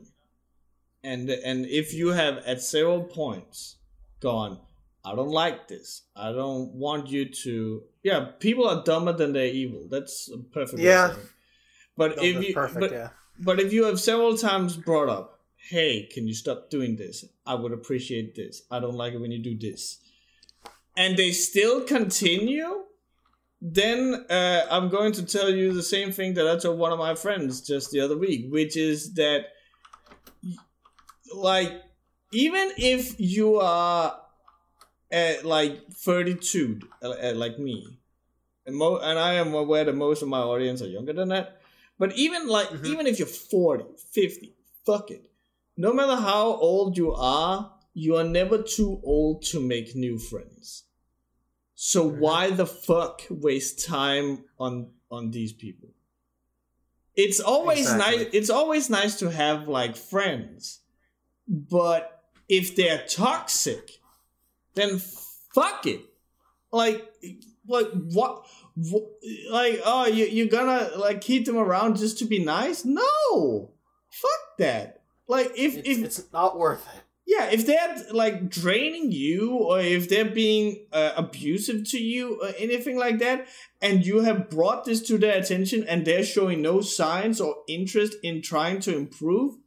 [1.04, 3.78] and and if you have at several points
[4.20, 4.60] gone
[5.06, 9.46] i don't like this i don't want you to yeah people are dumber than they're
[9.46, 11.14] evil that's a perfect Yeah.
[11.96, 15.40] but No, if you perfect but, yeah but if you have several times brought up,
[15.70, 17.24] hey, can you stop doing this?
[17.46, 18.64] I would appreciate this.
[18.70, 20.00] I don't like it when you do this.
[20.98, 22.84] And they still continue,
[23.62, 27.00] then uh, I'm going to tell you the same thing that I told one of
[27.00, 29.48] my friends just the other week, which is that,
[31.36, 31.72] like,
[32.32, 34.20] even if you are
[35.12, 38.00] at like 32, uh, uh, like me,
[38.66, 41.60] and, mo- and I am aware that most of my audience are younger than that.
[41.98, 42.86] But even like, Mhm.
[42.86, 44.56] even if you're 40, 50,
[44.86, 45.30] fuck it.
[45.76, 50.84] No matter how old you are, you are never too old to make new friends.
[51.82, 52.18] So Mhm.
[52.18, 55.90] why the fuck waste time on on these people?
[57.16, 58.18] It's always Exactly.
[58.26, 58.28] nice.
[58.34, 60.82] It's always nice to have like friends,
[61.48, 64.02] but if they're toxic,
[64.74, 65.00] then
[65.56, 66.02] fuck it.
[66.72, 67.14] Like,
[67.66, 68.46] like what?
[68.76, 69.06] what
[69.50, 72.84] like, oh, you you're gonna like keep them around just to be nice?
[72.84, 73.72] No,
[74.12, 75.02] fuck that.
[75.28, 77.04] Like, if It's, if it's not worth it.
[77.30, 82.50] Yeah, if they're like draining you or if they're being uh, abusive to you or
[82.58, 83.48] anything like that,
[83.84, 88.16] and you have brought this to their attention and they're showing no signs or interest
[88.24, 89.58] in trying to improve,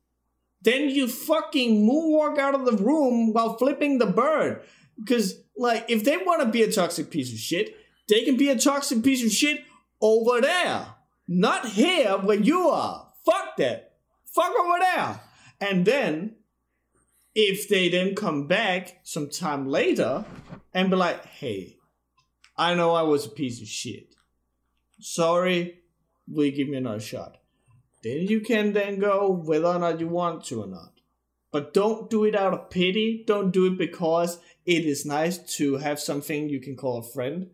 [0.62, 4.60] then you fucking moonwalk out of the room while flipping the bird.
[4.98, 7.76] Because, like, if they want to be a toxic piece of shit,
[8.09, 9.60] they can be a toxic piece of shit
[10.01, 10.86] over there,
[11.28, 13.09] not here where you are.
[13.24, 13.93] Fuck that.
[14.34, 15.20] Fuck over there.
[15.60, 16.34] And then
[17.34, 20.24] if they then come back sometime later
[20.74, 21.76] and be like, hey,
[22.56, 24.14] I know I was a piece of shit.
[25.00, 25.80] Sorry,
[26.28, 27.38] will you give me another shot?
[28.02, 30.92] Then you can then go whether or not you want to or not.
[31.50, 33.24] But don't do it out of pity.
[33.26, 37.50] Don't do it because it is nice to have something you can call a friend.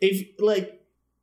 [0.00, 0.82] If like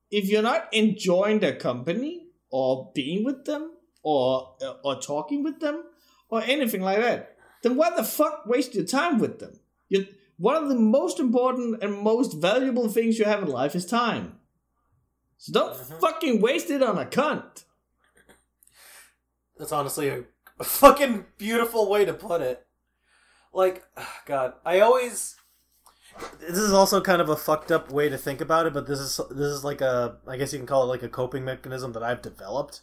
[0.09, 3.73] if you're not enjoying their company or being with them
[4.03, 5.83] or or talking with them
[6.29, 7.36] or anything like that,
[7.67, 9.59] then why the fuck waste your time with them?
[9.89, 10.07] You,
[10.37, 14.39] one of the most important and most valuable things you have in life is time.
[15.37, 15.99] So don't Mhm.
[15.99, 17.63] fucking waste it on a cunt.
[19.57, 20.23] That's honestly a,
[20.59, 22.65] a fucking beautiful way to put it.
[23.53, 23.83] Like,
[24.25, 25.35] God, I always.
[26.39, 28.99] This is also kind of a fucked up way to think about it, but this
[28.99, 31.91] is this is like a I guess you can call it like a coping mechanism
[31.93, 32.81] that I've developed.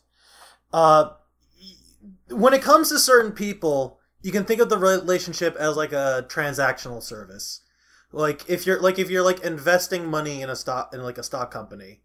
[0.73, 1.11] Uh,
[2.28, 6.25] when it comes to certain people, you can think of the relationship as like a
[6.31, 7.61] transactional service.
[8.11, 11.23] Like if you're like if you're like investing money in a stock in like a
[11.23, 12.01] stock company,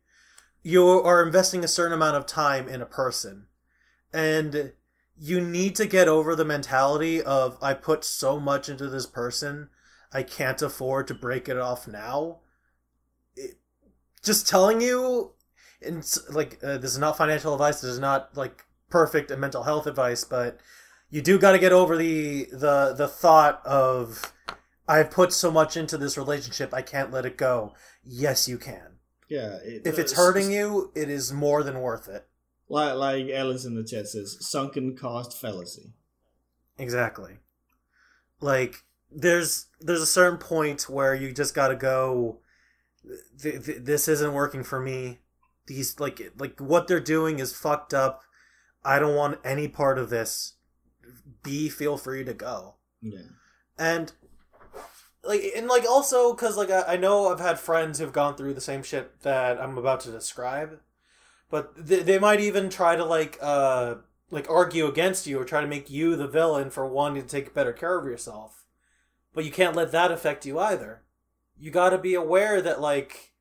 [0.62, 3.46] you are investing a certain amount of time in a person
[4.12, 4.74] and
[5.18, 9.70] you need to get over the mentality of I put so much into this person,
[10.12, 12.40] I can't afford to break it off now.
[13.38, 13.60] It,
[14.22, 15.36] just telling you,
[15.82, 17.80] and like uh, this is not financial advice.
[17.80, 20.60] This is not like perfect mental health advice, but
[21.10, 24.34] you do got to get over the the the thought of
[24.88, 27.74] I've put so much into this relationship, I can't let it go.
[28.04, 28.98] Yes, you can.
[29.30, 29.58] Yeah.
[29.64, 32.28] It, If it's hurting you, it is more than worth it.
[32.68, 35.94] Like, like Alice in the chat says, sunken cost fallacy.
[36.78, 37.38] Exactly.
[38.42, 38.76] Like
[39.12, 42.40] there's there's a certain point where you just got to go
[43.42, 45.20] th- th- this isn't working for me.
[45.68, 48.22] These like like what they're doing is fucked up.
[48.84, 50.54] I don't want any part of this.
[51.44, 52.76] B feel free to go.
[53.02, 53.20] Yeah.
[53.78, 54.12] And
[55.24, 58.54] like and like also cuz like I, I know I've had friends who've gone through
[58.54, 60.80] the same shit that I'm about to describe.
[61.50, 63.96] But they, they might even try to like uh
[64.32, 67.54] like argue against you or try to make you the villain for wanting to take
[67.54, 68.66] better care of yourself.
[69.34, 71.04] But you can't let that affect you either.
[71.58, 73.34] You got to be aware that like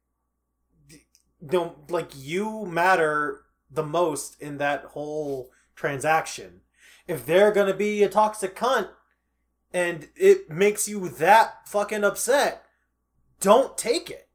[1.45, 6.63] don't like you matter the most in that whole transaction.
[7.09, 8.89] If they're to be a toxic cunt
[9.73, 12.65] and it makes you that fucking upset,
[13.41, 14.29] don't take it.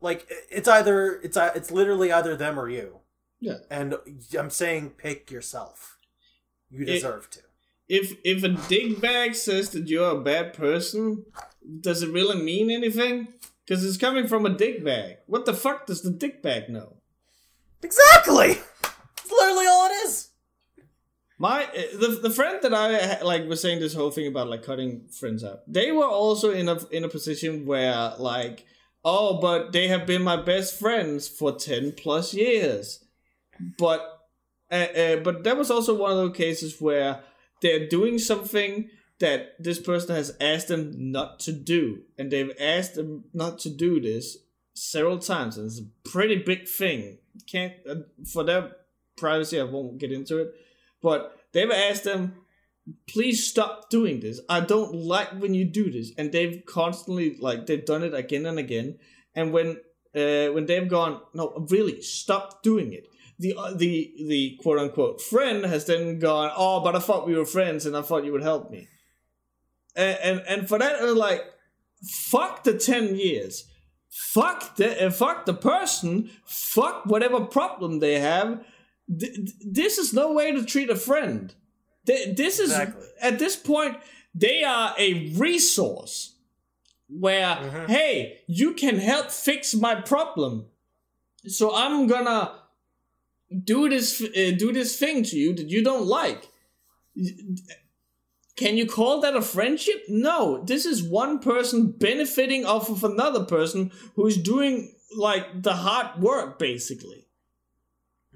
[0.00, 3.00] Like it's either it's uh, it's literally either them or you.
[3.40, 3.58] Yeah.
[3.70, 3.96] And
[4.38, 5.98] I'm saying pick yourself.
[6.70, 7.40] You It- deserve to.
[7.88, 11.24] If if a dick bag says that you're a bad person,
[11.80, 13.26] does it really mean anything?
[13.66, 15.16] Because it's coming from a dick bag.
[15.26, 16.98] What the fuck does the dick bag know?
[17.82, 18.58] Exactly.
[19.18, 19.69] It's literally it.
[21.40, 25.08] My the the friend that I like was saying this whole thing about like cutting
[25.08, 25.60] friends out.
[25.66, 28.66] They were also in a in a position where like
[29.02, 33.02] oh, but they have been my best friends for ten plus years.
[33.78, 34.00] But
[34.70, 37.20] uh, uh, but that was also one of those cases where
[37.62, 42.96] they're doing something that this person has asked them not to do, and they've asked
[42.96, 44.36] them not to do this
[44.74, 47.16] several times, and it's a pretty big thing.
[47.46, 47.94] Can't uh,
[48.30, 48.72] for their
[49.16, 50.54] privacy, I won't get into it,
[51.02, 52.34] but they've asked them,
[53.08, 54.40] please stop doing this.
[54.48, 58.46] I don't like when you do this, and they've constantly like they've done it again
[58.46, 58.98] and again,
[59.34, 59.78] and when
[60.14, 63.06] uh, when they've gone, no, really, stop doing it.
[63.38, 67.36] The, uh, the the quote unquote friend has then gone, oh, but I thought we
[67.36, 68.88] were friends and I thought you would help me,
[69.96, 71.42] and and, and for that, uh, like,
[72.02, 73.64] fuck the 10 years.
[74.10, 76.30] Fuck the uh, fuck the person.
[76.44, 78.64] Fuck whatever problem they have.
[79.18, 81.54] Th- th- this is no way to treat a friend.
[82.06, 83.06] Th- this is Exactly.
[83.20, 83.96] at this point
[84.34, 86.36] they are a resource
[87.08, 87.88] where Mhm.
[87.88, 90.66] hey, you can help fix my problem.
[91.46, 92.52] So I'm gonna
[93.64, 96.48] do this uh, do this thing to you that you don't like.
[98.56, 100.04] Can you call that a friendship?
[100.08, 106.20] No, this is one person benefiting off of another person who's doing like the hard
[106.22, 107.26] work basically.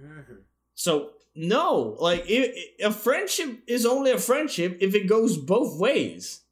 [0.01, 0.44] Mhm.
[0.75, 6.43] So no, like a friendship is only a friendship if it goes both ways.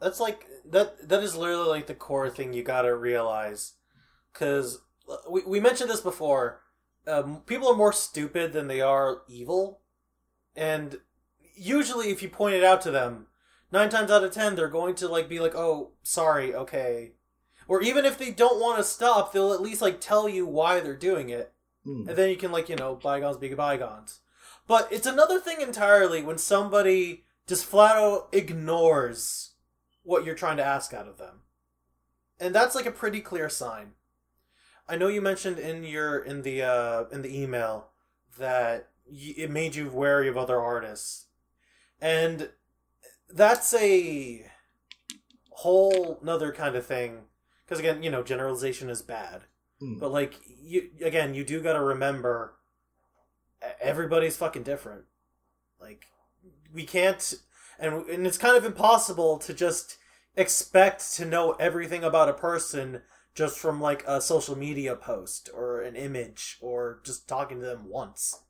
[0.00, 1.08] That's like that.
[1.08, 3.72] That is literally like the core thing you gotta realize,
[4.32, 4.82] because
[5.30, 6.60] we we mentioned this before.
[7.06, 9.80] Um, people are more stupid than they are evil,
[10.54, 10.98] and
[11.56, 13.26] usually, if you point it out to them,
[13.72, 17.12] nine times out of ten, they're going to like be like, "Oh, sorry, okay,"
[17.66, 20.80] or even if they don't want to stop, they'll at least like tell you why
[20.80, 21.53] they're doing it.
[21.84, 22.08] Hmm.
[22.08, 24.20] and then you can like you know bygones be bygones.
[24.66, 29.50] But it's another thing entirely when somebody just flat out ignores
[30.02, 31.40] what you're trying to ask out of them.
[32.40, 33.92] And that's like a pretty clear sign.
[34.88, 37.88] I know you mentioned in your in the uh in the email
[38.38, 41.26] that y- it made you wary of other artists.
[42.00, 42.50] And
[43.28, 44.46] that's a
[45.50, 47.24] whole nother kind of thing.
[47.64, 49.42] Because again you know generalization is bad
[49.84, 49.98] Hmm.
[49.98, 52.54] but like you again, you do got to remember
[53.80, 55.04] everybody's fucking different.
[55.80, 56.06] Like
[56.72, 57.34] we can't
[57.78, 59.98] and and it's kind of impossible to just
[60.36, 63.02] expect to know everything about a person
[63.34, 67.88] just from like a social media post or an image or just talking to them
[67.88, 68.42] once.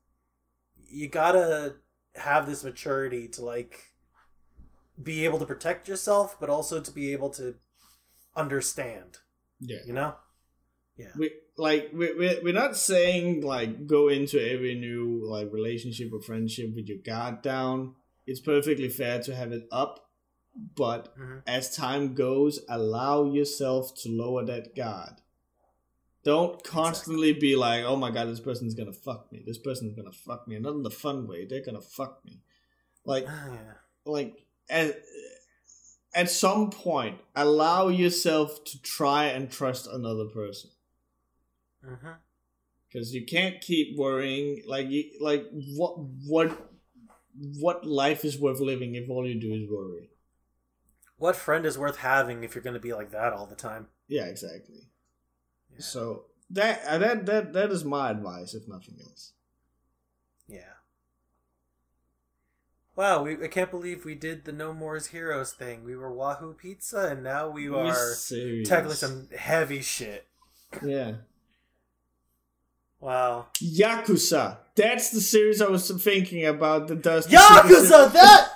[0.86, 1.76] You got to
[2.14, 3.92] have this maturity to like
[5.02, 7.56] be able to protect yourself but also to be able to
[8.36, 9.18] understand,
[9.58, 9.78] Yeah.
[9.86, 10.14] you know?
[11.18, 16.20] We like we we we're not saying like go into every new like relationship or
[16.20, 17.94] friendship with your guard down.
[18.26, 20.08] It's perfectly fair to have it up,
[20.76, 21.42] but Mhm.
[21.46, 25.20] as time goes, allow yourself to lower that guard.
[26.24, 29.42] Don't constantly be like, "Oh my god, this person's gonna fuck me.
[29.44, 31.44] This person's gonna fuck me." Not in the fun way.
[31.44, 32.40] They're gonna fuck me.
[33.04, 33.74] Like Yeah.
[34.06, 35.02] like at,
[36.14, 40.70] at some point allow yourself to try and trust another person
[41.84, 42.16] Mhm.
[42.88, 45.44] because you can't keep worrying like you like
[45.76, 45.94] what
[46.26, 46.70] what
[47.60, 50.10] what life is worth living if all you do is worry
[51.16, 53.88] What friend is worth having if you're going to be like that all the time?
[54.08, 54.90] yeah exactly
[55.72, 55.80] Yeah.
[55.80, 59.32] so that uh, that that that is my advice if nothing else
[60.46, 60.74] Yeah.
[62.96, 65.82] Wow, we, I can't believe we did the No More's Heroes thing.
[65.82, 68.68] We were Wahoo Pizza, and now we We're are serious.
[68.68, 70.28] tackling some heavy shit.
[70.84, 71.14] yeah
[73.04, 73.46] Wow.
[73.60, 77.28] yakuza that's the series i was thinking about The Dust.
[77.28, 78.10] Yakuza!
[78.12, 78.48] That!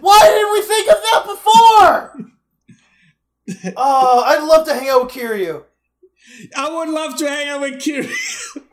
[0.00, 2.16] Why didn't we think of that before?
[3.76, 5.62] oh, I'd love to hang out with Kiryu.
[6.54, 8.06] I would love to hang out with Kiri.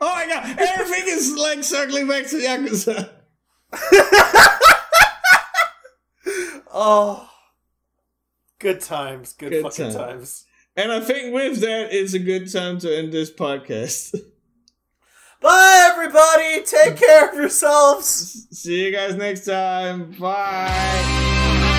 [0.00, 3.10] my god, everything is like circling back to Yakuza.
[6.76, 7.30] Oh.
[8.58, 9.32] Good times.
[9.32, 10.08] Good, Good fucking time.
[10.08, 10.44] times.
[10.76, 14.16] And I think with that, it's a good time to end this podcast.
[15.44, 16.62] Bye, everybody.
[16.64, 18.46] Take care of yourselves.
[18.50, 20.12] See you guys next time.
[20.12, 20.40] Bye.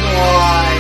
[0.04, 0.75] Bye.